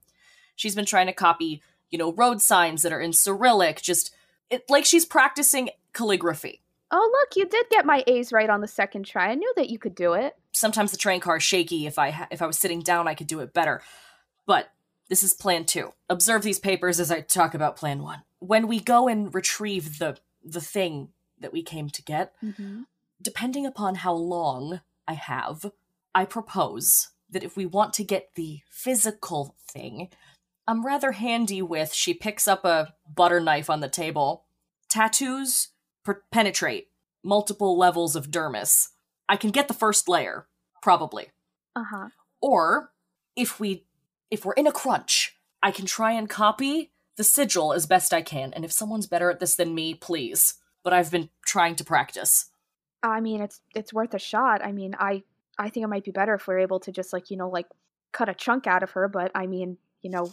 She's 0.57 0.75
been 0.75 0.87
trying 0.87 1.07
to 1.09 1.13
copy, 1.13 1.63
you 1.91 1.99
know, 1.99 2.15
road 2.15 2.41
signs 2.41 2.81
that 2.81 2.93
are 2.95 3.01
in 3.01 3.13
Cyrillic, 3.13 3.83
just 3.83 4.15
it, 4.49 4.65
like 4.71 4.87
she's 4.87 5.05
practicing 5.05 5.69
calligraphy. 5.93 6.63
Oh, 6.91 7.11
look, 7.13 7.37
you 7.37 7.47
did 7.47 7.67
get 7.71 7.85
my 7.85 8.03
A's 8.07 8.33
right 8.33 8.49
on 8.49 8.61
the 8.61 8.69
second 8.69 9.05
try. 9.05 9.31
I 9.31 9.35
knew 9.35 9.53
that 9.57 9.69
you 9.71 9.79
could 9.79 9.95
do 9.95 10.15
it. 10.15 10.37
sometimes 10.53 10.91
the 10.91 10.97
train 10.97 11.21
car 11.21 11.37
is 11.37 11.43
shaky. 11.43 11.87
If 11.87 11.99
I 11.99 12.11
ha- 12.11 12.29
if 12.31 12.41
I 12.43 12.47
was 12.47 12.59
sitting 12.59 12.81
down, 12.81 13.07
I 13.07 13.15
could 13.15 13.27
do 13.27 13.41
it 13.41 13.53
better. 13.53 13.83
But 14.47 14.71
this 15.09 15.23
is 15.23 15.35
plan 15.35 15.65
two. 15.65 15.93
Observe 16.09 16.43
these 16.43 16.59
papers 16.59 16.99
as 17.01 17.11
I 17.11 17.21
talk 17.21 17.55
about 17.55 17.77
plan 17.77 18.03
one. 18.03 18.23
When 18.41 18.67
we 18.67 18.81
go 18.81 19.07
and 19.09 19.33
retrieve 19.35 19.99
the 19.99 20.17
the 20.43 20.61
thing 20.61 21.11
that 21.41 21.53
we 21.53 21.63
came 21.63 21.89
to 21.91 22.03
get. 22.03 22.33
Mm-hmm. 22.43 22.83
Depending 23.21 23.67
upon 23.67 23.97
how 23.97 24.13
long 24.15 24.81
I 25.07 25.15
have, 25.15 25.71
I 26.15 26.25
propose 26.25 27.09
that 27.31 27.43
if 27.45 27.57
we 27.57 27.67
want 27.67 27.93
to 27.95 28.05
get 28.05 28.31
the 28.35 28.61
physical 28.71 29.55
thing, 29.71 30.09
I'm 30.67 30.87
rather 30.87 31.13
handy 31.13 31.61
with. 31.63 31.93
She 31.93 32.15
picks 32.15 32.49
up 32.49 32.65
a 32.65 32.95
butter 33.13 33.41
knife 33.41 33.69
on 33.69 33.81
the 33.81 33.89
table. 33.89 34.45
Tattoos 34.89 35.69
per- 36.09 36.23
penetrate 36.31 36.89
multiple 37.23 37.77
levels 37.77 38.17
of 38.17 38.31
dermis. 38.31 38.89
I 39.29 39.37
can 39.37 39.51
get 39.51 39.69
the 39.69 39.75
first 39.75 40.09
layer, 40.09 40.47
probably. 40.81 41.27
Uh 41.77 41.85
huh. 41.91 42.09
Or 42.41 42.93
if 43.37 43.61
we 43.61 43.85
if 44.31 44.47
we're 44.47 44.55
in 44.55 44.67
a 44.67 44.73
crunch, 44.73 45.37
I 45.63 45.71
can 45.71 45.85
try 45.85 46.13
and 46.13 46.29
copy 46.29 46.93
the 47.17 47.25
sigil 47.25 47.75
as 47.75 47.85
best 47.85 48.15
I 48.15 48.23
can. 48.23 48.55
And 48.55 48.65
if 48.65 48.73
someone's 48.73 49.07
better 49.07 49.31
at 49.31 49.39
this 49.39 49.55
than 49.55 49.75
me, 49.75 49.95
please. 49.95 50.55
But 50.83 50.95
I've 50.95 51.11
been 51.11 51.29
trying 51.45 51.75
to 51.77 51.85
practice. 51.85 52.47
I 53.03 53.21
mean, 53.21 53.43
it's 53.43 53.61
it's 53.75 53.93
worth 53.93 54.15
a 54.15 54.19
shot. 54.19 54.65
I 54.65 54.73
mean, 54.73 54.97
I 54.99 55.25
I 55.59 55.69
think 55.69 55.85
it 55.85 55.89
might 55.89 56.05
be 56.05 56.11
better 56.11 56.35
if 56.35 56.47
we're 56.47 56.61
able 56.61 56.81
to 56.81 56.93
just 56.93 57.13
like 57.13 57.31
you 57.31 57.37
know 57.37 57.51
like 57.51 57.67
cut 58.13 58.31
a 58.31 58.35
chunk 58.35 58.67
out 58.67 58.83
of 58.83 58.93
her. 58.93 59.09
But 59.09 59.31
I 59.35 59.47
mean, 59.47 59.77
you 60.01 60.09
know, 60.09 60.33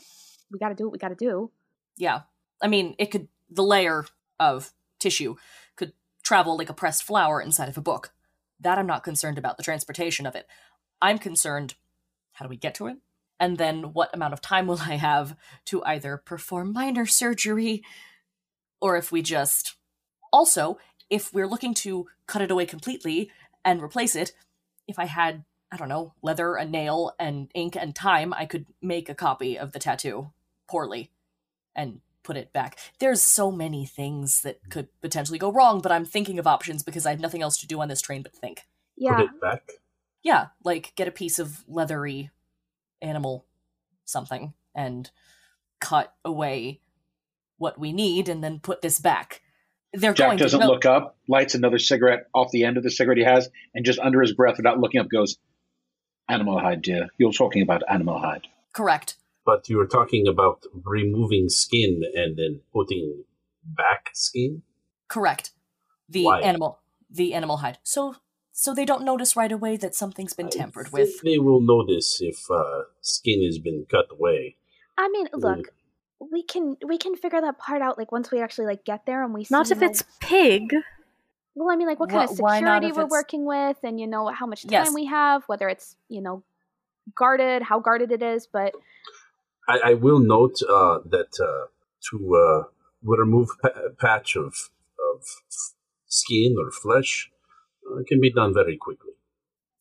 we 0.49 0.57
got 0.57 0.69
to 0.69 0.75
do 0.75 0.85
what 0.85 0.93
we 0.93 0.99
got 0.99 1.09
to 1.09 1.15
do. 1.15 1.51
Yeah. 1.97 2.21
I 2.61 2.69
mean, 2.69 2.95
it 2.97 3.11
could 3.11 3.27
the 3.49 3.63
layer 3.63 4.05
of 4.39 4.71
tissue 4.99 5.35
travel 6.25 6.57
like 6.57 6.69
a 6.69 6.73
pressed 6.73 7.03
flower 7.03 7.39
inside 7.39 7.69
of 7.69 7.77
a 7.77 7.81
book. 7.81 8.11
That 8.59 8.77
I'm 8.77 8.88
not 8.88 9.03
concerned 9.03 9.38
about 9.38 9.57
the 9.57 9.63
transportation 9.63 10.25
of 10.25 10.35
it. 10.35 10.47
I'm 11.01 11.19
concerned 11.19 11.75
how 12.33 12.45
do 12.45 12.49
we 12.49 12.57
get 12.57 12.75
to 12.75 12.88
it? 12.88 12.97
And 13.39 13.57
then 13.57 13.93
what 13.93 14.13
amount 14.13 14.33
of 14.33 14.41
time 14.41 14.67
will 14.67 14.81
I 14.81 14.95
have 14.95 15.38
to 15.65 15.83
either 15.85 16.17
perform 16.17 16.73
minor 16.73 17.05
surgery 17.05 17.83
or 18.81 18.97
if 18.97 19.11
we 19.11 19.21
just 19.21 19.75
also 20.33 20.77
if 21.09 21.31
we're 21.31 21.47
looking 21.47 21.73
to 21.75 22.07
cut 22.27 22.41
it 22.41 22.51
away 22.51 22.65
completely 22.65 23.29
and 23.63 23.81
replace 23.81 24.15
it, 24.15 24.33
if 24.88 24.99
I 24.99 25.05
had 25.05 25.45
I 25.71 25.77
don't 25.77 25.89
know, 25.89 26.13
leather, 26.21 26.55
a 26.55 26.63
nail, 26.63 27.13
and 27.19 27.49
ink 27.53 27.75
and 27.75 27.93
time, 27.95 28.33
I 28.33 28.45
could 28.45 28.65
make 28.81 29.09
a 29.09 29.15
copy 29.15 29.57
of 29.57 29.71
the 29.71 29.79
tattoo 29.79 30.31
poorly 30.69 31.11
and 31.75 32.01
put 32.25 32.35
it 32.35 32.51
back. 32.51 32.77
There's 32.99 33.21
so 33.21 33.51
many 33.51 33.85
things 33.85 34.41
that 34.41 34.61
mm. 34.65 34.71
could 34.71 34.88
potentially 35.01 35.39
go 35.39 35.51
wrong, 35.51 35.79
but 35.79 35.91
I'm 35.91 36.03
thinking 36.03 36.39
of 36.39 36.47
options 36.47 36.83
because 36.83 37.05
I 37.05 37.11
have 37.11 37.21
nothing 37.21 37.41
else 37.41 37.57
to 37.59 37.67
do 37.67 37.79
on 37.79 37.88
this 37.88 38.01
train 38.01 38.23
but 38.23 38.33
think. 38.33 38.63
Yeah. 38.97 39.15
Put 39.15 39.25
it 39.25 39.41
back. 39.41 39.61
Yeah, 40.23 40.47
like 40.63 40.93
get 40.95 41.07
a 41.07 41.11
piece 41.11 41.39
of 41.39 41.63
leathery 41.67 42.31
animal 43.01 43.45
something 44.05 44.53
and 44.73 45.09
cut 45.79 46.13
away 46.25 46.81
what 47.57 47.79
we 47.79 47.93
need 47.93 48.27
and 48.27 48.43
then 48.43 48.59
put 48.59 48.81
this 48.81 48.99
back. 48.99 49.41
They're 49.93 50.13
Jack 50.13 50.27
going 50.27 50.38
doesn't 50.39 50.59
to 50.59 50.65
know- 50.65 50.71
look 50.71 50.85
up, 50.85 51.15
lights 51.29 51.55
another 51.55 51.79
cigarette 51.79 52.25
off 52.33 52.51
the 52.51 52.65
end 52.65 52.77
of 52.77 52.83
the 52.83 52.91
cigarette 52.91 53.17
he 53.17 53.23
has, 53.23 53.49
and 53.73 53.85
just 53.85 53.99
under 53.99 54.19
his 54.19 54.33
breath, 54.33 54.57
without 54.57 54.79
looking 54.79 54.99
up, 54.99 55.07
goes, 55.09 55.38
"Animal 56.27 56.59
hide, 56.59 56.81
dear. 56.81 57.07
You're 57.17 57.31
talking 57.31 57.61
about 57.61 57.83
animal 57.88 58.19
hide." 58.19 58.47
Correct. 58.73 59.15
But 59.45 59.69
you 59.69 59.77
were 59.77 59.86
talking 59.88 60.27
about 60.27 60.63
removing 60.84 61.49
skin 61.49 62.01
and 62.15 62.36
then 62.38 62.62
putting 62.73 63.23
back 63.63 64.10
skin. 64.13 64.63
Correct. 65.08 65.51
The 66.10 66.23
Why? 66.25 66.41
animal 66.41 66.79
the 67.10 67.34
animal 67.34 67.58
hide. 67.58 67.77
So 67.84 68.15
so 68.51 68.73
they 68.73 68.86
don't 68.86 69.03
notice 69.03 69.36
right 69.36 69.51
away 69.51 69.77
that 69.77 69.93
something's 69.95 70.34
been 70.34 70.49
tampered 70.49 70.88
I 70.88 70.89
with. 70.91 71.21
they 71.21 71.38
will 71.39 71.62
notice 71.62 72.19
if 72.21 72.49
uh, 72.49 72.84
skin 73.01 73.43
has 73.45 73.60
been 73.60 73.86
cut 73.89 74.05
away. 74.12 74.55
I 74.97 75.10
mean, 75.10 75.27
Mm. 75.27 75.41
look, 75.43 75.67
we 76.31 76.41
can 76.41 76.77
we 76.88 76.97
can 76.97 77.15
figure 77.15 77.41
that 77.41 77.58
part 77.60 77.81
out 77.81 77.97
like 77.97 78.12
once 78.12 78.31
we 78.31 78.41
actually 78.41 78.65
like 78.67 78.84
get 78.86 79.05
there 79.05 79.23
and 79.23 79.34
we. 79.34 79.45
Not 79.51 79.67
you 79.69 79.73
if 79.75 79.81
know- 79.81 79.88
it's 79.88 80.03
pig. 80.19 80.73
Well, 81.58 81.71
I 81.71 81.75
mean, 81.77 81.88
like 81.88 81.99
what 81.99 82.10
kind 82.10 82.29
of 82.29 82.36
Wh- 82.38 82.41
why 82.41 82.60
not 82.60 82.81
security 82.81 82.88
we're 82.97 83.05
it's- 83.05 83.12
working 83.12 83.45
with, 83.45 83.77
and 83.84 83.99
you 83.99 84.08
know 84.08 84.27
how 84.27 84.45
much 84.45 84.63
time 84.63 84.71
Yes. 84.71 84.93
we 84.93 85.05
have, 85.05 85.43
whether 85.47 85.69
it's 85.69 85.95
you 86.10 86.21
know 86.21 86.43
guarded, 87.15 87.62
how 87.62 87.79
guarded 87.79 88.12
it 88.12 88.23
is. 88.23 88.47
But 88.47 88.73
I, 89.67 89.80
I 89.91 89.93
will 89.93 90.19
note 90.19 90.62
uh, 90.63 90.99
that 91.06 91.39
uh, 91.39 91.67
to 92.10 92.36
uh, 92.36 92.63
remove 93.01 93.49
pa- 93.62 93.89
patch 93.99 94.36
of 94.36 94.69
of 95.13 95.25
skin 96.08 96.56
or 96.58 96.71
flesh 96.71 97.32
uh, 97.89 98.04
can 98.08 98.19
be 98.19 98.32
done 98.32 98.54
very 98.54 98.78
quickly. 98.78 99.13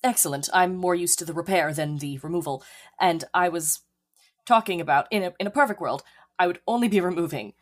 Excellent. 0.03 0.49
I'm 0.53 0.77
more 0.77 0.95
used 0.95 1.19
to 1.21 1.25
the 1.25 1.33
repair 1.33 1.73
than 1.73 1.99
the 1.99 2.19
removal. 2.19 2.63
And 3.01 3.25
I 3.33 3.49
was 3.49 3.81
talking 4.47 4.81
about 4.81 5.07
in 5.11 5.23
a 5.23 5.33
in 5.39 5.47
a 5.47 5.51
perfect 5.51 5.81
world, 5.81 6.03
I 6.39 6.47
would 6.47 6.61
only 6.67 6.89
be 6.89 7.01
removing 7.01 7.55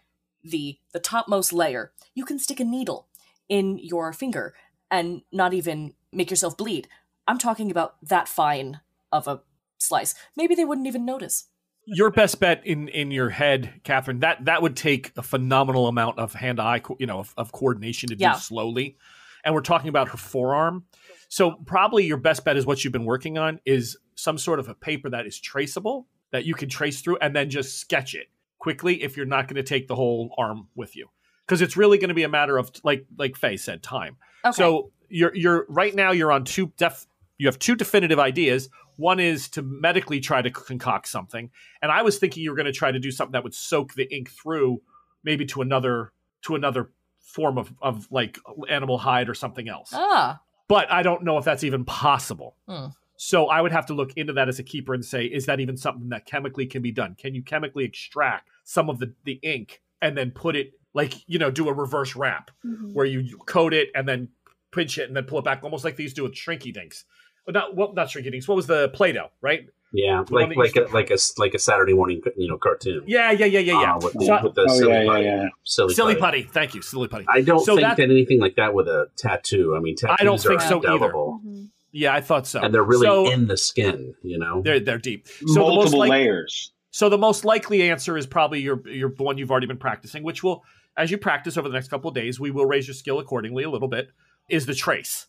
the 0.43 0.79
the 0.93 1.01
topmost 1.01 1.53
layer. 1.53 1.93
You 2.15 2.25
can 2.25 2.39
stick 2.39 2.61
a 2.61 2.65
needle 2.65 3.09
in 3.49 3.79
your 3.79 4.13
finger 4.13 4.55
and 4.91 5.23
not 5.33 5.55
even 5.55 5.95
make 6.13 6.31
yourself 6.31 6.57
bleed. 6.57 6.89
I'm 7.27 7.39
talking 7.39 7.71
about 7.71 7.97
that 8.03 8.29
fine 8.29 8.81
of 9.11 9.29
a 9.29 9.43
slice. 9.79 10.15
Maybe 10.37 10.55
they 10.55 10.65
wouldn't 10.65 10.87
even 10.87 11.05
notice. 11.05 11.49
Your 11.93 12.11
best 12.11 12.41
bet 12.41 12.67
in 12.67 12.89
in 12.89 13.11
your 13.11 13.31
head, 13.31 13.81
Catherine. 13.85 14.21
That 14.21 14.45
that 14.47 14.63
would 14.63 14.77
take 14.77 15.13
a 15.17 15.23
phenomenal 15.23 15.89
amount 15.89 16.19
of 16.19 16.33
hand 16.35 16.59
eye, 16.61 16.79
co- 16.81 16.97
you 16.99 17.07
know, 17.07 17.19
of, 17.19 17.35
of 17.37 17.53
coordination 17.53 18.09
to 18.09 18.17
Yeah. 18.19 18.33
do 18.35 18.39
slowly. 18.39 18.97
And 19.45 19.55
we're 19.55 19.61
talking 19.61 19.89
about 19.89 20.09
her 20.11 20.17
forearm. 20.19 20.85
So 21.29 21.53
probably 21.67 22.05
your 22.07 22.17
best 22.19 22.45
bet 22.45 22.57
is 22.57 22.65
what 22.67 22.85
you've 22.85 22.93
been 22.93 23.05
working 23.05 23.39
on 23.39 23.59
is 23.65 23.97
some 24.15 24.39
sort 24.39 24.59
of 24.61 24.69
a 24.69 24.75
paper 24.75 25.11
that 25.11 25.27
is 25.27 25.39
traceable 25.41 26.07
that 26.31 26.45
you 26.45 26.55
can 26.55 26.69
trace 26.69 27.01
through, 27.03 27.19
and 27.21 27.35
then 27.37 27.51
just 27.51 27.79
sketch 27.79 28.15
it 28.15 28.29
quickly 28.59 29.03
if 29.03 29.17
you're 29.17 29.27
not 29.27 29.49
going 29.49 29.57
to 29.57 29.63
take 29.63 29.89
the 29.89 29.95
whole 29.95 30.35
arm 30.39 30.69
with 30.75 30.95
you, 30.97 31.09
because 31.45 31.61
it's 31.61 31.77
really 31.77 31.99
going 31.99 32.09
to 32.09 32.15
be 32.15 32.23
a 32.23 32.29
matter 32.29 32.57
of 32.57 32.71
like 32.85 33.05
like 33.19 33.37
Faye 33.37 33.57
said, 33.57 33.83
time. 33.83 34.17
Okay. 34.45 34.53
So 34.53 34.93
you're 35.09 35.35
you're 35.35 35.67
right 35.69 35.95
now 35.95 36.13
you're 36.13 36.33
on 36.33 36.45
two 36.45 36.73
def 36.79 37.07
you 37.39 37.49
have 37.49 37.59
two 37.59 37.75
definitive 37.75 38.19
ideas. 38.21 38.69
One 39.03 39.19
is 39.19 39.49
to 39.51 39.63
medically 39.63 40.21
try 40.21 40.43
to 40.43 40.51
concoct 40.51 41.09
something, 41.09 41.51
and 41.83 41.91
I 41.91 42.03
was 42.03 42.19
thinking 42.19 42.45
you 42.45 42.51
were 42.51 42.57
going 42.57 42.67
to 42.67 42.73
try 42.73 42.93
to 42.93 43.01
do 43.01 43.11
something 43.11 43.33
that 43.33 43.43
would 43.43 43.55
soak 43.55 43.95
the 43.95 44.07
ink 44.15 44.31
through, 44.31 44.81
maybe 45.25 45.45
to 45.47 45.61
another 45.61 46.13
to 46.43 46.55
another 46.55 46.91
form 47.21 47.59
of 47.59 47.73
of 47.83 48.07
like 48.13 48.39
animal 48.69 48.99
hide 48.99 49.29
or 49.29 49.35
something 49.35 49.69
else. 49.69 49.91
ah, 49.93 50.41
But 50.69 50.91
I 50.91 51.03
don't 51.03 51.25
know 51.25 51.37
if 51.39 51.45
that's 51.45 51.65
even 51.65 51.85
possible. 51.85 52.55
Hmm. 52.69 52.87
So 53.17 53.47
I 53.49 53.61
would 53.61 53.73
have 53.73 53.87
to 53.87 53.95
look 53.95 54.13
into 54.17 54.33
that 54.35 54.49
as 54.49 54.59
a 54.59 54.63
keeper 54.65 54.95
and 54.95 55.05
say, 55.05 55.25
is 55.27 55.47
that 55.47 55.59
even 55.61 55.77
something 55.77 56.09
that 56.11 56.25
chemically 56.27 56.67
can 56.67 56.83
be 56.83 56.91
done? 56.93 57.15
Can 57.17 57.35
you 57.35 57.43
chemically 57.43 57.85
extract 57.85 58.49
some 58.65 58.89
of 58.89 58.99
the 59.01 59.13
the 59.25 59.41
ink 59.43 59.81
and 60.01 60.17
then 60.17 60.31
put 60.31 60.55
it 60.55 60.73
like 60.95 61.15
you 61.27 61.39
know 61.41 61.51
do 61.51 61.69
a 61.69 61.73
reverse 61.73 62.15
wrap? 62.15 62.51
Mhm. 62.65 62.93
where 62.95 63.07
you 63.07 63.37
coat 63.47 63.73
it 63.75 63.89
and 63.97 64.07
then 64.09 64.29
pinch 64.71 64.97
it 64.99 65.09
and 65.09 65.17
then 65.17 65.25
pull 65.25 65.39
it 65.39 65.45
back, 65.45 65.63
almost 65.65 65.85
like 65.85 65.97
these 65.97 66.15
do 66.15 66.23
with 66.23 66.35
Shrinky 66.35 66.73
Dinks. 66.73 67.05
But 67.45 67.55
not 67.55 67.75
well, 67.77 67.93
not 67.93 68.09
Shrinky 68.09 68.31
Dinks. 68.31 68.47
What 68.47 68.55
was 68.57 68.67
the 68.67 68.89
Play-Doh, 68.91 69.29
right? 69.41 69.67
Yeah, 69.95 70.23
The 70.27 70.35
like 70.35 70.57
like 70.57 70.77
a, 70.77 70.83
like 70.93 71.11
a 71.11 71.15
s- 71.15 71.35
like 71.37 71.53
a 71.55 71.59
Saturday 71.59 71.93
morning 71.93 72.23
you 72.37 72.49
know 72.49 72.57
cartoon. 72.57 73.03
Yeah, 73.07 73.31
yeah, 73.33 73.45
yeah, 73.47 73.59
yeah, 73.61 73.81
yeah. 73.83 73.95
Uh, 73.95 73.99
with, 74.01 74.13
the, 74.15 74.25
So- 74.25 74.41
with 74.45 74.55
the 74.55 74.67
Oh, 74.71 74.79
silly 74.79 74.93
yeah, 74.93 75.03
yeah, 75.03 75.11
putty. 75.11 75.25
yeah. 75.25 75.49
Silly, 75.65 75.95
silly 75.95 76.15
putty. 76.15 76.43
putty. 76.45 76.53
Thank 76.53 76.75
you, 76.75 76.81
silly 76.83 77.09
putty. 77.09 77.27
I 77.29 77.43
don't 77.43 77.61
So 77.65 77.75
think 77.77 77.87
that- 77.87 77.97
that 77.99 78.03
anything 78.11 78.41
like 78.41 78.57
that 78.57 78.73
with 78.73 78.89
a 78.89 79.09
tattoo. 79.19 79.75
I 79.77 79.81
mean, 79.81 79.97
tattoos 79.97 80.17
I 80.21 80.25
don't 80.25 80.41
think 80.41 80.61
are 80.61 80.69
so 80.69 80.79
either. 80.79 80.93
indelible, 80.95 81.41
Mhm. 81.47 81.69
Yeah, 81.91 82.15
I 82.15 82.23
thought 82.23 82.47
so. 82.47 82.61
and 82.61 82.73
they're 82.73 82.83
really 82.83 83.07
so, 83.07 83.31
in 83.31 83.49
the 83.49 83.57
skin. 83.59 84.15
You 84.23 84.39
know, 84.39 84.63
They're 84.63 84.81
they're 84.81 84.97
deep. 84.99 85.27
So 85.29 85.45
the 85.55 85.61
most 85.61 85.75
Multiple 85.75 85.99
like, 85.99 86.11
layers. 86.11 86.73
So 86.91 87.09
the 87.11 87.19
most 87.19 87.45
likely 87.45 87.91
answer 87.91 88.17
is 88.17 88.27
probably 88.27 88.61
your 88.61 88.81
your 88.89 89.11
one 89.19 89.37
you've 89.37 89.51
already 89.51 89.67
been 89.67 89.77
practicing, 89.79 90.23
which 90.23 90.43
will, 90.43 90.63
as 90.97 91.11
you 91.11 91.19
practice 91.19 91.59
over 91.59 91.69
the 91.69 91.75
next 91.75 91.89
couple 91.89 92.09
of 92.09 92.15
days, 92.15 92.41
we 92.41 92.51
will 92.51 92.65
raise 92.67 92.87
your 92.87 92.95
skill 92.95 93.19
accordingly 93.19 93.65
a 93.65 93.69
little 93.71 93.89
bit. 93.89 94.09
Is 94.49 94.65
the 94.65 94.75
trace? 94.75 95.27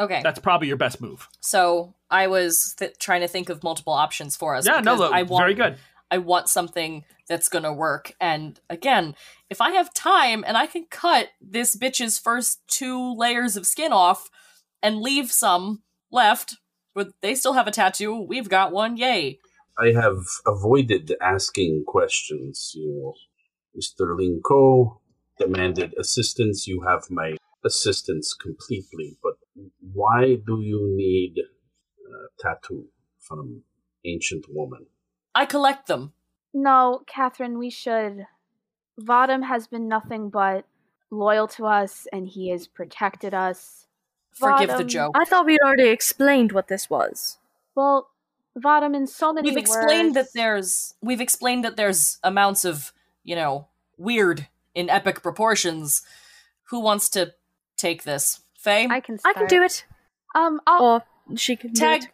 Okay. 0.00 0.20
That's 0.22 0.40
probably 0.40 0.68
your 0.68 0.76
best 0.76 1.00
move. 1.00 1.28
So 1.40 1.94
I 2.10 2.26
was 2.26 2.74
th- 2.78 2.98
trying 2.98 3.20
to 3.20 3.28
think 3.28 3.48
of 3.48 3.62
multiple 3.62 3.92
options 3.92 4.36
for 4.36 4.54
us. 4.54 4.66
Yeah, 4.66 4.80
no, 4.80 4.96
look, 4.96 5.12
I 5.12 5.22
want, 5.22 5.42
very 5.42 5.54
good. 5.54 5.76
I 6.10 6.18
want 6.18 6.48
something 6.48 7.04
that's 7.28 7.48
gonna 7.48 7.72
work. 7.72 8.14
And 8.20 8.58
again, 8.68 9.14
if 9.48 9.60
I 9.60 9.70
have 9.72 9.94
time 9.94 10.44
and 10.46 10.56
I 10.56 10.66
can 10.66 10.86
cut 10.90 11.28
this 11.40 11.76
bitch's 11.76 12.18
first 12.18 12.60
two 12.66 13.14
layers 13.14 13.56
of 13.56 13.66
skin 13.66 13.92
off 13.92 14.28
and 14.82 15.00
leave 15.00 15.30
some 15.30 15.82
left, 16.10 16.56
but 16.94 17.12
they 17.22 17.34
still 17.34 17.52
have 17.52 17.68
a 17.68 17.70
tattoo, 17.70 18.20
we've 18.20 18.48
got 18.48 18.72
one, 18.72 18.96
yay. 18.96 19.38
I 19.78 19.92
have 19.92 20.24
avoided 20.46 21.14
asking 21.22 21.84
questions. 21.86 22.72
You 22.74 22.92
know, 22.92 23.14
Mr. 23.80 24.16
Linko 24.18 24.98
demanded 25.38 25.94
assistance. 25.98 26.66
You 26.66 26.82
have 26.82 27.04
my 27.10 27.36
assistance 27.64 28.34
completely, 28.34 29.16
but 29.22 29.34
why 29.92 30.36
do 30.46 30.60
you 30.60 30.92
need 30.96 31.34
a 31.38 32.42
tattoo 32.42 32.86
from 33.18 33.62
ancient 34.04 34.46
woman? 34.48 34.86
I 35.34 35.46
collect 35.46 35.86
them. 35.86 36.12
No, 36.52 37.02
Catherine, 37.06 37.58
we 37.58 37.70
should. 37.70 38.26
Vadam 39.00 39.46
has 39.46 39.66
been 39.66 39.88
nothing 39.88 40.30
but 40.30 40.64
loyal 41.10 41.48
to 41.48 41.66
us, 41.66 42.06
and 42.12 42.28
he 42.28 42.50
has 42.50 42.66
protected 42.66 43.34
us. 43.34 43.86
Forgive 44.32 44.76
the 44.76 44.84
joke. 44.84 45.14
I 45.16 45.24
thought 45.24 45.46
we'd 45.46 45.60
already 45.60 45.88
explained 45.88 46.52
what 46.52 46.68
this 46.68 46.88
was. 46.88 47.38
Well, 47.74 48.10
Vadam, 48.58 48.96
in 48.96 49.06
so 49.06 49.32
many 49.32 49.50
We've 49.50 49.58
explained 49.58 50.14
that 50.16 50.32
there's 50.34 50.94
we've 51.00 51.20
explained 51.20 51.64
that 51.64 51.76
there's 51.76 52.18
amounts 52.22 52.64
of, 52.64 52.92
you 53.22 53.36
know, 53.36 53.68
weird 53.96 54.48
in 54.74 54.90
epic 54.90 55.22
proportions. 55.22 56.02
Who 56.70 56.80
wants 56.80 57.08
to 57.10 57.34
take 57.76 58.04
this. 58.04 58.40
Faye, 58.62 58.86
I 58.90 59.00
can. 59.00 59.18
I 59.24 59.32
can 59.32 59.46
do 59.46 59.62
it. 59.62 59.84
Um, 60.34 60.60
I'll, 60.66 60.82
Or 60.82 61.02
she 61.36 61.56
can 61.56 61.72
do 61.72 61.80
tag 61.80 62.02
it. 62.04 62.10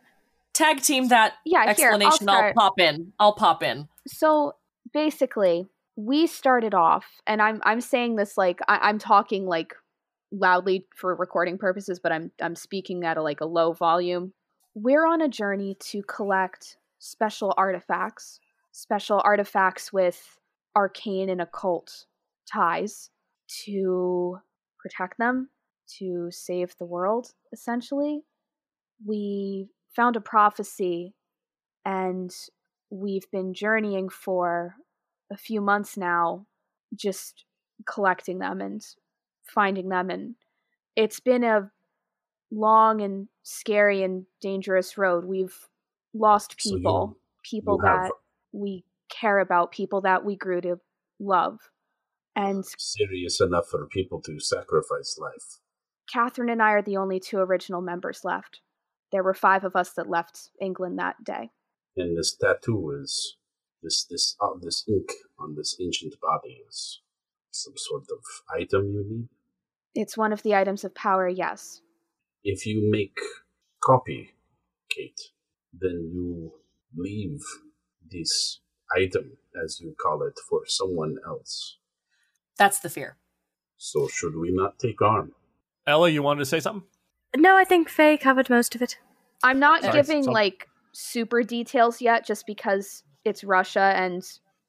tag 0.54 0.80
team 0.80 1.08
that 1.08 1.34
yeah, 1.44 1.74
here 1.74 1.90
I'll 1.90 2.00
explanation. 2.02 2.28
I'll 2.28 2.52
pop 2.54 2.80
in. 2.80 3.12
I'll 3.18 3.34
pop 3.34 3.62
in. 3.62 3.88
So 4.06 4.54
basically, 4.92 5.66
we 5.96 6.26
started 6.26 6.74
off, 6.74 7.06
and 7.26 7.42
I'm 7.42 7.60
I'm 7.64 7.80
saying 7.80 8.16
this 8.16 8.38
like 8.38 8.60
I, 8.68 8.78
I'm 8.82 8.98
talking 8.98 9.46
like 9.46 9.74
loudly 10.30 10.86
for 10.94 11.14
recording 11.14 11.58
purposes, 11.58 11.98
but 11.98 12.12
I'm 12.12 12.30
I'm 12.40 12.54
speaking 12.54 13.04
at 13.04 13.16
a 13.16 13.22
like 13.22 13.40
a 13.40 13.46
low 13.46 13.72
volume. 13.72 14.32
We're 14.74 15.06
on 15.06 15.22
a 15.22 15.28
journey 15.28 15.76
to 15.80 16.02
collect 16.02 16.76
special 16.98 17.54
artifacts, 17.56 18.40
special 18.72 19.20
artifacts 19.24 19.92
with 19.92 20.38
arcane 20.76 21.30
and 21.30 21.40
occult 21.40 22.04
ties 22.50 23.10
to 23.64 24.38
protect 24.78 25.18
them, 25.18 25.48
to 25.98 26.28
save 26.30 26.74
the 26.78 26.84
world, 26.86 27.32
essentially. 27.52 28.22
We 29.04 29.68
found 29.94 30.16
a 30.16 30.20
prophecy 30.20 31.14
and 31.84 32.30
we've 32.90 33.30
been 33.30 33.54
journeying 33.54 34.08
for 34.08 34.74
a 35.30 35.36
few 35.36 35.60
months 35.60 35.96
now, 35.96 36.46
just 36.94 37.44
collecting 37.84 38.38
them 38.38 38.60
and 38.60 38.84
finding 39.44 39.88
them. 39.88 40.10
And 40.10 40.34
it's 40.94 41.20
been 41.20 41.44
a 41.44 41.70
long 42.50 43.00
and 43.00 43.28
scary 43.42 44.02
and 44.02 44.26
dangerous 44.40 44.96
road. 44.96 45.24
We've 45.24 45.56
lost 46.14 46.56
So 46.58 46.70
you- 46.70 46.78
people, 46.78 47.16
people 47.42 47.78
you 47.78 47.82
that 47.82 48.12
we 48.52 48.84
care 49.08 49.38
about, 49.38 49.72
people 49.72 50.00
that 50.02 50.24
we 50.24 50.36
grew 50.36 50.60
to 50.62 50.80
love. 51.18 51.70
And 52.34 52.64
Serious 52.78 53.40
enough 53.40 53.68
for 53.70 53.86
people 53.86 54.20
to 54.22 54.38
sacrifice 54.38 55.16
life. 55.18 55.60
Catherine 56.12 56.50
and 56.50 56.62
I 56.62 56.72
are 56.72 56.82
the 56.82 56.96
only 56.96 57.20
two 57.20 57.38
original 57.38 57.80
members 57.80 58.24
left. 58.24 58.60
There 59.12 59.22
were 59.22 59.34
five 59.34 59.64
of 59.64 59.76
us 59.76 59.92
that 59.92 60.08
left 60.08 60.50
England 60.60 60.98
that 60.98 61.22
day. 61.24 61.50
And 61.96 62.16
this 62.16 62.36
tattoo 62.36 62.98
is 63.02 63.36
this 63.82 64.04
this 64.04 64.36
uh, 64.40 64.50
this 64.60 64.84
ink 64.88 65.12
on 65.38 65.54
this 65.56 65.76
ancient 65.80 66.14
body 66.20 66.62
is 66.68 67.00
some 67.50 67.74
sort 67.76 68.04
of 68.10 68.20
item 68.54 68.92
you 68.92 69.04
need. 69.08 69.28
It's 69.94 70.16
one 70.16 70.32
of 70.32 70.42
the 70.42 70.54
items 70.54 70.84
of 70.84 70.94
power, 70.94 71.28
yes. 71.28 71.80
If 72.44 72.66
you 72.66 72.90
make 72.90 73.16
copy, 73.82 74.34
Kate, 74.90 75.20
then 75.72 76.10
you 76.12 76.52
leave 76.94 77.40
this 78.10 78.60
item, 78.94 79.38
as 79.64 79.80
you 79.80 79.94
call 80.00 80.22
it, 80.22 80.38
for 80.48 80.62
someone 80.66 81.16
else. 81.26 81.78
That's 82.58 82.78
the 82.78 82.90
fear. 82.90 83.16
So 83.78 84.08
should 84.08 84.36
we 84.36 84.50
not 84.52 84.78
take 84.78 85.00
arm? 85.00 85.32
Ella, 85.86 86.08
you 86.08 86.22
wanted 86.22 86.40
to 86.40 86.46
say 86.46 86.60
something? 86.60 86.86
No, 87.36 87.56
I 87.56 87.64
think 87.64 87.88
Faye 87.88 88.16
covered 88.16 88.50
most 88.50 88.74
of 88.74 88.82
it. 88.82 88.98
I'm 89.42 89.58
not 89.58 89.82
Sorry, 89.82 89.92
giving 89.92 90.22
so- 90.24 90.32
like 90.32 90.68
super 90.92 91.42
details 91.42 92.00
yet 92.00 92.26
just 92.26 92.46
because 92.46 93.02
it's 93.24 93.44
Russia 93.44 93.92
and 93.94 94.22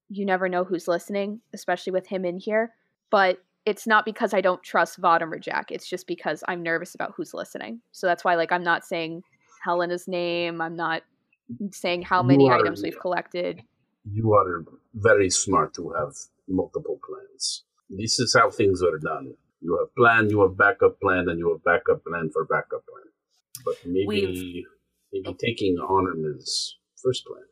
you 0.10 0.26
never 0.26 0.50
know 0.50 0.64
who's 0.64 0.88
listening, 0.88 1.42
especially 1.54 1.92
with 1.94 2.08
him 2.08 2.26
in 2.26 2.38
here. 2.38 2.74
But 3.10 3.40
it's 3.66 3.88
not 3.88 4.06
because 4.06 4.34
I 4.34 4.42
don't 4.42 4.62
trust 4.64 5.02
Vodom 5.02 5.32
or 5.32 5.40
Jack. 5.40 5.72
It's 5.72 5.88
just 5.88 6.08
because 6.08 6.44
I'm 6.48 6.64
nervous 6.64 6.96
about 6.96 7.14
who's 7.16 7.34
listening. 7.34 7.82
So 7.92 8.08
that's 8.08 8.24
why 8.24 8.36
like 8.36 8.52
I'm 8.52 8.64
not 8.64 8.86
saying 8.86 9.24
Helena's 9.64 10.08
name. 10.08 10.62
I'm 10.62 10.76
not 10.76 11.04
saying 11.72 12.04
how 12.04 12.22
many 12.24 12.50
are- 12.50 12.60
items 12.60 12.82
we've 12.84 13.00
collected. 13.00 13.62
You 14.10 14.34
are 14.34 14.64
very 14.94 15.30
smart 15.30 15.74
to 15.76 15.90
have 15.98 16.14
multiple 16.48 17.00
plans. 17.06 17.64
This 17.90 18.20
is 18.20 18.34
how 18.38 18.50
things 18.50 18.82
are 18.82 18.98
done. 18.98 19.34
You 19.62 19.78
have 19.80 19.94
plan, 19.96 20.30
you 20.30 20.42
have 20.42 20.56
backup 20.58 21.00
plan, 21.02 21.28
and 21.30 21.40
you 21.40 21.52
have 21.52 21.64
backup 21.64 22.04
plan 22.06 22.30
for 22.32 22.46
backup 22.46 22.86
plan. 22.86 23.04
But 23.66 23.76
maybe 23.86 24.06
We've- 24.08 24.66
maybe 25.12 25.34
taking 25.40 25.78
Arnhem 25.80 26.36
is 26.38 26.78
first 27.04 27.26
plan. 27.26 27.44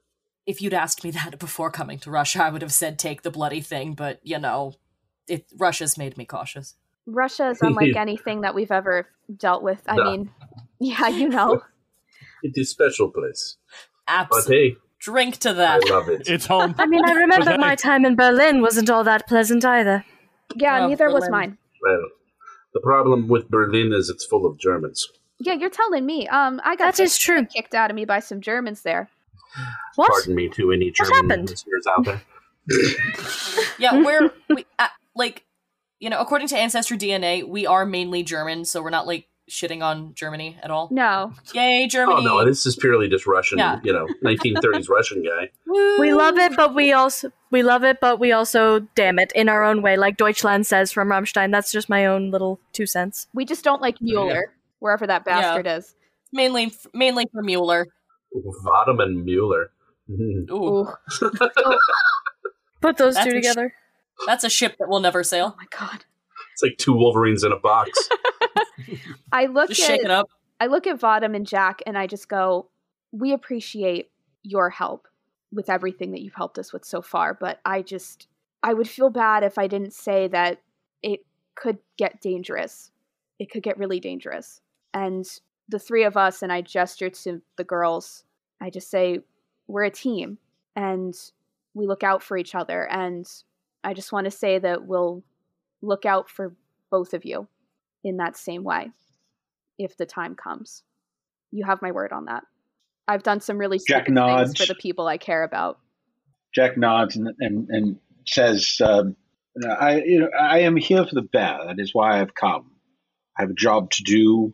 If 0.46 0.62
you'd 0.62 0.74
asked 0.76 1.04
me 1.04 1.12
that 1.12 1.40
before 1.40 1.72
coming 1.72 1.98
to 2.00 2.12
Russia, 2.12 2.44
I 2.44 2.50
would 2.52 2.62
have 2.62 2.74
said 2.74 3.00
take 3.00 3.24
the 3.24 3.32
bloody 3.32 3.62
thing. 3.62 3.94
But 3.96 4.20
you 4.24 4.38
know, 4.40 4.76
it 5.28 5.46
Russia's 5.58 5.98
made 5.98 6.18
me 6.18 6.26
cautious. 6.26 6.76
Russia 7.08 7.50
is 7.50 7.62
unlike 7.62 7.96
anything 8.06 8.42
that 8.42 8.54
we've 8.54 8.72
ever 8.72 9.08
dealt 9.36 9.64
with. 9.64 9.82
I 9.88 9.96
No. 9.96 10.04
mean, 10.12 10.30
yeah, 10.80 11.08
you 11.08 11.30
know. 11.30 11.64
It 12.44 12.52
is 12.56 12.70
special 12.70 13.10
place. 13.10 13.58
But 14.08 14.46
hey, 14.48 14.76
Drink 15.00 15.38
to 15.38 15.54
that. 15.54 15.82
I 15.86 15.90
love 15.94 16.10
it. 16.10 16.28
It's 16.30 16.46
home. 16.46 16.74
I 16.78 16.86
mean, 16.88 17.02
I 17.08 17.14
remember 17.14 17.52
Okay. 17.52 17.58
my 17.58 17.76
time 17.76 18.06
in 18.06 18.16
Berlin 18.16 18.62
wasn't 18.62 18.90
all 18.90 19.04
that 19.04 19.28
pleasant 19.28 19.64
either. 19.66 20.04
Yeah, 20.56 20.84
Oh, 20.86 20.88
neither 20.88 21.12
was 21.12 21.28
mine. 21.30 21.58
Well, 21.86 22.08
the 22.74 22.80
problem 22.82 23.28
with 23.30 23.50
Berlin 23.50 23.94
is 23.94 24.10
it's 24.10 24.26
full 24.26 24.46
of 24.46 24.58
Germans. 24.60 25.08
Yeah, 25.40 25.54
you're 25.54 25.70
telling 25.70 26.06
me. 26.06 26.28
Um, 26.28 26.60
I 26.66 26.76
got 26.76 26.96
That 26.96 27.04
is 27.04 27.18
true. 27.18 27.46
kicked 27.46 27.74
out 27.76 27.90
of 27.92 27.96
me 27.96 28.04
by 28.06 28.20
some 28.20 28.42
Germans 28.42 28.82
there. 28.82 29.10
What? 29.96 30.10
Pardon 30.12 30.36
me 30.36 30.50
to 30.50 30.72
any 30.72 30.88
What 30.88 30.96
German 30.96 31.30
happened? 31.30 31.50
listeners 31.50 31.86
out 31.88 32.06
there. 32.06 32.22
Yeah, 33.78 34.02
we're 34.04 34.32
we 34.50 34.66
uh, 34.80 34.88
like, 35.16 35.44
you 36.00 36.10
know, 36.10 36.20
according 36.20 36.48
to 36.50 36.58
ancestry 36.58 36.98
DNA, 36.98 37.48
we 37.48 37.66
are 37.68 37.86
mainly 37.86 38.24
German, 38.24 38.64
so 38.66 38.82
we're 38.82 38.90
not 38.90 39.06
like 39.08 39.28
shitting 39.50 39.84
on 39.84 40.14
Germany 40.16 40.58
at 40.64 40.72
all. 40.72 40.88
No, 40.92 41.34
Yay, 41.54 41.88
Germany. 41.88 42.18
Oh 42.20 42.24
no, 42.40 42.46
this 42.46 42.66
is 42.66 42.76
purely 42.76 43.08
just 43.08 43.28
Russian, 43.28 43.60
Yeah. 43.60 43.80
you 43.84 43.94
know, 43.94 44.08
1930s 44.24 44.90
Russian 44.90 45.24
guy. 45.24 45.50
We 46.00 46.14
love 46.14 46.38
it, 46.38 46.56
but 46.56 46.74
we 46.74 46.92
also 46.94 47.32
we 47.52 47.62
love 47.64 47.84
it, 47.84 48.00
but 48.02 48.20
we 48.20 48.32
also 48.32 48.80
damn 48.96 49.20
it 49.20 49.32
in 49.34 49.48
our 49.50 49.64
own 49.64 49.82
way, 49.82 49.98
like 49.98 50.18
Deutschland 50.18 50.66
says 50.66 50.92
from 50.92 51.10
Rammstein. 51.10 51.52
That's 51.52 51.72
just 51.72 51.90
my 51.90 52.06
own 52.06 52.32
little 52.32 52.60
two 52.74 52.86
cents. 52.88 53.28
we 53.34 53.46
just 53.46 53.64
don't 53.64 53.82
like 53.82 54.02
Mueller, 54.02 54.54
wherever 54.80 55.06
that 55.08 55.24
Yeah. 55.28 55.42
bastard 55.42 55.68
is. 55.68 55.96
mainly 56.34 56.74
mainly 56.94 57.26
for 57.32 57.42
Mueller. 57.44 57.88
Vadam 58.66 59.24
Mueller. 59.24 59.72
Mhm. 60.10 60.50
Ooh, 60.52 60.80
Ooh. 60.82 61.78
Put 62.82 62.98
those 62.98 63.14
That's 63.16 63.26
two 63.26 63.32
a 63.32 63.34
sh- 63.34 63.36
together. 63.36 63.74
that's 64.28 64.44
a 64.44 64.50
ship 64.50 64.76
that 64.80 64.88
will 64.90 65.00
never 65.00 65.24
sail. 65.24 65.46
Oh 65.46 65.50
sail. 65.50 65.58
my 65.80 65.88
god. 65.88 66.06
It's 66.56 66.64
like 66.64 66.78
two 66.78 66.94
Wolverines 66.94 67.44
in 67.44 67.52
a 67.52 67.60
box. 67.60 67.92
I 69.34 69.48
look 69.48 69.68
Just 69.68 69.82
at 69.82 69.88
shake 69.88 70.06
it 70.06 70.12
up. 70.12 70.30
I 70.62 70.68
look 70.68 70.88
at 70.88 71.02
Vadam 71.02 71.36
and 71.36 71.46
Jack 71.46 71.82
and 71.86 71.98
I 71.98 72.08
just 72.08 72.30
go, 72.30 72.70
We 73.12 73.34
appreciate 73.34 74.10
your 74.42 74.70
help 74.70 75.10
with 75.52 75.70
everything 75.70 76.12
that 76.12 76.22
you've 76.22 76.36
helped 76.36 76.58
us 76.58 76.72
with 76.72 76.86
so 76.86 77.02
far, 77.02 77.34
but 77.34 77.60
I 77.66 77.82
just 77.82 78.28
I 78.64 78.74
would 78.74 78.88
feel 78.88 79.10
bad 79.10 79.44
if 79.44 79.58
I 79.58 79.68
didn't 79.68 79.94
say 79.94 80.30
that 80.30 80.62
it 81.04 81.26
could 81.56 81.80
get 81.98 82.22
dangerous. 82.22 82.90
It 83.38 83.52
could 83.52 83.62
get 83.62 83.78
really 83.78 84.00
dangerous. 84.00 84.62
And 84.94 85.26
the 85.68 85.78
three 85.78 86.06
of 86.06 86.16
us 86.16 86.42
and 86.42 86.54
I 86.54 86.62
gesture 86.62 87.10
to 87.10 87.42
the 87.58 87.66
girls, 87.66 88.24
I 88.62 88.70
just 88.70 88.90
say, 88.90 89.20
We're 89.68 89.84
a 89.84 89.92
team 89.92 90.38
and 90.74 91.14
we 91.74 91.86
look 91.86 92.04
out 92.04 92.24
for 92.24 92.38
each 92.38 92.56
other 92.56 92.88
and 92.88 93.28
I 93.84 93.94
just 93.94 94.14
want 94.14 94.24
to 94.24 94.32
say 94.32 94.58
that 94.58 94.88
we'll 94.88 95.22
look 95.82 96.06
out 96.06 96.30
for 96.30 96.56
both 96.92 97.14
of 97.14 97.26
you 97.26 97.48
in 98.04 98.18
that 98.18 98.38
same 98.38 98.64
way 98.64 98.92
if 99.78 99.98
the 99.98 100.06
time 100.06 100.36
comes. 100.36 100.84
You 101.52 101.66
have 101.66 101.82
my 101.82 101.92
word 101.92 102.12
on 102.12 102.26
that. 102.26 102.44
I've 103.08 103.24
done 103.24 103.42
some 103.42 103.58
really 103.58 103.78
Jack 103.78 104.06
stupid 104.06 104.08
things 104.08 104.16
nods. 104.16 104.60
for 104.60 104.66
the 104.66 104.76
people 104.76 105.08
I 105.08 105.18
care 105.18 105.44
about. 105.44 105.80
Jack 106.54 106.78
nods 106.78 107.16
and 107.16 107.30
and, 107.40 107.70
and 107.70 108.00
says, 108.26 108.78
um, 108.82 109.16
"I 109.64 110.02
you 110.02 110.20
know 110.20 110.30
I 110.40 110.60
am 110.60 110.76
here 110.76 111.06
for 111.06 111.16
the 111.16 111.22
bear. 111.22 111.60
That 111.66 111.80
is 111.80 111.94
why 111.94 112.22
I've 112.22 112.34
come. 112.34 112.72
I 113.38 113.44
have 113.44 113.52
a 113.52 113.56
job 113.56 113.92
to 113.92 114.04
do, 114.04 114.54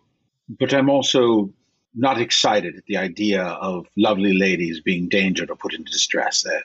but 0.50 0.74
I'm 0.74 0.90
also 0.90 1.54
not 1.94 2.20
excited 2.20 2.76
at 2.78 2.86
the 2.86 2.98
idea 2.98 3.44
of 3.44 3.86
lovely 3.98 4.34
ladies 4.34 4.82
being 4.82 5.04
endangered 5.04 5.50
or 5.50 5.56
put 5.56 5.74
into 5.74 5.92
distress. 5.92 6.42
There, 6.42 6.64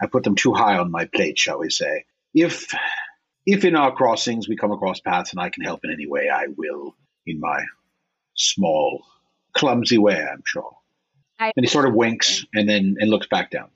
I 0.00 0.06
put 0.06 0.22
them 0.22 0.36
too 0.36 0.54
high 0.54 0.78
on 0.78 0.90
my 0.90 1.06
plate, 1.06 1.38
shall 1.38 1.58
we 1.58 1.70
say? 1.70 2.04
If 2.34 2.72
if 3.46 3.64
in 3.64 3.74
our 3.76 3.94
crossings 3.94 4.48
we 4.48 4.56
come 4.56 4.72
across 4.72 5.00
paths 5.00 5.32
and 5.32 5.40
I 5.40 5.50
can 5.50 5.64
help 5.64 5.80
in 5.84 5.90
any 5.92 6.06
way, 6.06 6.28
I 6.28 6.46
will 6.56 6.94
in 7.26 7.40
my 7.40 7.62
small, 8.34 9.02
clumsy 9.54 9.98
way. 9.98 10.20
I'm 10.22 10.42
sure." 10.46 10.76
I- 11.38 11.52
And 11.56 11.64
he 11.64 11.68
sort 11.70 11.86
of 11.86 11.94
winks 11.94 12.44
and 12.54 12.68
then 12.68 12.96
and 12.98 13.10
looks 13.10 13.26
back 13.28 13.50
down. 13.50 13.70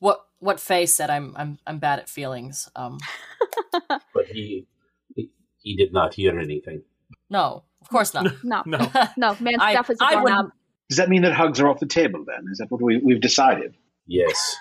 What 0.00 0.24
what 0.38 0.58
Faye 0.60 0.86
said. 0.86 1.10
I'm 1.10 1.34
I'm 1.36 1.58
I'm 1.66 1.78
bad 1.78 1.98
at 1.98 2.08
feelings. 2.08 2.68
Um, 2.76 2.98
but 3.88 4.26
he, 4.26 4.66
he 5.14 5.30
he 5.58 5.76
did 5.76 5.92
not 5.92 6.14
hear 6.14 6.38
anything. 6.38 6.82
no, 7.28 7.64
of 7.82 7.88
course 7.88 8.14
not. 8.14 8.32
No, 8.44 8.62
No. 8.66 8.90
no, 9.16 9.36
man, 9.40 9.54
I- 9.60 9.72
stuff 9.72 9.90
is 9.90 9.98
I 10.00 10.14
gone 10.14 10.22
wouldn't- 10.24 10.40
up. 10.40 10.52
Does 10.88 10.96
that 10.96 11.08
mean 11.08 11.22
that 11.22 11.32
hugs 11.32 11.60
are 11.60 11.68
off 11.68 11.78
the 11.78 11.86
table 11.86 12.24
then? 12.26 12.46
Is 12.50 12.58
that 12.58 12.68
what 12.68 12.82
we, 12.82 12.96
we've 12.96 13.20
decided? 13.20 13.74
Yes. 14.08 14.56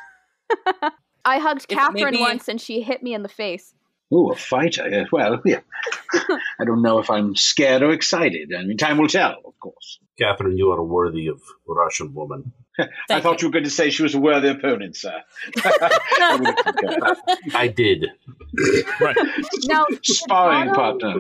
I 1.25 1.39
hugged 1.39 1.65
If 1.69 1.75
Catherine 1.77 2.03
maybe- 2.11 2.19
once 2.19 2.47
and 2.47 2.61
she 2.61 2.81
hit 2.81 3.01
me 3.01 3.15
in 3.15 3.23
the 3.23 3.29
face. 3.29 3.73
Oh, 4.11 4.31
a 4.31 4.35
fighter. 4.35 4.87
Yes. 4.89 5.07
Well, 5.11 5.39
yeah. 5.45 5.59
I 6.59 6.65
don't 6.65 6.81
know 6.81 6.99
if 6.99 7.09
I'm 7.09 7.35
scared 7.35 7.83
or 7.83 7.91
excited. 7.91 8.51
I 8.57 8.63
mean, 8.63 8.77
time 8.77 8.97
will 8.97 9.07
tell, 9.07 9.35
of 9.45 9.53
course. 9.59 9.99
Catherine, 10.17 10.57
you 10.57 10.71
are 10.71 10.79
a 10.79 10.83
worthy 10.83 11.27
of 11.27 11.39
a 11.69 11.73
Russian 11.73 12.13
woman. 12.13 12.51
I 12.79 12.87
Thank 13.07 13.23
thought 13.23 13.41
you. 13.41 13.47
were 13.49 13.51
going 13.51 13.65
to 13.65 13.69
say 13.69 13.89
she 13.89 14.03
was 14.03 14.15
a 14.15 14.19
worthy 14.19 14.49
opponent, 14.49 14.95
sir. 14.95 15.21
I 15.63 16.37
would 16.39 16.47
have 16.47 16.75
concurred. 16.75 17.17
I 17.55 17.67
did. 17.67 18.07
Right. 18.99 19.15
Now, 19.65 19.85
Sparring 20.03 20.69
Otto- 20.69 20.75
partner. 20.99 21.15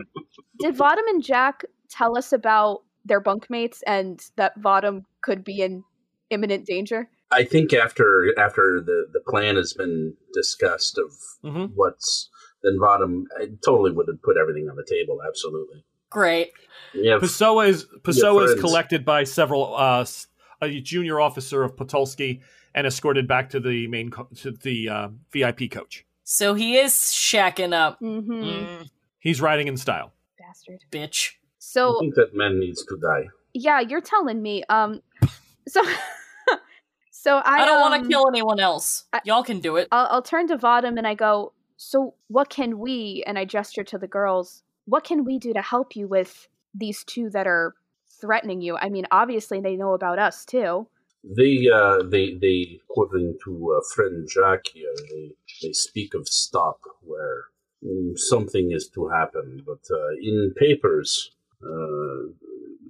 Did 0.59 0.75
Vodum 0.75 1.07
and 1.07 1.23
Jack 1.23 1.63
tell 1.89 2.17
us 2.17 2.33
about 2.33 2.81
their 3.05 3.21
bunkmates 3.21 3.81
and 3.85 4.19
that 4.35 4.59
Vodum 4.59 5.03
could 5.21 5.43
be 5.43 5.61
in 5.61 5.83
imminent 6.31 6.65
danger? 6.65 7.07
I 7.31 7.43
think 7.43 7.71
after 7.73 8.33
after 8.37 8.81
the, 8.83 9.05
the 9.13 9.21
plan 9.27 9.55
has 9.57 9.73
been 9.73 10.15
discussed 10.33 10.97
of 10.97 11.11
Mhm. 11.45 11.71
what's 11.75 12.29
then 12.63 12.77
Vodham 12.79 13.23
I 13.39 13.47
totally 13.65 13.91
would 13.91 14.07
have 14.07 14.21
put 14.21 14.37
everything 14.37 14.69
on 14.69 14.75
the 14.75 14.85
table. 14.89 15.19
Absolutely. 15.27 15.83
Great. 16.09 16.51
Yeah. 16.93 17.17
Pessoa 17.19 17.67
is 17.67 17.85
Pessoa 18.03 18.45
is 18.53 18.59
collected 18.59 19.05
by 19.05 19.23
several 19.23 19.75
uh, 19.75 20.01
s- 20.01 20.27
a 20.61 20.79
junior 20.81 21.19
officer 21.19 21.63
of 21.63 21.75
Potolsky 21.75 22.41
and 22.75 22.85
escorted 22.87 23.27
back 23.27 23.49
to 23.51 23.59
the 23.59 23.87
main 23.87 24.09
co- 24.11 24.27
to 24.37 24.51
the 24.51 24.89
uh, 24.89 25.09
VIP 25.31 25.69
coach. 25.71 26.05
So 26.23 26.53
he 26.53 26.77
is 26.77 26.93
shacking 26.93 27.73
up. 27.73 27.99
Mm-hmm. 28.01 28.31
Mm, 28.43 28.89
He's 29.19 29.41
riding 29.41 29.67
in 29.67 29.77
style. 29.77 30.13
Bastard. 30.39 30.83
bitch. 30.91 31.31
I 31.33 31.37
So 31.59 31.99
think 31.99 32.15
that 32.15 32.33
man 32.35 32.59
needs 32.59 32.83
to 32.85 32.97
die. 33.01 33.27
yeah, 33.53 33.79
you're 33.79 34.01
telling 34.01 34.41
me. 34.41 34.63
Um, 34.69 35.01
so 35.67 35.81
so 37.11 37.37
I, 37.37 37.61
I, 37.61 37.65
don't 37.65 37.81
want 37.81 37.93
um, 37.95 38.03
to 38.03 38.09
kill 38.09 38.27
anyone 38.27 38.59
else. 38.59 39.05
I- 39.13 39.21
Y'all 39.25 39.43
can 39.43 39.59
do 39.59 39.75
it. 39.77 39.87
I'll, 39.91 40.07
I'll 40.09 40.21
turn 40.21 40.47
to 40.47 40.57
Vodum 40.57 40.97
and 40.97 41.05
I 41.07 41.13
go, 41.15 41.53
So, 41.81 42.13
what 42.27 42.49
can 42.49 42.77
we, 42.77 43.23
and 43.25 43.39
I 43.39 43.45
gesture 43.45 43.85
to 43.85 43.97
the 43.97 44.05
girls, 44.05 44.63
what 44.83 45.05
can 45.05 45.23
we 45.23 45.39
do 45.39 45.53
to 45.53 45.61
help 45.61 45.95
you 45.95 46.09
with 46.09 46.49
these 46.73 47.05
two 47.05 47.29
that 47.29 47.47
are 47.47 47.73
threatening 48.19 48.59
you? 48.59 48.75
I 48.75 48.89
mean, 48.89 49.05
obviously, 49.11 49.61
they 49.61 49.77
know 49.77 49.93
about 49.93 50.19
us 50.19 50.43
too. 50.43 50.87
They, 51.23 51.69
uh, 51.73 52.03
they, 52.03 52.33
they, 52.33 52.81
according 52.83 53.37
to 53.45 53.77
uh, 53.77 53.81
friend 53.95 54.27
Jack 54.29 54.65
here, 54.73 54.93
they, 55.09 55.31
they 55.61 55.71
speak 55.71 56.13
of 56.13 56.27
stop 56.27 56.81
where 57.01 57.45
mm, 57.81 58.19
something 58.19 58.73
is 58.73 58.89
to 58.89 59.07
happen. 59.07 59.63
But 59.65 59.79
uh, 59.89 60.09
in 60.21 60.53
papers, 60.57 61.31
uh, 61.63 62.33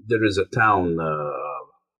there 0.07 0.25
is 0.25 0.39
a 0.39 0.45
town. 0.45 0.99
Uh, 0.99 1.29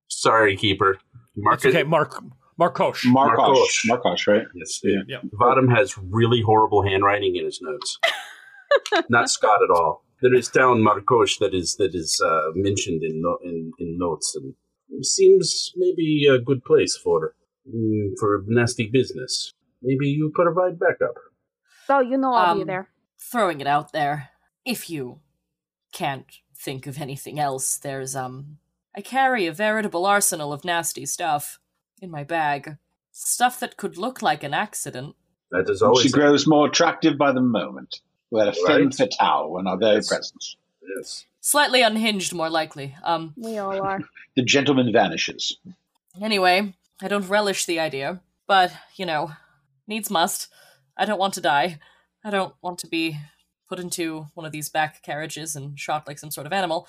sorry, 0.07 0.57
keeper. 0.57 0.93
It's 0.93 1.01
Market. 1.35 1.67
okay, 1.67 1.83
Mark 1.83 2.19
Markosh. 2.59 3.05
Markosh. 3.05 3.37
Markosh. 3.37 3.89
Markosh, 3.89 4.27
right? 4.27 4.47
Yes, 4.53 4.79
Yeah. 4.83 4.99
Yeah. 5.07 5.17
Vadam 5.39 5.73
has 5.75 5.97
really 5.97 6.41
horrible 6.41 6.83
handwriting 6.83 7.35
in 7.35 7.45
his 7.45 7.59
notes. 7.61 7.99
Not 9.09 9.29
Scott 9.29 9.59
at 9.63 9.69
all. 9.69 10.03
There 10.21 10.33
is 10.33 10.49
town 10.49 10.83
Markosh 10.83 11.39
that 11.39 11.53
is 11.53 11.75
that 11.77 11.95
is 11.95 12.21
uh, 12.23 12.49
mentioned 12.55 13.03
in, 13.03 13.21
no, 13.21 13.37
in 13.43 13.71
in 13.79 13.97
notes, 13.97 14.35
and 14.35 14.53
seems 15.05 15.71
maybe 15.77 16.27
a 16.27 16.39
good 16.39 16.63
place 16.65 16.97
for 16.97 17.33
mm, 17.67 18.09
for 18.19 18.43
nasty 18.47 18.89
business. 18.91 19.53
Maybe 19.81 20.07
you 20.09 20.31
provide 20.35 20.77
backup. 20.77 21.15
So, 21.87 22.01
you 22.01 22.17
know 22.17 22.33
I'll 22.33 22.55
be 22.55 22.61
Um, 22.61 22.67
there. 22.67 22.89
Throwing 23.31 23.61
it 23.61 23.67
out 23.67 23.91
there. 23.93 24.29
If 24.65 24.89
you 24.89 25.21
can't 25.93 26.25
think 26.55 26.85
of 26.85 26.99
anything 26.99 27.39
else, 27.39 27.77
there's 27.77 28.15
um 28.15 28.57
I 28.95 29.01
carry 29.01 29.45
a 29.47 29.53
veritable 29.53 30.05
arsenal 30.05 30.51
of 30.51 30.65
nasty 30.65 31.05
stuff 31.05 31.59
in 32.01 32.09
my 32.11 32.23
bag. 32.23 32.77
Stuff 33.11 33.59
that 33.59 33.77
could 33.77 33.97
look 33.97 34.21
like 34.21 34.43
an 34.43 34.53
accident. 34.53 35.15
That 35.51 35.69
is 35.69 35.81
always 35.81 36.03
She 36.03 36.11
grows 36.11 36.47
more 36.47 36.67
attractive 36.67 37.17
by 37.17 37.31
the 37.31 37.41
moment. 37.41 38.01
We 38.31 38.39
had 38.39 38.49
a 38.49 38.53
femme 38.53 38.85
Right. 38.85 38.93
fatale 38.95 39.57
in 39.59 39.67
our 39.67 39.77
very 39.77 39.95
Yes. 39.95 40.07
presence. 40.07 40.55
yes. 40.97 41.25
Slightly 41.41 41.81
unhinged, 41.81 42.33
more 42.33 42.49
likely. 42.49 42.95
Um 43.03 43.33
We 43.37 43.57
all 43.57 43.81
are. 43.81 43.99
The 44.35 44.43
gentleman 44.43 44.91
vanishes. 44.93 45.57
Anyway, 46.21 46.73
I 47.01 47.07
don't 47.07 47.27
relish 47.27 47.65
the 47.65 47.79
idea, 47.79 48.21
but, 48.47 48.71
you 48.95 49.05
know, 49.05 49.31
needs 49.87 50.09
must. 50.09 50.47
I 50.97 51.05
don't 51.05 51.19
want 51.19 51.33
to 51.35 51.41
die. 51.41 51.79
I 52.23 52.29
don't 52.29 52.53
want 52.61 52.79
to 52.79 52.87
be 52.87 53.17
put 53.67 53.79
into 53.79 54.27
one 54.35 54.45
of 54.45 54.51
these 54.51 54.69
back 54.69 55.01
carriages 55.01 55.55
and 55.55 55.79
shot 55.79 56.07
like 56.07 56.19
some 56.19 56.31
sort 56.31 56.47
of 56.47 56.53
animal. 56.53 56.87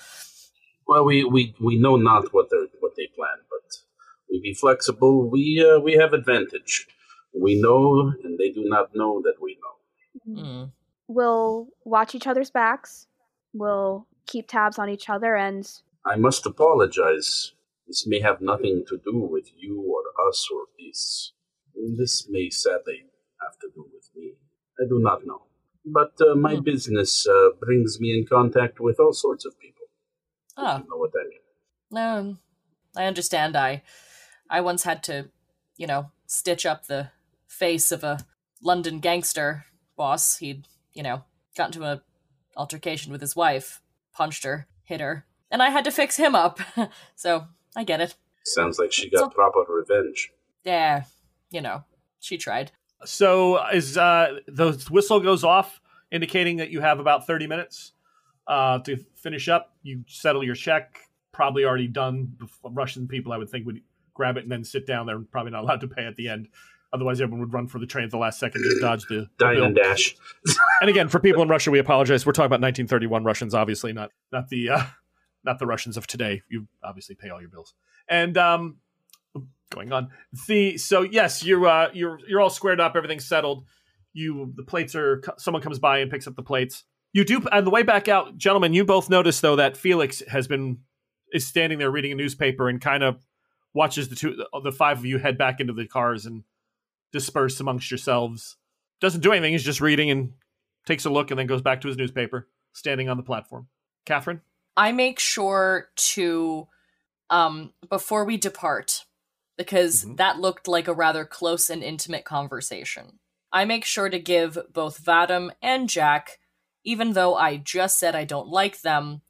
Well, 0.87 1.03
we, 1.05 1.23
we, 1.23 1.55
we 1.59 1.77
know 1.77 1.95
not 1.95 2.33
what 2.33 2.49
they 2.49 2.57
what 2.79 2.95
they 2.95 3.07
plan, 3.15 3.37
but 3.49 3.81
we 4.31 4.39
be 4.41 4.53
flexible. 4.53 5.29
We 5.29 5.63
uh, 5.63 5.79
we 5.79 5.93
have 5.93 6.13
advantage. 6.13 6.87
We 7.33 7.61
know, 7.61 8.13
and 8.23 8.37
they 8.37 8.49
do 8.49 8.63
not 8.65 8.95
know 8.95 9.21
that 9.23 9.35
we 9.41 9.57
know. 9.63 10.41
Mm. 10.41 10.71
We'll 11.07 11.67
watch 11.85 12.15
each 12.15 12.27
other's 12.27 12.49
backs. 12.51 13.07
We'll 13.53 14.07
keep 14.27 14.47
tabs 14.47 14.79
on 14.79 14.89
each 14.89 15.09
other 15.09 15.35
and 15.35 15.69
I 16.05 16.15
must 16.15 16.45
apologize. 16.45 17.53
This 17.87 18.07
may 18.07 18.19
have 18.21 18.41
nothing 18.41 18.85
to 18.87 18.97
do 19.03 19.17
with 19.19 19.47
you 19.57 19.81
or 19.81 20.01
us 20.29 20.47
or 20.53 20.63
this. 20.79 21.33
This 21.97 22.27
may 22.29 22.49
sadly 22.49 23.05
have 23.41 23.57
to 23.59 23.69
do 23.75 23.85
with 23.93 24.09
me. 24.15 24.33
I 24.79 24.83
do 24.87 24.99
not 24.99 25.25
know. 25.25 25.43
But 25.85 26.13
uh, 26.21 26.35
my 26.35 26.55
Hmm. 26.55 26.61
business 26.61 27.27
uh, 27.27 27.49
brings 27.59 27.99
me 27.99 28.17
in 28.17 28.25
contact 28.25 28.79
with 28.79 28.99
all 28.99 29.13
sorts 29.13 29.45
of 29.45 29.59
people. 29.59 29.85
if 30.57 30.63
Ah, 30.63 30.77
You 30.79 30.89
know 30.89 30.97
what 30.97 31.11
I 31.21 31.23
mean? 31.27 31.43
um, 32.03 32.39
I 32.95 33.05
understand. 33.05 33.55
I, 33.57 33.83
I 34.51 34.61
once 34.61 34.83
had 34.83 35.01
to, 35.03 35.29
you 35.77 35.87
know, 35.87 36.11
stitch 36.27 36.65
up 36.65 36.85
the 36.85 37.09
face 37.47 37.91
of 37.91 38.03
a 38.03 38.19
London 38.61 38.99
gangster 38.99 39.65
boss. 39.95 40.37
He'd, 40.37 40.67
you 40.93 41.01
know, 41.01 41.23
got 41.57 41.73
into 41.73 41.85
a 41.85 42.01
altercation 42.57 43.11
with 43.11 43.21
his 43.21 43.35
wife, 43.35 43.81
punched 44.13 44.43
her, 44.43 44.67
hit 44.83 44.99
her, 45.01 45.25
and 45.49 45.63
I 45.63 45.69
had 45.69 45.85
to 45.85 45.91
fix 45.91 46.17
him 46.17 46.35
up. 46.35 46.59
so 47.15 47.45
I 47.75 47.83
get 47.85 48.01
it. 48.01 48.15
Sounds 48.43 48.77
like 48.77 48.91
she 48.91 49.09
got 49.09 49.19
So- 49.19 49.29
proper 49.29 49.63
revenge. 49.67 50.31
Yeah, 50.63 51.05
you 51.49 51.61
know, 51.61 51.85
she 52.19 52.37
tried. 52.37 52.71
So 53.03 53.55
as 53.55 53.97
uh, 53.97 54.39
the 54.47 54.73
whistle 54.91 55.19
goes 55.19 55.43
off, 55.43 55.81
indicating 56.11 56.57
that 56.57 56.69
you 56.69 56.81
have 56.81 56.99
about 56.99 57.25
thirty 57.25 57.47
minutes 57.47 57.93
uh, 58.47 58.77
to 58.79 58.97
finish 59.15 59.47
up, 59.49 59.73
you 59.81 60.03
settle 60.07 60.43
your 60.43 60.53
check. 60.55 60.99
Probably 61.31 61.63
already 61.65 61.87
done. 61.87 62.37
Russian 62.63 63.07
people, 63.07 63.31
I 63.33 63.37
would 63.37 63.49
think, 63.49 63.65
would 63.65 63.81
grab 64.13 64.37
it 64.37 64.43
and 64.43 64.51
then 64.51 64.63
sit 64.63 64.85
down. 64.85 65.05
They're 65.05 65.19
probably 65.19 65.51
not 65.51 65.63
allowed 65.63 65.81
to 65.81 65.87
pay 65.87 66.05
at 66.05 66.15
the 66.15 66.29
end. 66.29 66.47
Otherwise, 66.93 67.21
everyone 67.21 67.39
would 67.39 67.53
run 67.53 67.67
for 67.67 67.79
the 67.79 67.85
train 67.85 68.03
at 68.03 68.11
the 68.11 68.17
last 68.17 68.37
second 68.37 68.63
to 68.63 68.79
dodge 68.81 69.03
the, 69.07 69.27
bill. 69.37 69.63
and 69.63 69.75
dash. 69.75 70.15
And 70.81 70.89
again, 70.89 71.07
for 71.07 71.19
people 71.19 71.41
in 71.41 71.47
Russia, 71.47 71.71
we 71.71 71.79
apologize. 71.79 72.25
We're 72.25 72.33
talking 72.33 72.47
about 72.47 72.59
1931 72.59 73.23
Russians, 73.23 73.53
obviously, 73.53 73.93
not 73.93 74.11
not 74.31 74.49
the 74.49 74.71
uh, 74.71 74.83
not 75.45 75.59
the 75.59 75.65
Russians 75.65 75.95
of 75.95 76.05
today. 76.05 76.41
You 76.49 76.67
obviously 76.83 77.15
pay 77.15 77.29
all 77.29 77.39
your 77.39 77.49
bills. 77.49 77.73
And 78.09 78.37
um, 78.37 78.77
going 79.69 79.91
on 79.91 80.09
the 80.47 80.77
so 80.77 81.01
yes, 81.01 81.43
you're 81.43 81.65
uh, 81.65 81.89
you're 81.93 82.19
you're 82.27 82.41
all 82.41 82.49
squared 82.49 82.79
up. 82.79 82.95
Everything's 82.95 83.25
settled. 83.25 83.65
You 84.13 84.51
the 84.55 84.63
plates 84.63 84.93
are 84.95 85.23
someone 85.37 85.63
comes 85.63 85.79
by 85.79 85.99
and 85.99 86.11
picks 86.11 86.27
up 86.27 86.35
the 86.35 86.43
plates. 86.43 86.83
You 87.13 87.23
do 87.23 87.41
on 87.51 87.63
the 87.63 87.71
way 87.71 87.83
back 87.83 88.07
out, 88.07 88.37
gentlemen. 88.37 88.73
You 88.73 88.85
both 88.85 89.09
notice 89.09 89.39
though 89.39 89.55
that 89.55 89.77
Felix 89.77 90.21
has 90.27 90.47
been 90.47 90.79
is 91.33 91.47
standing 91.47 91.79
there 91.79 91.89
reading 91.89 92.11
a 92.11 92.15
newspaper 92.15 92.69
and 92.69 92.79
kind 92.81 93.03
of 93.03 93.25
watches 93.73 94.09
the 94.09 94.15
two 94.15 94.45
the 94.63 94.71
five 94.71 94.99
of 94.99 95.05
you 95.05 95.17
head 95.17 95.37
back 95.37 95.59
into 95.59 95.73
the 95.73 95.87
cars 95.87 96.25
and 96.25 96.43
disperse 97.11 97.59
amongst 97.59 97.89
yourselves. 97.91 98.57
Doesn't 98.99 99.21
do 99.21 99.31
anything. 99.31 99.53
He's 99.53 99.63
just 99.63 99.81
reading 99.81 100.09
and 100.11 100.33
takes 100.85 101.05
a 101.05 101.09
look 101.09 101.31
and 101.31 101.39
then 101.39 101.47
goes 101.47 101.61
back 101.61 101.81
to 101.81 101.87
his 101.87 101.97
newspaper, 101.97 102.47
standing 102.73 103.09
on 103.09 103.17
the 103.17 103.23
platform. 103.23 103.67
Catherine? 104.05 104.41
I 104.77 104.91
make 104.91 105.19
sure 105.19 105.89
to, 105.95 106.67
um, 107.29 107.73
before 107.89 108.25
we 108.25 108.37
depart, 108.37 109.05
because 109.57 110.05
Mhm. 110.05 110.17
that 110.17 110.39
looked 110.39 110.67
like 110.67 110.87
a 110.87 110.93
rather 110.93 111.25
close 111.25 111.69
and 111.69 111.83
intimate 111.83 112.25
conversation. 112.25 113.19
I 113.51 113.65
make 113.65 113.83
sure 113.85 114.09
to 114.09 114.19
give 114.19 114.57
both 114.71 115.03
Vadam 115.03 115.51
and 115.61 115.89
Jack, 115.89 116.39
even 116.83 117.13
though 117.13 117.35
I 117.35 117.57
just 117.57 117.99
said 117.99 118.15
I 118.15 118.23
don't 118.23 118.47
like 118.47 118.81
them, 118.81 119.21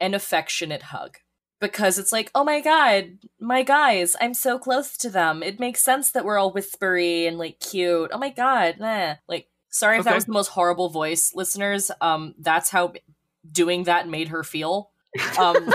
an 0.00 0.14
affectionate 0.14 0.84
hug. 0.84 1.18
Because 1.72 1.98
it's 1.98 2.12
like, 2.12 2.30
oh 2.34 2.44
my 2.44 2.60
god, 2.60 3.18
my 3.40 3.62
guys, 3.62 4.16
I'm 4.20 4.34
so 4.34 4.58
close 4.58 4.96
to 4.98 5.08
them. 5.08 5.42
It 5.42 5.58
makes 5.58 5.80
sense 5.80 6.10
that 6.12 6.24
we're 6.24 6.38
all 6.38 6.52
whispery 6.52 7.26
and 7.26 7.38
like 7.38 7.58
cute. 7.58 8.10
Oh 8.12 8.18
my 8.18 8.28
god, 8.30 8.76
nah. 8.78 9.14
Like, 9.28 9.48
sorry 9.70 9.98
if 9.98 10.04
that 10.04 10.14
was 10.14 10.26
the 10.26 10.32
most 10.32 10.48
horrible 10.48 10.90
voice, 10.90 11.32
listeners. 11.34 11.90
Um, 12.00 12.34
that's 12.38 12.68
how 12.70 12.92
doing 13.50 13.84
that 13.84 14.08
made 14.08 14.28
her 14.28 14.44
feel. 14.44 14.90
Um, 15.38 15.56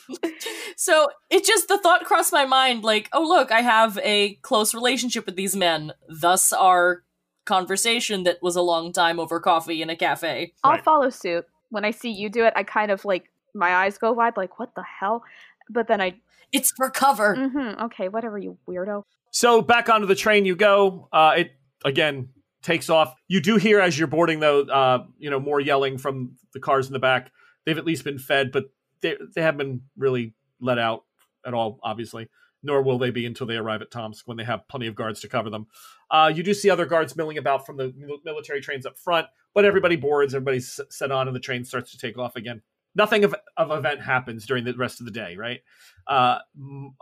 so 0.76 1.08
it 1.30 1.44
just 1.44 1.68
the 1.68 1.78
thought 1.78 2.04
crossed 2.04 2.32
my 2.32 2.44
mind 2.44 2.84
like, 2.84 3.08
oh 3.12 3.22
look, 3.26 3.50
I 3.50 3.60
have 3.62 3.98
a 4.02 4.34
close 4.42 4.74
relationship 4.74 5.26
with 5.26 5.36
these 5.36 5.56
men. 5.56 5.92
Thus 6.08 6.52
our 6.52 7.04
conversation 7.44 8.24
that 8.24 8.42
was 8.42 8.56
a 8.56 8.62
long 8.62 8.92
time 8.92 9.18
over 9.18 9.40
coffee 9.40 9.82
in 9.82 9.90
a 9.90 9.96
cafe. 9.96 10.52
I'll 10.62 10.72
Right. 10.72 10.84
follow 10.84 11.10
suit. 11.10 11.46
When 11.70 11.84
I 11.84 11.90
see 11.90 12.10
you 12.10 12.28
do 12.28 12.44
it, 12.44 12.52
I 12.56 12.64
kind 12.64 12.90
of 12.90 13.04
like 13.04 13.30
my 13.54 13.74
eyes 13.74 13.98
go 13.98 14.12
wide, 14.12 14.36
like 14.36 14.58
what 14.58 14.74
the 14.74 14.82
hell? 15.00 15.22
But 15.68 15.88
then 15.88 16.00
I, 16.00 16.20
It's 16.52 16.72
for 16.76 16.90
cover. 16.90 17.36
mm-hmm, 17.36 17.82
okay, 17.84 18.08
whatever, 18.08 18.38
you 18.38 18.58
weirdo. 18.68 19.04
So 19.30 19.62
back 19.62 19.88
onto 19.88 20.06
the 20.06 20.14
train 20.16 20.44
you 20.44 20.56
go. 20.56 21.08
Uh, 21.12 21.34
it 21.38 21.52
again 21.84 22.30
takes 22.62 22.90
off. 22.90 23.14
You 23.28 23.40
do 23.40 23.56
hear 23.56 23.80
as 23.80 23.98
you're 23.98 24.08
boarding 24.08 24.40
though, 24.40 24.62
uh, 24.62 25.04
you 25.18 25.30
know, 25.30 25.40
more 25.40 25.60
yelling 25.60 25.98
from 25.98 26.32
the 26.52 26.60
cars 26.60 26.86
in 26.88 26.92
the 26.92 26.98
back. 26.98 27.30
They've 27.64 27.78
at 27.78 27.86
least 27.86 28.04
been 28.04 28.18
fed, 28.18 28.50
but 28.52 28.64
they 29.00 29.16
they 29.34 29.42
haven't 29.42 29.58
been 29.58 29.80
really 29.96 30.34
let 30.60 30.78
out 30.78 31.04
at 31.46 31.54
all, 31.54 31.78
obviously. 31.82 32.28
nor 32.62 32.82
will 32.82 32.98
they 32.98 33.10
be 33.10 33.24
until 33.24 33.46
they 33.46 33.56
arrive 33.56 33.80
at 33.80 33.90
Tomsk 33.90 34.26
when 34.28 34.36
they 34.36 34.44
have 34.44 34.68
plenty 34.68 34.86
of 34.86 34.94
guards 34.94 35.20
to 35.20 35.28
cover 35.28 35.48
them. 35.48 35.66
Uh, 36.10 36.30
you 36.34 36.42
do 36.42 36.52
see 36.52 36.68
other 36.68 36.84
guards 36.84 37.16
milling 37.16 37.38
about 37.38 37.64
from 37.64 37.76
the 37.78 37.94
military 38.24 38.60
trains 38.60 38.84
up 38.84 38.98
front, 38.98 39.26
but 39.54 39.64
everybody 39.64 39.96
boards, 39.96 40.34
everybody's 40.34 40.78
set 40.90 41.10
on, 41.10 41.26
and 41.28 41.34
the 41.34 41.40
train 41.40 41.64
starts 41.64 41.90
to 41.92 41.98
take 41.98 42.18
off 42.18 42.36
again. 42.36 42.60
Nothing 42.94 43.24
of, 43.24 43.34
of 43.56 43.70
event 43.70 44.00
happens 44.00 44.46
during 44.46 44.64
the 44.64 44.74
rest 44.74 45.00
of 45.00 45.06
the 45.06 45.12
day, 45.12 45.36
right? 45.36 45.60
Uh, 46.06 46.38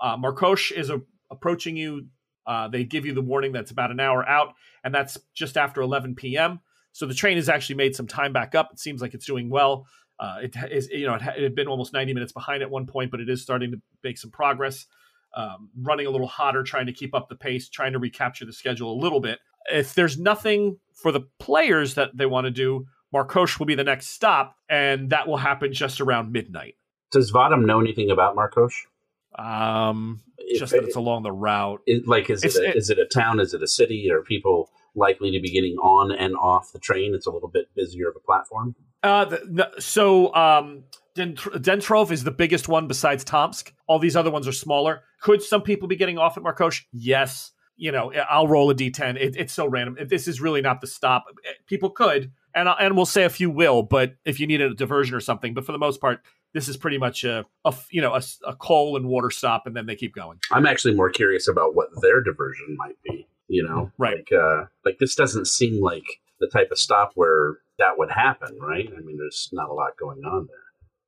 uh, 0.02 0.16
is 0.74 0.90
a, 0.90 1.00
approaching 1.30 1.76
you. 1.76 2.06
Uh, 2.46 2.68
they 2.68 2.84
give 2.84 3.04
you 3.04 3.12
the 3.12 3.22
warning 3.22 3.52
that's 3.52 3.70
about 3.70 3.90
an 3.90 4.00
hour 4.00 4.26
out, 4.26 4.54
and 4.84 4.94
that's 4.94 5.18
just 5.34 5.56
after 5.56 5.80
11 5.80 6.14
p.m. 6.14 6.60
So 6.92 7.06
the 7.06 7.14
train 7.14 7.36
has 7.36 7.48
actually 7.48 7.76
made 7.76 7.94
some 7.94 8.06
time 8.06 8.32
back 8.32 8.54
up. 8.54 8.70
It 8.72 8.80
seems 8.80 9.00
like 9.00 9.14
it's 9.14 9.26
doing 9.26 9.50
well. 9.50 9.86
Uh, 10.18 10.38
it 10.42 10.56
is, 10.70 10.88
you 10.88 11.06
know, 11.06 11.14
it 11.14 11.22
had 11.22 11.54
been 11.54 11.68
almost 11.68 11.92
90 11.92 12.12
minutes 12.12 12.32
behind 12.32 12.62
at 12.62 12.70
one 12.70 12.86
point, 12.86 13.10
but 13.10 13.20
it 13.20 13.28
is 13.28 13.42
starting 13.42 13.70
to 13.70 13.80
make 14.02 14.18
some 14.18 14.30
progress. 14.30 14.86
Um, 15.36 15.68
running 15.76 16.06
a 16.06 16.10
little 16.10 16.26
hotter, 16.26 16.62
trying 16.62 16.86
to 16.86 16.92
keep 16.92 17.14
up 17.14 17.28
the 17.28 17.36
pace, 17.36 17.68
trying 17.68 17.92
to 17.92 17.98
recapture 17.98 18.46
the 18.46 18.52
schedule 18.52 18.92
a 18.92 18.98
little 19.00 19.20
bit. 19.20 19.38
If 19.70 19.94
there's 19.94 20.18
nothing 20.18 20.78
for 20.94 21.12
the 21.12 21.20
players 21.38 21.94
that 21.94 22.16
they 22.16 22.26
want 22.26 22.46
to 22.46 22.50
do, 22.50 22.86
Markosh 23.14 23.58
will 23.58 23.66
be 23.66 23.74
the 23.74 23.84
next 23.84 24.08
stop, 24.08 24.56
and 24.68 25.10
that 25.10 25.26
will 25.26 25.36
happen 25.38 25.72
just 25.72 26.00
around 26.00 26.32
midnight. 26.32 26.74
Does 27.10 27.32
Vadam 27.32 27.64
know 27.64 27.80
anything 27.80 28.10
about 28.10 28.36
Markosh? 28.36 28.74
Um, 29.38 30.20
If- 30.38 30.58
just 30.60 30.72
that 30.72 30.84
it's 30.84 30.96
along 30.96 31.22
the 31.22 31.32
route. 31.32 31.80
Is, 31.86 32.06
like, 32.06 32.28
is 32.30 32.44
it, 32.44 32.54
a, 32.56 32.70
it- 32.70 32.76
is 32.76 32.90
it 32.90 32.98
a 32.98 33.06
town? 33.06 33.40
Is 33.40 33.54
it 33.54 33.62
a 33.62 33.66
city? 33.66 34.10
Are 34.10 34.22
people 34.22 34.70
likely 34.94 35.30
to 35.30 35.40
be 35.40 35.50
getting 35.50 35.76
on 35.76 36.12
and 36.12 36.34
off 36.36 36.72
the 36.72 36.78
train? 36.78 37.14
It's 37.14 37.26
a 37.26 37.30
little 37.30 37.48
bit 37.48 37.66
busier 37.74 38.08
of 38.08 38.16
a 38.16 38.20
platform. 38.20 38.74
Uh, 39.02 39.24
the, 39.26 39.36
the, 39.48 39.80
so 39.80 40.34
um, 40.34 40.84
Dentrov 41.16 42.10
is 42.10 42.24
the 42.24 42.30
biggest 42.30 42.68
one 42.68 42.88
besides 42.88 43.24
Tomsk. 43.24 43.72
All 43.86 43.98
these 43.98 44.16
other 44.16 44.30
ones 44.30 44.48
are 44.48 44.52
smaller. 44.52 45.02
Could 45.22 45.42
some 45.42 45.62
people 45.62 45.88
be 45.88 45.96
getting 45.96 46.18
off 46.18 46.36
at 46.36 46.42
Markosh? 46.42 46.82
Yes. 46.92 47.52
You 47.76 47.92
know, 47.92 48.12
I'll 48.28 48.48
roll 48.48 48.70
a 48.70 48.74
d10. 48.74 49.16
It, 49.16 49.36
it's 49.36 49.52
so 49.52 49.66
random. 49.68 49.96
This 50.08 50.26
is 50.26 50.40
really 50.40 50.60
not 50.60 50.80
the 50.80 50.88
stop. 50.88 51.26
People 51.68 51.90
could, 51.90 52.32
and 52.54 52.68
and 52.68 52.96
we'll 52.96 53.06
say 53.06 53.24
a 53.24 53.30
few 53.30 53.50
will, 53.50 53.82
but 53.82 54.14
if 54.24 54.40
you 54.40 54.46
need 54.46 54.60
a 54.60 54.74
diversion 54.74 55.14
or 55.14 55.20
something, 55.20 55.54
but 55.54 55.64
for 55.64 55.72
the 55.72 55.78
most 55.78 56.00
part, 56.00 56.20
this 56.54 56.68
is 56.68 56.76
pretty 56.76 56.98
much 56.98 57.24
a 57.24 57.44
you 57.90 58.00
know 58.00 58.18
a 58.46 58.56
coal 58.56 58.96
and 58.96 59.06
water 59.06 59.30
stop, 59.30 59.66
and 59.66 59.76
then 59.76 59.86
they 59.86 59.96
keep 59.96 60.14
going. 60.14 60.38
I'm 60.50 60.66
actually 60.66 60.94
more 60.94 61.10
curious 61.10 61.48
about 61.48 61.74
what 61.74 61.88
their 62.00 62.22
diversion 62.22 62.76
might 62.78 62.96
be. 63.04 63.26
You 63.48 63.66
know, 63.66 63.90
Right. 63.96 64.18
Like, 64.18 64.32
uh, 64.32 64.64
like 64.84 64.98
this 64.98 65.14
doesn't 65.14 65.46
seem 65.46 65.82
like 65.82 66.04
the 66.38 66.48
type 66.48 66.70
of 66.70 66.78
stop 66.78 67.12
where 67.14 67.58
that 67.78 67.96
would 67.96 68.10
happen, 68.10 68.58
right? 68.60 68.88
I 68.94 69.00
mean, 69.00 69.16
there's 69.16 69.48
not 69.52 69.70
a 69.70 69.72
lot 69.72 69.96
going 69.98 70.22
on 70.24 70.46
there. 70.46 70.56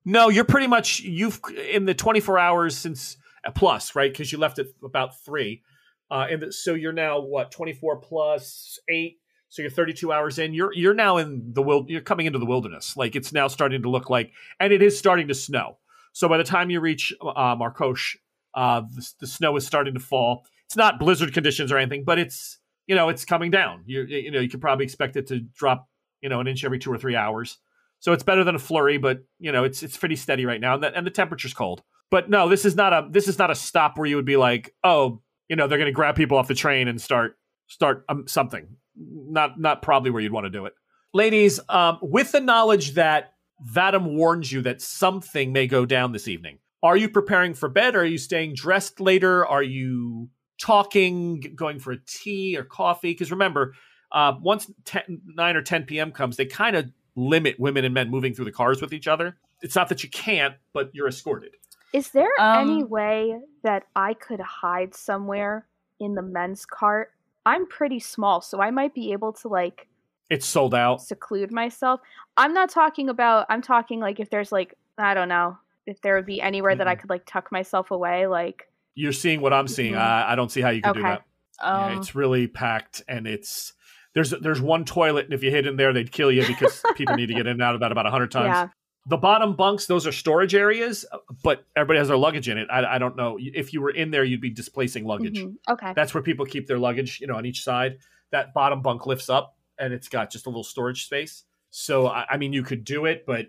No, 0.05 0.30
you're 0.30 0.45
pretty 0.45 0.66
much 0.66 1.01
you've 1.01 1.41
in 1.70 1.84
the 1.84 1.93
24 1.95 2.38
hours 2.38 2.76
since 2.76 3.18
uh, 3.45 3.51
plus 3.51 3.95
right 3.95 4.11
because 4.11 4.32
you 4.32 4.38
left 4.38 4.59
at 4.59 4.66
about 4.82 5.22
three, 5.22 5.62
uh, 6.11 6.26
and 6.30 6.43
the, 6.43 6.53
so 6.53 6.74
you're 6.74 6.93
now 6.93 7.20
what 7.20 7.51
24 7.51 8.01
plus 8.01 8.78
eight, 8.88 9.18
so 9.51 9.62
you're 9.62 9.70
32 9.70 10.12
hours 10.12 10.38
in. 10.38 10.55
You're 10.55 10.72
you're 10.72 10.94
now 10.94 11.18
in 11.18 11.53
the 11.53 11.61
wild. 11.61 11.90
You're 11.90 12.01
coming 12.01 12.26
into 12.26 12.38
the 12.38 12.46
wilderness. 12.46 12.96
Like 12.96 13.16
it's 13.16 13.32
now 13.32 13.48
starting 13.48 13.82
to 13.82 13.90
look 13.90 14.09
like, 14.09 14.32
and 14.59 14.72
it 14.72 14.80
is 14.80 14.96
starting 14.96 15.28
to 15.28 15.34
snow. 15.34 15.76
So 16.12 16.28
by 16.28 16.38
the 16.38 16.44
time 16.44 16.70
you 16.70 16.80
reach 16.80 17.12
uh, 17.20 17.57
Markosh, 17.57 18.16
uh, 18.55 18.82
the, 18.94 19.09
the 19.20 19.26
snow 19.26 19.57
is 19.57 19.66
starting 19.66 19.94
to 19.94 20.01
fall. 20.01 20.46
It's 20.66 20.76
not 20.76 21.01
blizzard 21.01 21.34
conditions 21.34 21.72
or 21.72 21.78
anything, 21.78 22.05
but 22.05 22.18
it's 22.18 22.59
you 22.86 22.94
know 22.94 23.09
it's 23.09 23.24
coming 23.24 23.51
down. 23.51 23.82
You 23.86 24.03
you 24.05 24.30
know 24.30 24.40
you 24.40 24.48
could 24.48 24.61
probably 24.61 24.84
expect 24.84 25.16
it 25.16 25.26
to 25.26 25.40
drop 25.40 25.88
you 26.20 26.28
know 26.28 26.40
an 26.40 26.46
inch 26.46 26.64
every 26.64 26.78
two 26.78 26.92
or 26.92 26.98
three 26.98 27.16
hours. 27.16 27.59
So 27.98 28.12
it's 28.12 28.22
better 28.22 28.44
than 28.44 28.55
a 28.55 28.61
flurry, 28.61 28.98
but 28.98 29.24
you 29.40 29.51
know 29.51 29.64
it's 29.64 29.82
it's 29.82 29.96
pretty 29.96 30.16
steady 30.16 30.46
right 30.46 30.61
now, 30.61 30.74
and, 30.74 30.82
the, 30.82 30.96
and 30.96 31.05
the 31.05 31.11
temperature's 31.11 31.55
cold. 31.55 31.82
But 32.09 32.30
no, 32.30 32.48
this 32.48 32.64
is 32.64 32.76
not 32.76 32.92
a 32.92 33.09
this 33.11 33.26
is 33.26 33.36
not 33.36 33.51
a 33.51 33.57
stop 33.57 33.98
where 33.98 34.07
you 34.07 34.14
would 34.14 34.24
be 34.24 34.36
like, 34.36 34.72
oh, 34.84 35.22
you 35.48 35.57
know, 35.57 35.66
they're 35.66 35.78
going 35.78 35.86
to 35.86 35.92
grab 35.92 36.14
people 36.14 36.38
off 36.38 36.46
the 36.46 36.55
train 36.55 36.86
and 36.86 37.03
start 37.03 37.36
start 37.66 38.05
um, 38.09 38.28
something. 38.28 38.76
Not 39.01 39.59
not 39.59 39.82
probably 39.82 40.11
where 40.11 40.22
you'd 40.22 40.32
want 40.32 40.44
to 40.44 40.51
do 40.51 40.66
it, 40.66 40.74
ladies. 41.14 41.59
Um, 41.68 41.98
with 42.03 42.32
the 42.32 42.40
knowledge 42.40 42.94
that 42.94 43.32
Vadim 43.66 44.14
warns 44.14 44.53
you 44.53 44.61
that 44.62 44.82
something 44.82 45.53
may 45.53 45.66
go 45.66 45.86
down 45.86 46.12
this 46.12 46.28
evening, 46.28 46.59
are 46.82 46.96
you 46.96 47.09
preparing 47.09 47.55
for 47.55 47.68
bed? 47.68 47.96
Are 47.96 48.05
you 48.05 48.18
staying 48.18 48.55
dressed 48.55 49.01
later? 49.01 49.46
Are 49.46 49.62
you 49.62 50.28
talking, 50.61 51.40
going 51.57 51.78
for 51.78 51.92
a 51.92 51.98
tea 52.07 52.57
or 52.59 52.64
coffee? 52.64 53.12
Because 53.12 53.30
remember, 53.30 53.74
uh, 54.12 54.34
once 54.40 54.70
10, 54.84 55.22
9 55.34 55.57
or 55.57 55.62
10 55.62 55.84
p.m. 55.84 56.12
comes, 56.12 56.36
they 56.36 56.44
kind 56.46 56.76
of 56.76 56.90
limit 57.16 57.59
women 57.59 57.84
and 57.84 57.94
men 57.94 58.11
moving 58.11 58.34
through 58.34 58.44
the 58.44 58.53
cars 58.53 58.80
with 58.82 58.92
each 58.92 59.09
other. 59.09 59.36
It's 59.62 59.74
not 59.76 59.88
that 59.88 60.03
you 60.03 60.11
can't, 60.11 60.55
but 60.72 60.90
you're 60.94 61.09
escorted. 61.09 61.53
Is 61.92 62.11
there 62.11 62.30
any 62.38 62.82
Um, 62.82 62.88
way 62.88 63.40
that 63.62 63.84
I 63.96 64.14
could 64.14 64.40
hide 64.40 64.94
somewhere 64.94 65.66
in 65.98 66.14
the 66.14 66.22
men's 66.22 66.64
cart? 66.64 67.12
I'm 67.47 67.66
pretty 67.66 68.01
small, 68.01 68.41
so 68.41 68.61
I 68.61 68.70
might 68.70 68.95
be 68.95 69.12
able 69.12 69.32
to 69.34 69.49
like 69.49 69.88
It's 70.28 70.47
sold 70.47 70.74
out. 70.74 71.03
seclude 71.03 71.51
myself. 71.53 72.01
I'm 72.36 72.53
not 72.55 72.70
talking 72.70 73.09
about 73.09 73.47
I'm 73.49 73.62
talking 73.62 74.01
like 74.01 74.20
if 74.20 74.30
there's 74.30 74.53
like 74.53 74.74
I 74.99 75.14
don't 75.14 75.28
know, 75.28 75.59
if 75.86 76.01
there 76.03 76.14
would 76.16 76.26
be 76.26 76.41
anywhere 76.41 76.74
that 76.74 76.86
I 76.88 76.95
could 76.95 77.11
like 77.11 77.24
tuck 77.26 77.51
myself 77.51 77.91
away 77.91 78.26
like 78.26 78.68
You're 78.95 79.12
seeing 79.12 79.41
what 79.41 79.53
I'm 79.53 79.68
seeing. 79.68 79.95
Mhm. 79.95 79.99
I, 79.99 80.32
I 80.32 80.34
don't 80.34 80.51
see 80.51 80.61
how 80.61 80.70
you 80.70 80.82
can 80.82 80.95
do 80.95 81.03
that. 81.03 81.22
Um, 81.62 81.93
yeah, 81.93 81.99
it's 81.99 82.14
really 82.14 82.47
packed, 82.47 83.03
and 83.09 83.26
it's 83.26 83.74
there's 84.14 84.30
there's 84.30 84.61
one 84.62 84.84
toilet, 84.84 85.26
and 85.26 85.34
if 85.34 85.43
you 85.43 85.51
hid 85.51 85.66
in 85.66 85.76
there, 85.76 85.93
they'd 85.93 86.11
kill 86.11 86.32
you 86.32 86.47
because 86.47 86.82
people 86.97 87.16
need 87.16 87.26
to 87.26 87.34
get 87.34 87.43
in 87.47 87.53
and 87.53 87.62
out 87.62 87.74
of 87.74 87.80
that 87.80 87.93
about 87.93 88.07
hundred 88.07 88.30
times. 88.30 88.70
The 89.07 89.16
bottom 89.16 89.57
bunks, 89.57 89.86
those 89.86 90.07
are 90.07 90.12
storage 90.12 90.55
areas, 90.55 91.07
but 91.42 91.64
everybody 91.74 91.98
has 91.98 92.09
their 92.09 92.18
luggage 92.18 92.48
in 92.48 92.59
it. 92.59 92.68
I, 92.70 92.96
I 92.96 92.98
don't 92.98 93.16
know 93.16 93.38
if 93.40 93.72
you 93.72 93.80
were 93.80 93.90
in 93.90 94.11
there, 94.11 94.24
you'd 94.24 94.42
be 94.42 94.51
displacing 94.51 95.05
luggage. 95.05 95.38
mhm, 95.38 95.57
Okay. 95.68 95.92
That's 95.94 96.12
where 96.12 96.22
people 96.22 96.44
keep 96.44 96.66
their 96.66 96.78
luggage, 96.78 97.20
you 97.20 97.26
know, 97.26 97.36
on 97.36 97.46
each 97.46 97.62
side. 97.64 97.98
That 98.30 98.53
bottom 98.53 98.82
bunk 98.82 99.07
lifts 99.07 99.30
up, 99.30 99.57
and 99.78 99.92
it's 99.94 100.09
got 100.09 100.30
just 100.30 100.46
a 100.46 100.51
little 100.51 100.62
storage 100.64 101.05
space. 101.07 101.44
So 101.70 102.09
I, 102.09 102.26
I 102.30 102.36
mean, 102.36 102.53
you 102.53 102.62
could 102.62 102.84
do 102.84 103.07
it, 103.07 103.24
but 103.26 103.46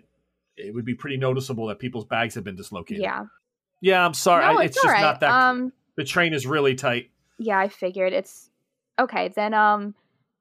it 0.56 0.74
would 0.74 0.84
be 0.84 0.94
pretty 0.94 1.16
noticeable 1.18 1.66
that 1.66 1.78
people's 1.78 2.06
bags 2.06 2.34
have 2.34 2.44
been 2.44 2.56
dislocated. 2.56 3.02
Yeah. 3.02 3.24
yeah. 3.80 4.04
I'm 4.04 4.14
sorry, 4.14 4.44
no, 4.52 4.58
I- 4.60 4.64
it's, 4.64 4.76
it's, 4.76 4.82
just 4.84 4.92
right. 4.92 5.00
not 5.02 5.20
that. 5.20 5.30
Um 5.30 5.72
the 5.96 6.04
train 6.04 6.32
is 6.32 6.46
really 6.46 6.74
tight. 6.74 7.10
yeah, 7.38 7.58
I 7.58 7.68
figured 7.68 8.12
it's 8.14 8.50
okay. 8.98 9.28
Then 9.28 9.52
um 9.54 9.94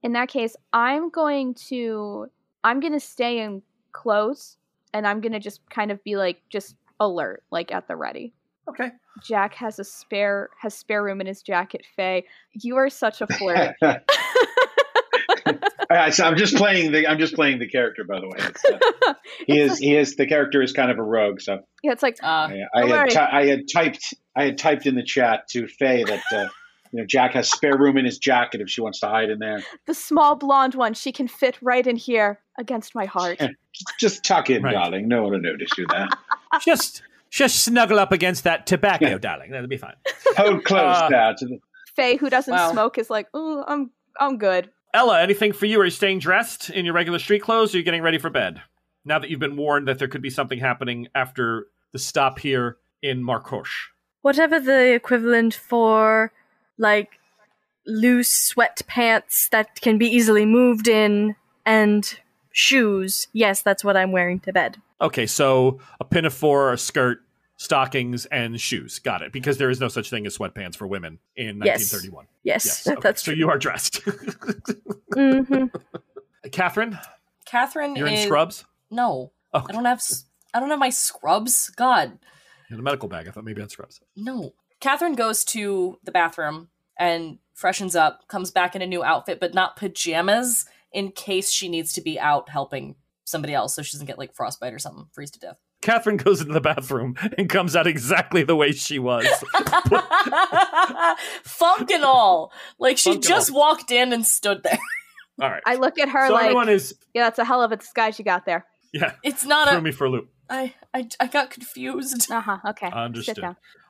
in 0.03 0.13
that 0.13 0.29
case, 0.29 0.55
I'm 0.73 1.09
going 1.09 1.53
to 1.69 2.27
I'm 2.63 2.79
going 2.79 2.93
to 2.93 2.99
stay 2.99 3.39
in 3.39 3.61
close 3.91 4.57
and 4.93 5.07
I'm 5.07 5.21
going 5.21 5.33
to 5.33 5.39
just 5.39 5.61
kind 5.69 5.91
of 5.91 6.03
be 6.03 6.15
like 6.15 6.41
just 6.49 6.75
alert, 6.99 7.43
like 7.51 7.71
at 7.71 7.87
the 7.87 7.95
ready. 7.95 8.33
Okay. 8.69 8.91
Jack 9.23 9.55
has 9.55 9.79
a 9.79 9.83
spare 9.83 10.49
has 10.59 10.73
spare 10.73 11.03
room 11.03 11.19
in 11.19 11.27
his 11.27 11.41
jacket. 11.41 11.85
Faye, 11.95 12.25
you 12.53 12.77
are 12.77 12.89
such 12.89 13.21
a 13.21 13.27
flirt. 13.27 13.75
All 15.91 15.97
right, 15.97 16.13
so 16.13 16.23
I'm 16.23 16.37
just 16.37 16.55
playing 16.55 16.91
the 16.93 17.07
I'm 17.07 17.19
just 17.19 17.35
playing 17.35 17.59
the 17.59 17.67
character, 17.67 18.05
by 18.05 18.19
the 18.19 18.27
way. 18.27 18.37
Uh, 18.39 19.13
he 19.47 19.59
is 19.59 19.77
he 19.77 19.95
is 19.95 20.15
the 20.15 20.25
character 20.25 20.61
is 20.61 20.71
kind 20.71 20.89
of 20.89 20.97
a 20.97 21.03
rogue. 21.03 21.41
So 21.41 21.59
yeah, 21.83 21.91
it's 21.91 22.03
like 22.03 22.17
uh, 22.23 22.27
I, 22.27 22.61
I 22.73 22.81
had 22.81 22.89
worry. 22.89 23.17
I 23.17 23.45
had 23.47 23.61
typed 23.71 24.13
I 24.35 24.45
had 24.45 24.57
typed 24.57 24.85
in 24.85 24.95
the 24.95 25.03
chat 25.03 25.49
to 25.49 25.67
Faye 25.67 26.05
that 26.05 26.23
uh, 26.31 26.47
you 26.91 26.99
know 26.99 27.05
Jack 27.05 27.33
has 27.33 27.49
spare 27.49 27.77
room 27.77 27.97
in 27.97 28.05
his 28.05 28.17
jacket 28.17 28.61
if 28.61 28.69
she 28.69 28.81
wants 28.81 28.99
to 29.01 29.07
hide 29.07 29.29
in 29.29 29.39
there. 29.39 29.63
the 29.87 29.93
small 29.93 30.35
blonde 30.35 30.75
one. 30.75 30.93
She 30.93 31.11
can 31.11 31.27
fit 31.27 31.57
right 31.61 31.85
in 31.85 31.95
here 31.95 32.39
against 32.59 32.93
my 32.95 33.05
heart. 33.05 33.39
Just 33.99 34.23
tuck 34.25 34.49
in, 34.49 34.63
Right. 34.63 34.73
darling. 34.73 35.07
No 35.07 35.23
one 35.23 35.31
will 35.31 35.39
notice 35.41 35.69
you 35.77 35.85
there. 35.89 36.07
just 36.65 37.01
just 37.29 37.63
snuggle 37.63 37.97
up 37.97 38.11
against 38.11 38.43
that 38.43 38.67
tobacco, 38.67 39.17
darling. 39.17 39.51
That'll 39.51 39.67
be 39.69 39.77
fine. 39.77 39.95
Hold 40.35 40.65
close 40.65 40.97
Uh, 40.97 41.09
there 41.09 41.33
to 41.37 41.45
the 41.45 41.59
Faye, 41.95 42.17
who 42.17 42.29
doesn't 42.29 42.53
Wow. 42.53 42.71
smoke, 42.73 42.97
is 42.97 43.09
like, 43.09 43.27
oh, 43.33 43.63
I'm 43.67 43.91
I'm 44.19 44.37
good. 44.37 44.69
Ella, 44.93 45.21
anything 45.21 45.53
for 45.53 45.65
you? 45.67 45.79
Are 45.79 45.85
you 45.85 45.89
staying 45.91 46.19
dressed 46.19 46.69
in 46.69 46.83
your 46.83 46.93
regular 46.93 47.17
street 47.19 47.41
clothes? 47.41 47.73
Or 47.73 47.77
are 47.77 47.79
you 47.79 47.85
getting 47.85 48.01
ready 48.03 48.17
for 48.17 48.29
bed? 48.29 48.61
Now 49.05 49.19
that 49.19 49.29
you've 49.29 49.39
been 49.39 49.55
warned 49.55 49.87
that 49.87 49.97
there 49.99 50.09
could 50.09 50.21
be 50.21 50.29
something 50.29 50.59
happening 50.59 51.07
after 51.15 51.67
the 51.93 51.99
stop 51.99 52.39
here 52.39 52.77
in 53.01 53.23
Markosh. 53.23 53.71
Whatever 54.21 54.59
the 54.59 54.93
equivalent 54.93 55.53
for, 55.53 56.33
like, 56.81 57.19
loose 57.87 58.53
sweatpants 58.53 59.49
that 59.51 59.79
can 59.81 59.97
be 59.97 60.07
easily 60.07 60.45
moved 60.45 60.87
in 60.87 61.35
and 61.65 62.19
shoes. 62.51 63.27
Yes, 63.33 63.61
that's 63.61 63.83
what 63.83 63.95
I'm 63.95 64.11
wearing 64.11 64.39
to 64.41 64.51
bed. 64.53 64.77
Okay, 64.99 65.25
so 65.25 65.79
a 65.99 66.03
pinafore, 66.05 66.73
a 66.73 66.77
skirt, 66.77 67.21
stockings, 67.57 68.25
and 68.27 68.59
shoes. 68.61 68.99
Got 68.99 69.21
it. 69.21 69.31
Because 69.31 69.57
there 69.57 69.69
is 69.69 69.79
no 69.79 69.87
such 69.87 70.09
thing 70.09 70.25
as 70.27 70.37
sweatpants 70.37 70.75
for 70.75 70.85
women 70.85 71.17
in 71.35 71.57
Yes. 71.63 71.91
1931. 71.91 72.25
Yes, 72.43 72.65
Yes, 72.65 72.83
that- 72.83 72.91
okay, 72.97 73.01
that's 73.01 73.23
so 73.23 73.31
you 73.31 73.49
are 73.49 73.57
dressed. 73.57 74.01
hmm 75.13 75.65
Catherine, 76.51 76.97
Catherine 77.45 77.95
you're 77.95 78.07
in 78.07 78.13
is 78.13 78.23
scrubs. 78.25 78.65
no. 78.89 79.31
Oh, 79.53 79.65
I 79.67 79.71
don't 79.73 79.85
have 79.85 80.01
I 80.53 80.59
don't 80.59 80.69
have 80.69 80.79
my 80.79 80.89
scrubs. 80.89 81.69
God, 81.75 82.17
in 82.69 82.79
a 82.79 82.81
medical 82.81 83.07
bag. 83.09 83.27
I 83.27 83.31
thought 83.31 83.43
maybe 83.43 83.61
on 83.61 83.69
scrubs. 83.69 84.01
no. 84.15 84.53
Catherine 84.79 85.13
goes 85.13 85.43
to 85.45 85.99
the 86.03 86.11
bathroom 86.11 86.69
and 86.97 87.37
freshens 87.53 87.95
up, 87.95 88.27
comes 88.27 88.51
back 88.51 88.75
in 88.75 88.81
a 88.81 88.87
new 88.87 89.03
outfit, 89.03 89.39
but 89.39 89.53
not 89.53 89.75
pajamas, 89.75 90.65
in 90.91 91.11
case 91.11 91.51
she 91.51 91.69
needs 91.69 91.93
to 91.93 92.01
be 92.01 92.19
out 92.19 92.49
helping 92.49 92.95
somebody 93.23 93.53
else, 93.53 93.75
so 93.75 93.81
she 93.81 93.93
doesn't 93.93 94.07
get 94.07 94.17
like 94.17 94.33
frostbite 94.33 94.73
or 94.73 94.79
something, 94.79 95.05
freeze 95.13 95.31
to 95.31 95.39
death. 95.39 95.57
Catherine 95.81 96.17
goes 96.17 96.41
into 96.41 96.53
the 96.53 96.61
bathroom 96.61 97.15
and 97.37 97.49
comes 97.49 97.75
out 97.75 97.87
exactly 97.87 98.43
the 98.43 98.55
way 98.55 98.71
she 98.71 98.99
was. 98.99 99.25
Funk 101.43 101.91
and 101.91 102.03
all. 102.03 102.51
Like 102.77 102.97
she 102.97 103.13
Funk 103.13 103.23
just 103.23 103.51
walked 103.51 103.91
in 103.91 104.13
and 104.13 104.25
stood 104.25 104.63
there. 104.63 104.77
All 105.41 105.49
right. 105.49 105.63
I 105.65 105.75
look 105.75 105.97
at 105.97 106.09
her 106.09 106.27
so 106.27 106.33
like, 106.33 106.45
everyone 106.45 106.69
is 106.69 106.95
yeah, 107.13 107.23
that's 107.23 107.39
a 107.39 107.45
hell 107.45 107.63
of 107.63 107.71
a 107.71 107.77
disguise 107.77 108.19
you 108.19 108.25
got 108.25 108.45
there. 108.45 108.65
yeah 108.93 109.13
It's 109.23 109.43
not 109.43 109.69
threw 109.69 109.79
a. 109.79 109.81
me 109.81 109.91
for 109.91 110.05
a 110.05 110.09
loop. 110.09 110.29
I 110.49 110.73
I 110.93 111.07
I 111.19 111.27
got 111.27 111.49
confused. 111.49 112.31
Uh 112.31 112.41
huh. 112.41 112.57
Okay. 112.69 112.89
Understood. 112.91 113.37
Sit. 113.37 113.45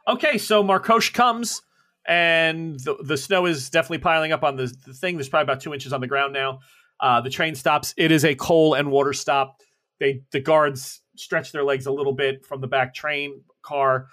Okay, 0.08 0.38
so 0.38 0.64
Markosh 0.64 1.14
comes, 1.14 1.62
and 2.06 2.80
the, 2.80 2.96
the 3.04 3.18
snow 3.18 3.46
is 3.46 3.70
definitely 3.70 4.00
piling 4.00 4.32
up 4.32 4.44
on 4.44 4.56
the, 4.56 4.74
the 4.86 4.94
thing. 4.94 5.18
There's 5.18 5.30
probably 5.30 5.52
about 5.52 5.62
two 5.62 5.74
inches 5.74 5.94
on 5.94 6.02
the 6.02 6.08
ground 6.08 6.34
now. 6.34 6.60
Uh, 7.00 7.22
the 7.22 7.30
train 7.30 7.56
stops. 7.56 7.94
It 7.98 8.12
is 8.12 8.26
a 8.26 8.36
coal 8.36 8.74
and 8.74 8.92
water 8.92 9.14
stop. 9.14 9.62
They 10.00 10.22
the 10.32 10.40
guards 10.40 11.02
stretch 11.16 11.52
their 11.52 11.64
legs 11.64 11.86
a 11.86 11.92
little 11.92 12.14
bit 12.14 12.46
from 12.46 12.62
the 12.62 12.68
back 12.68 12.94
train 12.94 13.44
car. 13.62 14.08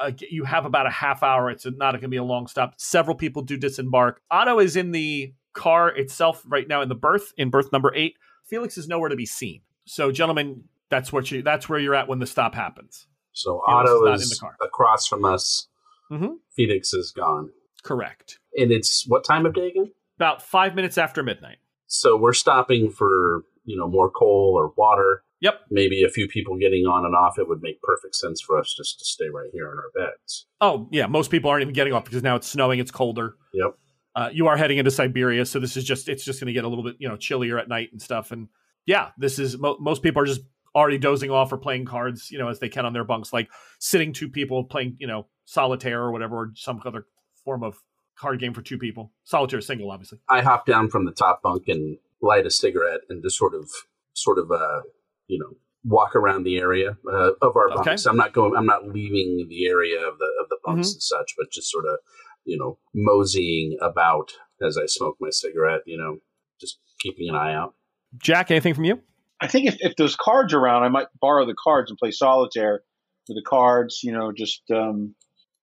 Uh, 0.00 0.12
you 0.30 0.44
have 0.44 0.66
about 0.66 0.86
a 0.86 0.90
half 0.90 1.22
hour. 1.22 1.50
It's 1.50 1.64
not 1.64 1.92
going 1.92 2.02
to 2.02 2.08
be 2.08 2.16
a 2.18 2.24
long 2.24 2.46
stop. 2.46 2.74
Several 2.76 3.16
people 3.16 3.42
do 3.42 3.56
disembark. 3.56 4.20
Otto 4.30 4.58
is 4.58 4.76
in 4.76 4.92
the 4.92 5.32
car 5.54 5.88
itself 5.88 6.42
right 6.46 6.68
now 6.68 6.82
in 6.82 6.88
the 6.88 6.94
berth 6.94 7.32
in 7.38 7.50
berth 7.50 7.72
number 7.72 7.92
eight. 7.94 8.16
Felix 8.44 8.76
is 8.76 8.86
nowhere 8.88 9.08
to 9.08 9.16
be 9.16 9.26
seen. 9.26 9.62
So, 9.86 10.12
gentlemen, 10.12 10.64
that's 10.90 11.12
what 11.12 11.30
you 11.30 11.42
that's 11.42 11.68
where 11.68 11.78
you're 11.78 11.94
at 11.94 12.08
when 12.08 12.18
the 12.18 12.26
stop 12.26 12.54
happens. 12.54 13.06
So 13.32 13.62
Felix 13.66 13.90
Otto 13.90 14.12
is, 14.12 14.22
in 14.22 14.28
the 14.30 14.36
car. 14.40 14.56
across 14.62 15.06
from 15.06 15.24
us. 15.24 15.68
Mhm. 16.10 16.36
Felix 16.54 16.92
is 16.92 17.12
gone. 17.12 17.50
Correct. 17.82 18.38
And 18.56 18.70
it's 18.72 19.04
what 19.06 19.24
time 19.24 19.46
of 19.46 19.54
day 19.54 19.68
again? 19.68 19.92
About 20.16 20.42
five 20.42 20.74
minutes 20.74 20.98
after 20.98 21.22
midnight. 21.22 21.58
So 21.86 22.16
we're 22.16 22.32
stopping 22.32 22.90
for, 22.90 23.44
you 23.64 23.76
know, 23.76 23.88
more 23.88 24.10
coal 24.10 24.54
or 24.56 24.72
water. 24.76 25.22
Yep. 25.40 25.60
Maybe 25.70 26.02
a 26.02 26.08
few 26.08 26.26
people 26.26 26.56
getting 26.56 26.86
on 26.86 27.04
and 27.04 27.14
off. 27.14 27.38
It 27.38 27.48
would 27.48 27.60
make 27.62 27.80
perfect 27.82 28.16
sense 28.16 28.40
for 28.40 28.58
us 28.58 28.74
just 28.74 28.98
to 28.98 29.04
stay 29.04 29.28
right 29.28 29.50
here 29.52 29.70
in 29.70 29.78
our 29.78 29.90
beds. 29.94 30.46
Oh, 30.60 30.88
yeah. 30.90 31.06
Most 31.06 31.30
people 31.30 31.50
aren't 31.50 31.62
even 31.62 31.74
getting 31.74 31.92
off 31.92 32.04
because 32.04 32.22
now 32.22 32.36
it's 32.36 32.48
snowing, 32.48 32.78
it's 32.80 32.90
colder. 32.90 33.34
Yep. 33.52 33.76
Uh, 34.14 34.30
you 34.32 34.46
are 34.46 34.56
heading 34.56 34.78
into 34.78 34.90
Siberia, 34.90 35.44
so 35.44 35.60
this 35.60 35.76
is 35.76 35.84
just 35.84 36.08
it's 36.08 36.24
just 36.24 36.40
going 36.40 36.46
to 36.46 36.54
get 36.54 36.64
a 36.64 36.68
little 36.68 36.82
bit 36.82 36.96
you 36.98 37.06
know 37.06 37.18
chillier 37.18 37.58
at 37.58 37.68
night 37.68 37.90
and 37.92 38.00
stuff. 38.00 38.32
And 38.32 38.48
yeah, 38.86 39.10
this 39.18 39.38
is 39.38 39.58
mo- 39.58 39.76
most 39.78 40.02
people 40.02 40.22
are 40.22 40.26
just 40.26 40.40
already 40.74 40.96
dozing 40.96 41.30
off 41.30 41.52
or 41.52 41.58
playing 41.58 41.84
cards, 41.84 42.30
you 42.30 42.38
know, 42.38 42.48
as 42.48 42.58
they 42.58 42.70
can 42.70 42.86
on 42.86 42.94
their 42.94 43.04
bunks, 43.04 43.30
like 43.34 43.50
sitting 43.78 44.14
two 44.14 44.30
people 44.30 44.64
playing, 44.64 44.96
you 44.98 45.06
know, 45.06 45.26
solitaire 45.46 46.02
or 46.02 46.12
whatever, 46.12 46.36
or 46.36 46.50
some 46.54 46.80
other 46.84 47.06
form 47.44 47.62
of 47.64 47.78
card 48.18 48.38
game 48.40 48.52
for 48.52 48.62
two 48.62 48.78
people. 48.78 49.12
Solitaire 49.24 49.58
is 49.60 49.66
single, 49.66 49.90
obviously. 49.90 50.18
I 50.28 50.42
hop 50.42 50.66
down 50.66 50.90
from 50.90 51.04
the 51.06 51.12
top 51.12 51.40
bunk 51.42 51.64
and 51.68 51.96
light 52.20 52.46
a 52.46 52.50
cigarette 52.50 53.00
and 53.08 53.22
just 53.22 53.38
sort 53.38 53.54
of, 53.54 53.70
sort 54.12 54.38
of, 54.38 54.50
uh, 54.50 54.82
you 55.28 55.38
know, 55.38 55.56
walk 55.84 56.16
around 56.16 56.42
the 56.44 56.56
area 56.58 56.96
uh, 57.10 57.30
of 57.42 57.56
our 57.56 57.70
Okay. 57.72 57.84
bunks. 57.84 58.06
I'm 58.06 58.16
not 58.16 58.32
going. 58.32 58.56
I'm 58.56 58.66
not 58.66 58.88
leaving 58.88 59.46
the 59.48 59.66
area 59.66 59.98
of 60.00 60.18
the 60.18 60.28
of 60.42 60.48
the 60.48 60.58
bunks 60.64 60.88
Mhm. 60.90 60.94
and 60.94 61.02
such, 61.02 61.34
but 61.38 61.50
just 61.52 61.70
sort 61.70 61.84
of, 61.86 61.98
you 62.44 62.58
know, 62.58 62.78
moseying 62.94 63.76
about 63.80 64.32
as 64.60 64.76
I 64.76 64.86
smoke 64.86 65.16
my 65.20 65.30
cigarette. 65.30 65.82
You 65.86 65.98
know, 65.98 66.18
just 66.60 66.78
keeping 67.00 67.28
an 67.28 67.36
eye 67.36 67.54
out. 67.54 67.74
Jack, 68.18 68.50
anything 68.50 68.74
from 68.74 68.84
you? 68.84 69.00
I 69.40 69.46
think 69.46 69.66
if, 69.68 69.76
if 69.80 69.94
there's 69.96 70.16
cards 70.16 70.54
around, 70.54 70.82
I 70.84 70.88
might 70.88 71.08
borrow 71.20 71.44
the 71.46 71.54
cards 71.62 71.90
and 71.90 71.98
play 71.98 72.10
solitaire 72.10 72.82
with 73.28 73.36
the 73.36 73.42
cards. 73.48 74.00
You 74.02 74.12
know, 74.12 74.32
just 74.32 74.62
um, 74.72 75.14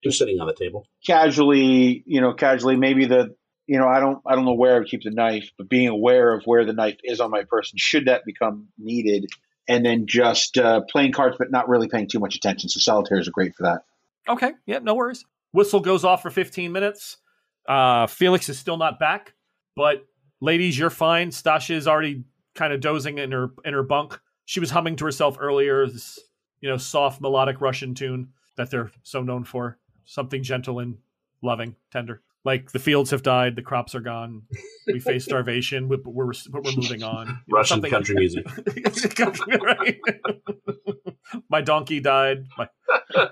Just 0.04 0.18
sitting 0.18 0.39
on 0.39 0.47
the 0.47 0.54
table. 0.54 0.88
casually. 1.06 2.04
You 2.06 2.22
know, 2.22 2.34
casually. 2.34 2.76
Maybe 2.76 3.06
the 3.06 3.36
you 3.68 3.80
know 3.80 3.88
I 3.88 3.99
don't 3.99 4.20
I 4.26 4.36
don't 4.36 4.45
know 4.45 4.54
where 4.54 4.76
I 4.76 4.80
would 4.80 4.88
keep 4.88 5.04
the 5.04 5.12
knife, 5.12 5.49
but 5.58 5.70
being 5.70 5.88
aware 5.88 6.34
of 6.34 6.43
where 6.45 6.66
the 6.66 6.74
knife 6.74 6.97
is 7.04 7.20
on 7.20 7.32
my 7.32 7.43
person 7.43 7.78
should 7.78 8.06
that 8.06 8.26
become 8.26 8.68
needed, 8.78 9.28
and 9.68 9.86
then 9.86 10.06
just 10.08 10.58
uh, 10.58 10.82
playing 10.89 11.14
cards, 11.14 11.38
but 11.39 11.51
not 11.51 11.70
really 11.70 11.88
paying 11.88 12.08
too 12.10 12.20
much 12.20 12.36
attention. 12.36 12.70
So 12.70 12.80
solitaire 12.80 13.20
is 13.20 13.30
great 13.30 13.56
for 13.56 13.64
that. 13.64 13.84
Okay, 14.28 14.54
yeah, 14.66 14.80
no 14.80 14.95
worries. 14.95 15.26
Whistle 15.51 15.80
goes 15.80 16.04
off 16.04 16.22
for 16.22 16.30
15 16.30 16.72
minutes. 16.72 17.18
Uh, 17.68 18.08
Felix 18.08 18.49
is 18.49 18.58
still 18.58 18.78
not 18.78 18.99
back, 18.99 19.34
but 19.76 20.06
ladies, 20.41 20.78
you're 20.78 20.89
fine. 20.89 21.30
Stasha 21.30 21.76
is 21.76 21.88
already 21.88 22.24
kind 22.56 22.74
of 22.74 22.82
dozing 22.82 23.18
in 23.18 23.32
her 23.32 23.51
in 23.64 23.74
her 23.74 23.84
bunk. 23.84 24.20
She 24.45 24.60
was 24.60 24.70
humming 24.70 24.95
to 24.97 25.06
herself 25.06 25.38
earlier. 25.39 25.88
This 25.88 26.20
you 26.60 26.70
know 26.70 26.78
soft 26.78 27.22
melodic 27.22 27.62
Russian 27.62 27.93
tune 27.93 28.30
that 28.58 28.70
they're 28.70 28.91
so 29.04 29.22
known 29.22 29.43
for. 29.43 29.78
Something 30.06 30.43
gentle 30.43 30.80
and 30.80 30.97
loving, 31.41 31.76
tender. 31.91 32.22
Like 32.45 32.72
the 32.72 32.80
fields 32.80 33.12
have 33.12 33.24
died, 33.24 33.56
the 33.56 33.62
crops 33.62 33.95
are 33.95 34.01
gone. 34.01 34.41
We 34.88 34.99
face 34.99 35.24
starvation, 35.24 35.88
but 35.88 36.06
we're 36.06 36.34
but 36.49 36.64
we're 36.64 36.74
moving 36.76 37.01
on. 37.04 37.28
You 37.28 37.34
know, 37.34 37.39
Russian 37.49 37.76
something- 37.76 37.91
country 37.91 38.16
music. 38.16 38.45
Country, 39.16 39.58
right? 39.64 39.99
My 41.49 41.62
donkey 41.62 41.99
died. 41.99 42.45
My, 42.58 42.68
My 43.16 43.30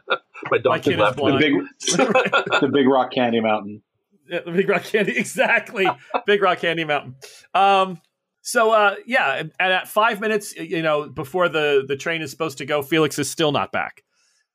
my 0.49 0.57
donkey 0.59 0.91
kid 0.91 0.93
is 0.93 0.99
left 0.99 1.17
The 1.17 1.21
blind. 1.21 1.39
me. 1.39 1.49
big 1.49 1.67
the 2.61 2.69
big 2.71 2.87
rock 2.87 3.11
candy 3.11 3.39
mountain. 3.41 3.81
Yeah, 4.29 4.39
the 4.45 4.51
Big 4.51 4.69
Rock 4.69 4.83
Candy, 4.85 5.11
exactly. 5.17 5.85
Big 6.25 6.41
Rock 6.41 6.59
Candy 6.59 6.85
Mountain. 6.85 7.15
Um, 7.53 7.99
so 8.41 8.71
uh, 8.71 8.95
yeah, 9.05 9.33
and, 9.33 9.51
and 9.59 9.73
at 9.73 9.89
five 9.89 10.21
minutes, 10.21 10.55
you 10.55 10.81
know, 10.81 11.09
before 11.09 11.49
the 11.49 11.83
the 11.85 11.97
train 11.97 12.21
is 12.21 12.31
supposed 12.31 12.57
to 12.59 12.65
go, 12.65 12.81
Felix 12.81 13.19
is 13.19 13.29
still 13.29 13.51
not 13.51 13.73
back. 13.73 14.03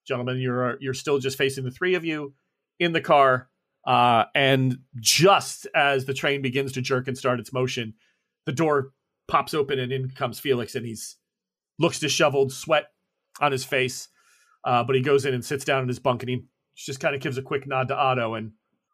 Gentlemen, 0.07 0.39
you're 0.39 0.79
you're 0.81 0.95
still 0.95 1.19
just 1.19 1.39
facing 1.39 1.65
the 1.65 1.71
three 1.71 1.95
of 1.95 2.05
you 2.05 2.35
in 2.79 2.93
the 2.93 3.01
car, 3.01 3.49
uh, 3.87 4.25
and 4.35 4.79
just 4.97 5.67
as 5.75 6.05
the 6.05 6.15
train 6.15 6.43
begins 6.43 6.73
to 6.73 6.81
jerk 6.81 7.09
and 7.09 7.17
start 7.17 7.41
its 7.41 7.53
motion, 7.53 7.95
the 8.45 8.53
door 8.53 8.93
pops 9.29 9.55
open 9.55 9.79
and 9.79 9.93
in 9.93 10.11
comes 10.11 10.39
Felix, 10.39 10.75
and 10.75 10.87
he's 10.87 11.17
looks 11.79 11.99
disheveled, 11.99 12.53
sweat 12.53 12.87
on 13.41 13.53
his 13.53 13.65
face, 13.65 14.09
uh, 14.65 14.83
but 14.85 14.97
he 14.97 15.03
goes 15.03 15.27
in 15.27 15.35
and 15.35 15.45
sits 15.45 15.65
down 15.65 15.83
in 15.83 15.89
his 15.89 15.99
bunk, 15.99 16.23
and 16.23 16.31
he 16.31 16.45
just 16.77 17.01
kind 17.01 17.15
of 17.15 17.21
gives 17.21 17.39
a 17.39 17.43
quick 17.43 17.67
nod 17.67 17.89
to 17.89 17.97
Otto 17.97 18.35
and 18.35 18.53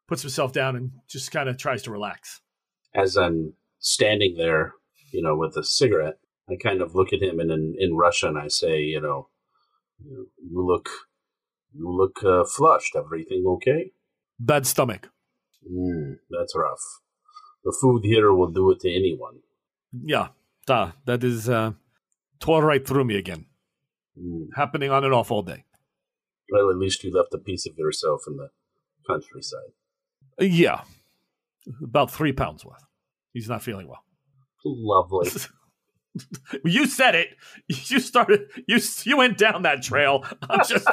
puts 0.08 0.22
himself 0.22 0.52
down 0.52 0.76
and 0.76 0.90
just 1.08 1.30
kind 1.30 1.48
of 1.48 1.56
tries 1.56 1.82
to 1.82 1.90
relax. 1.90 2.40
As 2.94 3.16
I'm 3.16 3.54
standing 3.78 4.36
there, 4.36 4.74
you 5.12 5.22
know, 5.22 5.36
with 5.36 5.56
a 5.56 5.64
cigarette, 5.64 6.18
I 6.50 6.56
kind 6.56 6.82
of 6.82 6.94
look 6.94 7.12
at 7.12 7.22
him 7.22 7.40
and 7.40 7.50
in, 7.50 7.74
in 7.78 7.94
Russian 7.94 8.36
I 8.36 8.48
say, 8.48 8.80
you 8.80 9.00
know, 9.00 9.28
you, 10.04 10.28
you 10.50 10.66
look, 10.66 10.88
you 11.74 11.90
look 11.90 12.22
uh, 12.24 12.44
flushed. 12.44 12.96
Everything 12.96 13.44
okay? 13.46 13.92
Bad 14.38 14.66
stomach. 14.66 15.10
Mm, 15.70 16.16
that's 16.30 16.54
rough. 16.56 17.00
The 17.64 17.76
food 17.80 18.04
here 18.04 18.32
will 18.32 18.50
do 18.50 18.70
it 18.72 18.80
to 18.80 18.90
anyone. 18.90 19.40
Yeah, 19.92 20.28
da, 20.66 20.92
that 21.04 21.22
is 21.22 21.48
uh, 21.48 21.72
tore 22.40 22.64
right 22.64 22.86
through 22.86 23.04
me 23.04 23.16
again. 23.16 23.46
Mm. 24.18 24.48
Happening 24.56 24.90
on 24.90 25.04
and 25.04 25.14
off 25.14 25.30
all 25.30 25.42
day. 25.42 25.64
Well, 26.50 26.70
at 26.70 26.76
least 26.76 27.04
you 27.04 27.12
left 27.12 27.32
a 27.34 27.38
piece 27.38 27.66
of 27.66 27.78
yourself 27.78 28.22
in 28.26 28.36
the 28.36 28.48
countryside. 29.06 29.72
Yeah, 30.38 30.82
about 31.82 32.10
three 32.10 32.32
pounds 32.32 32.64
worth. 32.64 32.84
He's 33.32 33.48
not 33.48 33.62
feeling 33.62 33.88
well. 33.88 34.04
Lovely. 34.64 35.30
You 36.64 36.86
said 36.86 37.14
it. 37.14 37.28
You 37.68 37.98
started. 37.98 38.50
You 38.66 38.78
you 39.04 39.16
went 39.16 39.38
down 39.38 39.62
that 39.62 39.82
trail. 39.82 40.24
I'm 40.48 40.60
just. 40.66 40.86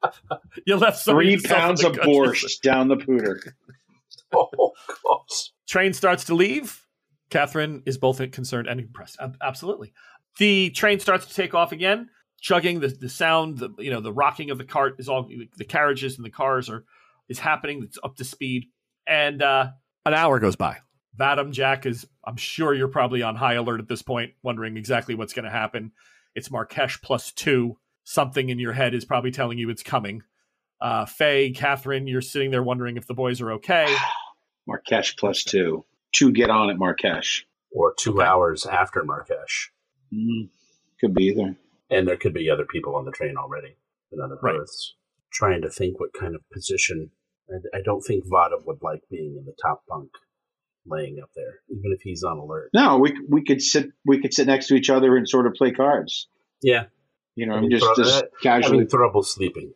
you 0.66 0.76
left 0.76 1.04
Three 1.04 1.38
pounds 1.38 1.84
of 1.84 1.96
country. 1.96 2.12
borscht 2.12 2.60
down 2.62 2.88
the 2.88 2.96
pooter. 2.96 3.38
oh 4.34 4.72
gosh. 5.04 5.52
train 5.68 5.92
starts 5.92 6.24
to 6.24 6.34
leave. 6.34 6.86
Catherine 7.30 7.82
is 7.84 7.98
both 7.98 8.18
concerned 8.30 8.68
and 8.68 8.80
impressed. 8.80 9.18
Absolutely. 9.42 9.92
The 10.38 10.70
train 10.70 10.98
starts 11.00 11.26
to 11.26 11.34
take 11.34 11.52
off 11.54 11.72
again, 11.72 12.08
chugging. 12.40 12.80
The, 12.80 12.88
the 12.88 13.08
sound, 13.08 13.58
the 13.58 13.70
you 13.78 13.90
know, 13.90 14.00
the 14.00 14.12
rocking 14.12 14.50
of 14.50 14.58
the 14.58 14.64
cart 14.64 14.96
is 14.98 15.08
all 15.08 15.28
the 15.56 15.64
carriages 15.64 16.16
and 16.16 16.24
the 16.24 16.30
cars 16.30 16.70
are 16.70 16.84
is 17.28 17.38
happening. 17.38 17.82
It's 17.82 17.98
up 18.02 18.16
to 18.16 18.24
speed, 18.24 18.66
and 19.06 19.42
uh, 19.42 19.68
an 20.06 20.14
hour 20.14 20.38
goes 20.38 20.56
by. 20.56 20.78
Vadam 21.18 21.50
Jack 21.50 21.86
is. 21.86 22.06
I'm 22.24 22.36
sure 22.36 22.74
you're 22.74 22.88
probably 22.88 23.22
on 23.22 23.36
high 23.36 23.54
alert 23.54 23.80
at 23.80 23.88
this 23.88 24.02
point, 24.02 24.32
wondering 24.42 24.76
exactly 24.76 25.14
what's 25.14 25.32
going 25.32 25.44
to 25.46 25.50
happen. 25.50 25.92
It's 26.34 26.48
Markosh 26.50 27.00
plus 27.02 27.32
two. 27.32 27.78
Something 28.04 28.48
in 28.48 28.58
your 28.58 28.72
head 28.72 28.94
is 28.94 29.04
probably 29.04 29.30
telling 29.30 29.58
you 29.58 29.68
it's 29.70 29.82
coming. 29.82 30.22
Uh, 30.80 31.04
Faye, 31.06 31.50
Catherine, 31.50 32.06
you're 32.06 32.20
sitting 32.22 32.50
there 32.50 32.62
wondering 32.62 32.96
if 32.96 33.06
the 33.06 33.14
boys 33.14 33.40
are 33.40 33.52
okay. 33.52 33.94
Marrakesh 34.66 35.16
plus 35.16 35.42
two. 35.44 35.84
Two 36.14 36.30
get 36.32 36.50
on 36.50 36.70
at 36.70 36.78
Marrakesh. 36.78 37.44
Or 37.70 37.92
two 37.98 38.14
Okay. 38.18 38.24
hours 38.26 38.64
after 38.64 39.04
Marrakesh. 39.04 39.72
Mm, 40.14 40.48
could 41.00 41.14
be 41.14 41.24
either. 41.24 41.56
And 41.90 42.06
there 42.08 42.16
could 42.16 42.32
be 42.32 42.48
other 42.48 42.64
people 42.64 42.94
on 42.96 43.04
the 43.04 43.10
train 43.12 43.36
already 43.36 43.76
in 44.12 44.20
other 44.20 44.38
Right. 44.42 44.56
berths. 44.56 44.94
Trying 45.32 45.60
to 45.62 45.70
think 45.70 46.00
what 46.00 46.14
kind 46.18 46.34
of 46.34 46.40
position. 46.50 47.10
I, 47.50 47.78
I 47.78 47.82
don't 47.82 48.00
think 48.02 48.24
Vada 48.26 48.56
would 48.64 48.78
like 48.82 49.02
being 49.10 49.36
in 49.38 49.44
the 49.44 49.54
top 49.60 49.82
bunk, 49.86 50.10
laying 50.90 51.20
up 51.22 51.30
there, 51.36 51.60
even 51.70 51.92
if 51.92 52.00
he's 52.02 52.22
on 52.24 52.38
alert. 52.38 52.70
No, 52.74 52.98
we 52.98 53.14
we 53.28 53.44
could 53.44 53.60
sit 53.62 53.90
we 54.06 54.20
could 54.20 54.32
sit 54.34 54.46
next 54.46 54.68
to 54.68 54.74
each 54.74 54.90
other 54.90 55.16
and 55.16 55.28
sort 55.28 55.46
of 55.46 55.54
play 55.54 55.72
cards. 55.72 56.28
Yeah, 56.62 56.84
You 57.36 57.46
know, 57.46 57.54
I 57.54 57.56
I'm 57.56 57.62
mean, 57.62 57.70
just 57.70 57.84
throw 57.84 57.94
just 57.96 58.20
that- 58.20 58.30
casually 58.42 58.78
having 58.78 58.88
trouble 58.90 59.22
sleeping. 59.22 59.72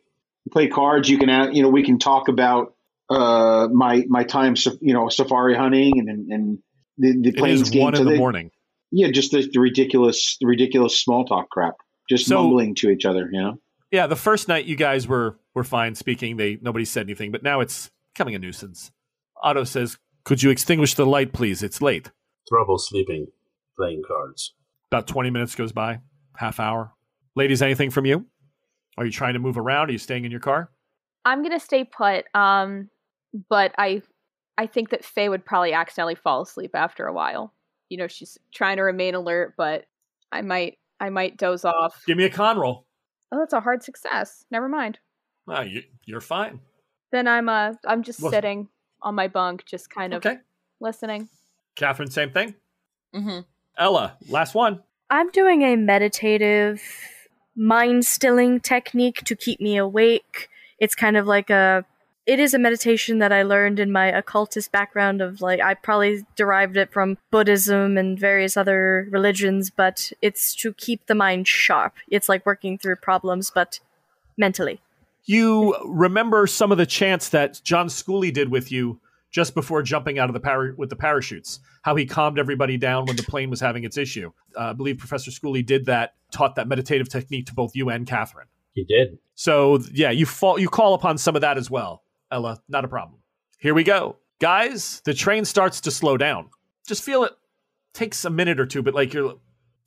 play 0.51 0.69
cards. 0.69 1.09
You 1.09 1.19
can 1.19 1.55
you 1.55 1.63
know 1.63 1.69
we 1.69 1.83
can 1.85 1.99
talk 1.99 2.29
about 2.29 2.75
uh 3.11 3.69
my 3.73 4.05
my 4.09 4.25
time 4.25 4.55
you 4.81 4.95
know 4.95 5.09
safari 5.09 5.55
hunting 5.57 5.99
and 5.99 6.09
and, 6.09 6.33
and 6.33 6.59
the 6.99 7.21
the 7.23 7.29
It 7.31 7.37
plains 7.37 7.61
is 7.63 7.71
game. 7.71 7.83
one 7.83 7.95
in 7.95 8.05
the 8.05 8.11
they- 8.13 8.19
morning. 8.19 8.51
Yeah, 8.95 9.11
just 9.11 9.31
the, 9.33 9.49
the 9.51 9.59
ridiculous 9.61 10.37
the 10.41 10.47
ridiculous 10.47 11.01
small 11.01 11.25
talk 11.25 11.49
crap. 11.51 11.75
just 12.09 12.27
So- 12.27 12.43
mumbling 12.43 12.75
to 12.77 12.91
each 12.91 13.05
other. 13.05 13.29
You 13.33 13.41
know. 13.41 13.59
Yeah, 13.91 14.07
the 14.07 14.17
first 14.17 14.49
night 14.49 14.65
you 14.65 14.77
guys 14.77 15.07
were 15.07 15.39
were 15.55 15.65
fine 15.65 15.95
speaking. 15.95 16.37
They 16.37 16.59
nobody 16.61 16.85
said 16.85 17.07
anything, 17.07 17.31
but 17.33 17.43
now 17.43 17.61
it's 17.61 17.91
becoming 18.15 18.35
a 18.35 18.39
nuisance. 18.39 18.91
Otto 19.43 19.65
says, 19.65 19.99
"Could 20.25 20.43
you 20.43 20.51
extinguish 20.51 20.95
the 20.95 21.07
light, 21.07 21.33
please? 21.33 21.63
It's 21.63 21.81
late." 21.83 22.11
Trouble 22.49 22.79
sleeping, 22.79 23.29
playing 23.77 24.03
cards. 24.07 24.55
About 24.91 25.07
twenty 25.07 25.31
minutes 25.31 25.55
goes 25.55 25.73
by, 25.73 26.01
half 26.37 26.61
hour. 26.61 26.93
Ladies, 27.35 27.63
anything 27.63 27.91
from 27.91 28.05
you? 28.05 28.27
Are 28.99 29.07
you 29.07 29.13
trying 29.13 29.33
to 29.35 29.39
move 29.39 29.57
around? 29.57 29.89
Are 29.89 29.93
you 29.93 29.99
staying 29.99 30.25
in 30.25 30.31
your 30.31 30.41
car? 30.41 30.71
I'm 31.25 31.43
gonna 31.43 31.61
stay 31.61 31.85
put. 31.85 32.27
Um, 32.35 32.91
but 33.49 33.75
I, 33.79 34.03
I 34.59 34.67
think 34.67 34.91
that 34.91 35.05
Faye 35.05 35.29
would 35.31 35.45
probably 35.45 35.73
accidentally 35.73 36.15
fall 36.17 36.43
asleep 36.43 36.73
after 36.75 37.07
a 37.07 37.13
while. 37.13 37.55
You 37.89 37.97
know, 37.97 38.07
she's 38.09 38.37
trying 38.53 38.77
to 38.77 38.83
remain 38.83 39.15
alert, 39.15 39.55
but 39.57 39.87
I 40.31 40.43
might, 40.43 40.79
I 41.01 41.09
might 41.11 41.39
doze 41.39 41.65
off. 41.65 42.03
Give 42.07 42.17
me 42.19 42.25
a 42.25 42.31
con 42.31 42.59
roll. 42.59 42.87
Oh, 43.31 43.39
that's 43.39 43.55
a 43.55 43.61
hard 43.61 43.83
success. 43.83 44.45
Never 44.51 44.69
mind. 44.69 44.99
Ah, 45.49 45.63
you, 45.63 45.83
you're 46.05 46.21
fine. 46.21 46.61
Then 47.13 47.27
I'm, 47.29 47.49
uh, 47.49 47.73
I'm 47.87 48.03
just 48.03 48.21
Well- 48.21 48.31
sitting 48.33 48.69
on 49.03 49.15
my 49.15 49.29
bunk, 49.29 49.65
just 49.67 49.91
kind 49.91 50.15
of 50.15 50.19
Okay, 50.25 50.39
listening. 50.81 51.29
Catherine, 51.77 52.11
same 52.11 52.31
thing. 52.31 52.55
Mm-hmm. 53.15 53.41
Ella, 53.77 54.17
last 54.29 54.55
one. 54.55 54.83
I'm 55.11 55.31
doing 55.31 55.63
a 55.63 55.77
meditative 55.77 56.83
mind 57.55 58.07
stilling 58.07 58.61
technique 58.61 59.23
to 59.25 59.37
keep 59.37 59.61
me 59.61 59.77
awake. 59.77 60.49
It's 60.79 60.95
kind 60.95 61.17
of 61.17 61.27
like 61.27 61.51
a 61.51 61.85
it 62.25 62.39
is 62.39 62.55
a 62.55 62.59
meditation 62.59 63.19
that 63.19 63.33
I 63.33 63.43
learned 63.43 63.81
in 63.81 63.91
my 63.91 64.07
occultist 64.07 64.71
background 64.71 65.21
of 65.21 65.41
like 65.41 65.61
I 65.61 65.75
probably 65.75 66.25
derived 66.37 66.77
it 66.77 66.93
from 66.93 67.19
Buddhism 67.31 67.99
and 67.99 68.19
various 68.19 68.57
other 68.57 69.09
religions, 69.11 69.71
but 69.71 70.13
it's 70.23 70.55
to 70.57 70.73
keep 70.73 71.07
the 71.07 71.15
mind 71.15 71.49
sharp. 71.49 71.95
It's 72.09 72.29
like 72.29 72.47
working 72.47 72.79
through 72.79 72.97
problems 72.97 73.51
but 73.53 73.81
mentally. 74.37 74.81
You 75.25 75.77
remember 75.85 76.47
some 76.47 76.73
of 76.73 76.79
the 76.79 76.87
chants 76.87 77.29
that 77.31 77.61
John 77.63 77.87
Schooley 77.89 78.33
did 78.33 78.51
with 78.51 78.73
you 78.73 79.01
just 79.31 79.55
before 79.55 79.83
jumping 79.83 80.19
out 80.19 80.29
of 80.29 80.35
the 80.35 80.41
para- 80.41 80.75
with 80.77 80.91
the 80.91 80.97
parachutes. 80.97 81.61
How 81.83 81.97
he 81.97 82.07
calmed 82.07 82.39
everybody 82.39 82.77
down 82.77 83.07
when 83.07 83.17
the 83.17 83.23
plane 83.23 83.51
was 83.51 83.61
having 83.61 83.85
its 83.85 83.97
issue. 83.97 84.31
Uh, 84.57 84.71
I 84.71 84.73
believe 84.73 84.99
Professor 84.99 85.31
Schooley 85.31 85.65
did 85.65 85.87
that, 85.87 86.15
taught 86.33 86.57
that 86.57 86.69
meditative 86.69 87.09
technique 87.09 87.47
to 87.47 87.55
both 87.55 87.75
you 87.75 87.89
and 87.89 88.07
Catherine. 88.07 88.47
He 88.73 88.85
did. 88.85 89.19
So 89.35 89.81
yeah, 89.93 90.11
you 90.11 90.27
fall 90.27 90.59
you 90.59 90.69
call 90.69 90.95
upon 90.95 91.19
some 91.19 91.35
of 91.35 91.41
that 91.43 91.59
as 91.59 91.71
well, 91.71 92.03
Ella. 92.31 92.61
Not 92.69 92.85
a 92.85 92.89
problem. 92.89 93.21
Here 93.59 93.75
we 93.75 93.85
go, 93.85 94.17
guys. 94.41 95.03
The 95.05 95.15
train 95.15 95.45
starts 95.45 95.81
to 95.83 95.91
slow 95.91 96.17
down. 96.17 96.51
Just 96.87 97.03
feel 97.03 97.25
it 97.25 97.33
takes 97.95 98.25
a 98.25 98.31
minute 98.31 98.59
or 98.59 98.67
two, 98.67 98.83
but 98.83 98.95
like 98.95 99.13
you're 99.13 99.35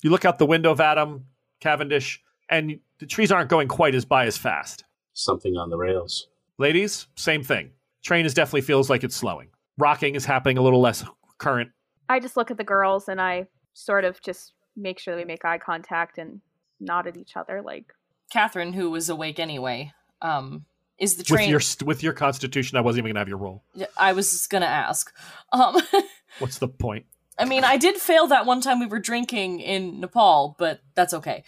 you 0.01 0.09
look 0.09 0.25
out 0.25 0.37
the 0.37 0.45
window 0.45 0.71
of 0.71 0.79
Adam 0.79 1.25
Cavendish, 1.61 2.21
and 2.49 2.79
the 2.99 3.05
trees 3.05 3.31
aren't 3.31 3.49
going 3.49 3.67
quite 3.67 3.95
as 3.95 4.05
by 4.05 4.25
as 4.25 4.37
fast. 4.37 4.83
Something 5.19 5.55
on 5.55 5.69
the 5.69 5.77
rails. 5.77 6.27
Ladies, 6.57 7.07
same 7.15 7.41
thing. 7.41 7.71
Train 8.03 8.25
is 8.25 8.33
definitely 8.33 8.61
feels 8.61 8.89
like 8.89 9.03
it's 9.03 9.15
slowing. 9.15 9.47
Rocking 9.77 10.13
is 10.15 10.25
happening 10.25 10.57
a 10.57 10.61
little 10.61 10.81
less 10.81 11.03
current. 11.37 11.71
I 12.09 12.19
just 12.19 12.37
look 12.37 12.51
at 12.51 12.57
the 12.57 12.63
girls 12.65 13.07
and 13.09 13.19
I 13.19 13.47
sort 13.73 14.03
of 14.05 14.21
just 14.21 14.51
make 14.75 14.99
sure 14.99 15.15
that 15.15 15.19
we 15.21 15.25
make 15.25 15.43
eye 15.45 15.57
contact 15.57 16.17
and 16.17 16.41
nod 16.81 17.07
at 17.07 17.15
each 17.17 17.35
other, 17.37 17.61
like, 17.61 17.85
Catherine, 18.29 18.73
who 18.73 18.89
was 18.91 19.07
awake 19.09 19.39
anyway, 19.39 19.93
um, 20.21 20.65
is 20.97 21.15
the 21.15 21.21
With 21.21 21.27
train. 21.27 21.49
your 21.49 21.61
with 21.85 22.03
your 22.03 22.11
constitution, 22.13 22.77
I 22.77 22.81
wasn't 22.81 23.03
even 23.05 23.11
gonna 23.11 23.19
have 23.21 23.29
your 23.29 23.37
roll. 23.37 23.63
I 23.97 24.11
was 24.13 24.31
just 24.31 24.49
gonna 24.49 24.65
ask. 24.65 25.13
Um, 25.53 25.77
What's 26.39 26.57
the 26.57 26.67
point? 26.67 27.05
I 27.39 27.45
mean, 27.45 27.63
I 27.63 27.77
did 27.77 27.95
fail 27.97 28.27
that 28.27 28.45
one 28.45 28.59
time 28.61 28.79
we 28.79 28.85
were 28.85 28.99
drinking 28.99 29.59
in 29.61 29.99
Nepal, 30.01 30.55
but 30.59 30.81
that's 30.95 31.13
okay. 31.13 31.43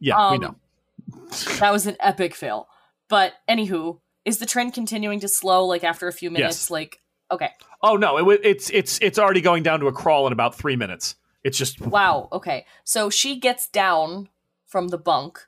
Yeah, 0.00 0.30
we 0.32 0.36
Um, 0.36 0.40
know. 0.42 0.54
That 1.60 1.72
was 1.72 1.86
an 1.86 1.96
epic 2.00 2.34
fail. 2.34 2.66
But 3.12 3.34
anywho, 3.46 3.98
is 4.24 4.38
the 4.38 4.46
trend 4.46 4.72
continuing 4.72 5.20
to 5.20 5.28
slow? 5.28 5.66
Like 5.66 5.84
after 5.84 6.08
a 6.08 6.12
few 6.14 6.30
minutes, 6.30 6.62
Yes. 6.62 6.70
like 6.70 6.98
okay, 7.30 7.50
Oh 7.82 7.96
no, 7.96 8.30
it, 8.30 8.40
it's 8.42 8.70
it's 8.70 8.98
it's 9.02 9.18
already 9.18 9.42
going 9.42 9.62
down 9.62 9.80
to 9.80 9.86
a 9.86 9.92
crawl 9.92 10.26
in 10.26 10.32
about 10.32 10.54
three 10.54 10.76
minutes. 10.76 11.14
It's 11.44 11.58
just 11.58 11.78
wow, 11.78 12.28
okay. 12.32 12.64
So 12.84 13.10
she 13.10 13.38
gets 13.38 13.68
down 13.68 14.30
from 14.66 14.88
the 14.88 14.96
bunk 14.96 15.40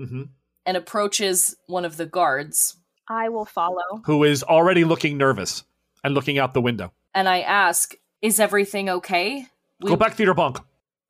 Mhm. 0.00 0.30
and 0.66 0.76
approaches 0.76 1.54
one 1.68 1.84
of 1.84 1.96
the 1.98 2.06
guards, 2.06 2.78
I 3.06 3.28
will 3.28 3.44
follow. 3.44 4.02
who 4.06 4.24
is 4.24 4.42
already 4.42 4.82
looking 4.82 5.16
nervous 5.16 5.62
and 6.02 6.14
looking 6.14 6.36
out 6.36 6.52
the 6.52 6.60
window. 6.62 6.92
and 7.14 7.28
I 7.28 7.42
ask, 7.42 7.94
"Is 8.22 8.40
everything 8.40 8.88
okay?" 8.88 9.46
We- 9.80 9.90
Go 9.90 9.96
back 9.96 10.16
to 10.16 10.24
your 10.24 10.34
bunk. 10.34 10.58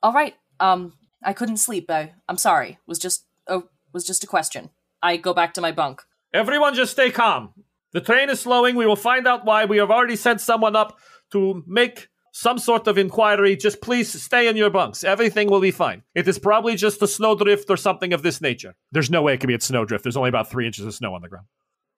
All 0.02 0.12
right. 0.12 0.34
Um, 0.60 0.92
I 1.22 1.32
couldn't 1.32 1.56
sleep. 1.56 1.90
I, 1.90 2.12
I'm 2.28 2.36
sorry. 2.36 2.78
Was 2.86 2.98
just 2.98 3.24
oh, 3.48 3.68
was 3.94 4.04
just 4.04 4.22
a 4.22 4.26
question. 4.26 4.68
I 5.04 5.18
go 5.18 5.34
back 5.34 5.52
to 5.54 5.60
my 5.60 5.70
bunk. 5.70 6.02
Everyone, 6.32 6.74
just 6.74 6.92
stay 6.92 7.10
calm. 7.10 7.50
The 7.92 8.00
train 8.00 8.30
is 8.30 8.40
slowing. 8.40 8.74
We 8.74 8.86
will 8.86 8.96
find 8.96 9.28
out 9.28 9.44
why. 9.44 9.66
We 9.66 9.76
have 9.76 9.90
already 9.90 10.16
sent 10.16 10.40
someone 10.40 10.74
up 10.74 10.98
to 11.32 11.62
make 11.66 12.08
some 12.32 12.58
sort 12.58 12.88
of 12.88 12.96
inquiry. 12.96 13.54
Just 13.54 13.82
please 13.82 14.10
stay 14.20 14.48
in 14.48 14.56
your 14.56 14.70
bunks. 14.70 15.04
Everything 15.04 15.50
will 15.50 15.60
be 15.60 15.70
fine. 15.70 16.02
It 16.14 16.26
is 16.26 16.38
probably 16.38 16.74
just 16.74 17.02
a 17.02 17.06
snowdrift 17.06 17.68
or 17.68 17.76
something 17.76 18.14
of 18.14 18.22
this 18.22 18.40
nature. 18.40 18.74
There's 18.92 19.10
no 19.10 19.20
way 19.20 19.34
it 19.34 19.40
could 19.40 19.48
be 19.48 19.54
a 19.54 19.60
snowdrift. 19.60 20.02
There's 20.02 20.16
only 20.16 20.30
about 20.30 20.50
three 20.50 20.66
inches 20.66 20.86
of 20.86 20.94
snow 20.94 21.14
on 21.14 21.20
the 21.20 21.28
ground. 21.28 21.46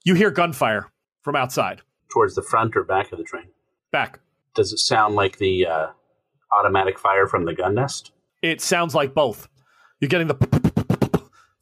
You 0.04 0.14
hear 0.14 0.32
gunfire 0.32 0.90
from 1.22 1.36
outside. 1.36 1.82
Towards 2.10 2.34
the 2.34 2.42
front 2.42 2.76
or 2.76 2.82
back 2.82 3.12
of 3.12 3.18
the 3.18 3.24
train. 3.24 3.46
Back. 3.92 4.18
Does 4.56 4.72
it 4.72 4.78
sound 4.78 5.14
like 5.14 5.38
the 5.38 5.66
uh, 5.66 5.86
automatic 6.58 6.98
fire 6.98 7.28
from 7.28 7.44
the 7.44 7.54
gun 7.54 7.76
nest? 7.76 8.10
It 8.42 8.60
sounds 8.60 8.96
like 8.96 9.14
both. 9.14 9.48
You're 10.00 10.08
getting 10.08 10.26
the 10.26 10.65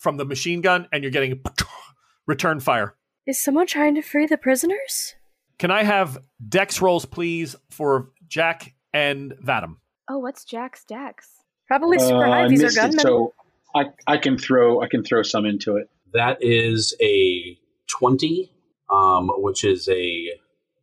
from 0.05 0.19
the 0.19 0.25
machine 0.27 0.61
gun, 0.61 0.87
and 0.93 1.03
you're 1.03 1.11
getting 1.11 1.41
return 2.27 2.61
fire. 2.61 2.95
Is 3.27 3.43
someone 3.43 3.67
trying 3.67 3.95
to 3.95 4.03
free 4.03 4.27
the 4.27 4.37
prisoners? 4.37 5.15
Can 5.59 5.71
I 5.71 5.83
have 5.83 6.19
dex 6.47 6.83
rolls, 6.83 7.07
please, 7.07 7.57
for 7.71 8.11
Jack 8.29 8.75
and 8.93 9.33
Vadim? 9.43 9.77
Oh, 10.11 10.19
what's 10.19 10.45
Jack's 10.45 10.85
Dex? 10.85 11.27
Probably 11.67 11.99
super 11.99 12.25
Uh, 12.27 12.29
high. 12.29 12.45
I 12.45 12.49
These 12.49 12.61
are 12.61 12.65
missed 12.65 12.77
it, 12.77 12.81
gunmen. 12.81 12.99
so 13.01 13.33
I, 13.75 13.85
I 14.07 14.19
can 14.19 14.37
throw 14.37 14.83
I 14.83 14.89
can 14.89 15.03
throw 15.03 15.23
some 15.23 15.47
into 15.47 15.77
it. 15.77 15.89
That 16.13 16.37
is 16.43 16.95
a 17.03 17.59
20, 17.99 18.53
um, 18.93 19.31
which 19.37 19.65
is 19.65 19.89
a 19.89 20.29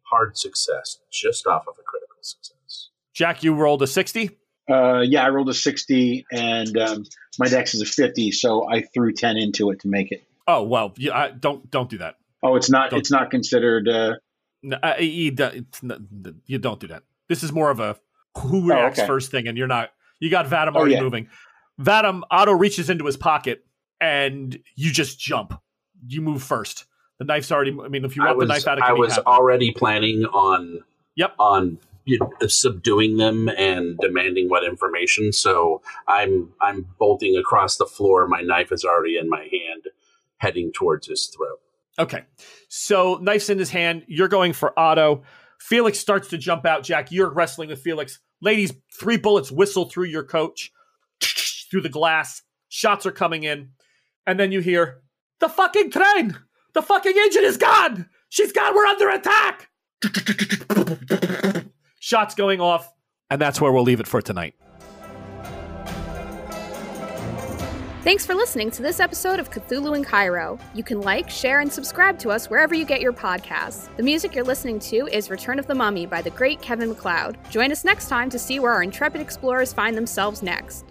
hard 0.01 0.35
success, 0.35 0.97
just 1.11 1.45
off 1.45 1.67
of 1.67 1.75
a 1.79 1.83
critical 1.83 2.17
success. 2.21 2.89
Jack, 3.13 3.43
you 3.43 3.53
rolled 3.53 3.83
a 3.83 3.87
60. 3.87 4.31
Uh, 4.71 5.01
yeah, 5.01 5.25
I 5.25 5.29
rolled 5.29 5.49
a 5.49 5.53
sixty, 5.53 6.25
and 6.31 6.77
um, 6.77 7.05
my 7.39 7.47
dex 7.47 7.73
is 7.73 7.81
a 7.81 7.85
fifty, 7.85 8.31
so 8.31 8.69
I 8.69 8.81
threw 8.93 9.11
ten 9.13 9.37
into 9.37 9.69
it 9.71 9.79
to 9.81 9.87
make 9.87 10.11
it. 10.11 10.23
Oh 10.47 10.63
well, 10.63 10.93
yeah, 10.97 11.17
I, 11.17 11.31
don't 11.31 11.69
don't 11.69 11.89
do 11.89 11.97
that. 11.99 12.15
Oh, 12.43 12.55
it's 12.55 12.69
not 12.69 12.89
Don't- 12.91 12.99
it's 12.99 13.11
not 13.11 13.29
considered. 13.31 13.87
Uh, 13.87 14.15
No, 14.63 14.77
uh, 14.83 14.95
you, 14.99 15.31
don't- 15.31 15.55
it's 15.55 15.83
not- 15.83 15.99
you 16.45 16.57
don't 16.59 16.79
do 16.79 16.87
that. 16.87 17.03
This 17.27 17.43
is 17.43 17.51
more 17.51 17.69
of 17.71 17.79
a 17.79 17.97
who 18.37 18.67
reacts 18.69 18.99
okay. 18.99 19.07
first 19.07 19.29
thing, 19.31 19.47
and 19.47 19.57
you're 19.57 19.67
not. 19.67 19.91
You 20.19 20.29
got 20.29 20.45
Vadim 20.47 20.71
Oh, 20.73 20.79
already 20.79 20.95
yeah. 20.95 21.01
moving. 21.01 21.27
Vadim 21.79 22.21
Otto 22.31 22.51
reaches 22.53 22.89
into 22.89 23.05
his 23.05 23.17
pocket, 23.17 23.65
and 23.99 24.57
you 24.75 24.91
just 24.91 25.19
jump. 25.19 25.59
You 26.07 26.21
move 26.21 26.41
first. 26.43 26.85
The 27.19 27.25
knife's 27.25 27.51
already. 27.51 27.71
I 27.83 27.87
mean, 27.87 28.05
if 28.05 28.15
you 28.15 28.23
want 28.23 28.37
was, 28.37 28.47
the 28.47 28.53
knife 28.53 28.67
out, 28.67 28.77
it 28.77 28.83
I 28.83 28.87
can 28.87 28.95
be 28.95 29.01
was 29.01 29.11
happening. 29.13 29.27
already 29.33 29.71
planning 29.71 30.25
on 30.25 30.79
Yep. 31.15 31.35
on 31.39 31.77
you 32.05 32.19
know, 32.19 32.31
subduing 32.47 33.17
them 33.17 33.49
and 33.49 33.97
demanding 33.99 34.49
what 34.49 34.63
information. 34.63 35.31
So 35.31 35.81
I'm 36.07 36.53
I'm 36.61 36.87
bolting 36.99 37.35
across 37.35 37.77
the 37.77 37.85
floor. 37.85 38.27
My 38.27 38.41
knife 38.41 38.71
is 38.71 38.83
already 38.83 39.17
in 39.17 39.29
my 39.29 39.41
hand, 39.41 39.87
heading 40.37 40.71
towards 40.73 41.07
his 41.07 41.27
throat. 41.27 41.59
Okay. 41.99 42.23
So 42.69 43.19
knife's 43.21 43.49
in 43.49 43.59
his 43.59 43.69
hand. 43.69 44.03
You're 44.07 44.27
going 44.27 44.53
for 44.53 44.77
Otto. 44.77 45.23
Felix 45.59 45.99
starts 45.99 46.29
to 46.29 46.37
jump 46.37 46.65
out. 46.65 46.83
Jack, 46.83 47.11
you're 47.11 47.29
wrestling 47.29 47.69
with 47.69 47.81
Felix. 47.81 48.19
Ladies, 48.41 48.73
three 48.91 49.17
bullets 49.17 49.51
whistle 49.51 49.85
through 49.85 50.05
your 50.05 50.23
coach, 50.23 50.71
through 51.69 51.81
the 51.81 51.89
glass. 51.89 52.41
Shots 52.69 53.05
are 53.05 53.11
coming 53.11 53.43
in. 53.43 53.71
And 54.25 54.39
then 54.39 54.51
you 54.51 54.59
hear, 54.61 55.01
the 55.39 55.49
fucking 55.49 55.91
train! 55.91 56.37
The 56.73 56.81
fucking 56.81 57.13
engine 57.15 57.43
is 57.43 57.57
gone! 57.57 58.09
She's 58.29 58.51
gone! 58.51 58.73
We're 58.73 58.85
under 58.85 59.09
attack! 59.09 59.69
Shots 62.01 62.33
going 62.33 62.59
off. 62.59 62.91
And 63.29 63.39
that's 63.39 63.61
where 63.61 63.71
we'll 63.71 63.83
leave 63.83 63.99
it 63.99 64.07
for 64.07 64.21
tonight. 64.21 64.55
Thanks 68.03 68.25
for 68.25 68.33
listening 68.33 68.71
to 68.71 68.81
this 68.81 68.99
episode 68.99 69.39
of 69.39 69.51
Cthulhu 69.51 69.95
in 69.95 70.03
Cairo. 70.03 70.57
You 70.73 70.83
can 70.83 70.99
like, 71.01 71.29
share, 71.29 71.59
and 71.59 71.71
subscribe 71.71 72.17
to 72.19 72.29
us 72.31 72.49
wherever 72.49 72.73
you 72.73 72.83
get 72.83 72.99
your 72.99 73.13
podcasts. 73.13 73.95
The 73.95 74.03
music 74.03 74.33
you're 74.33 74.43
listening 74.43 74.79
to 74.79 75.05
is 75.05 75.29
Return 75.29 75.59
of 75.59 75.67
the 75.67 75.75
Mummy 75.75 76.07
by 76.07 76.23
the 76.23 76.31
great 76.31 76.59
Kevin 76.59 76.89
MacLeod. 76.89 77.37
Join 77.51 77.71
us 77.71 77.85
next 77.85 78.09
time 78.09 78.31
to 78.31 78.39
see 78.39 78.59
where 78.59 78.73
our 78.73 78.81
intrepid 78.81 79.21
explorers 79.21 79.71
find 79.71 79.95
themselves 79.95 80.41
next. 80.41 80.90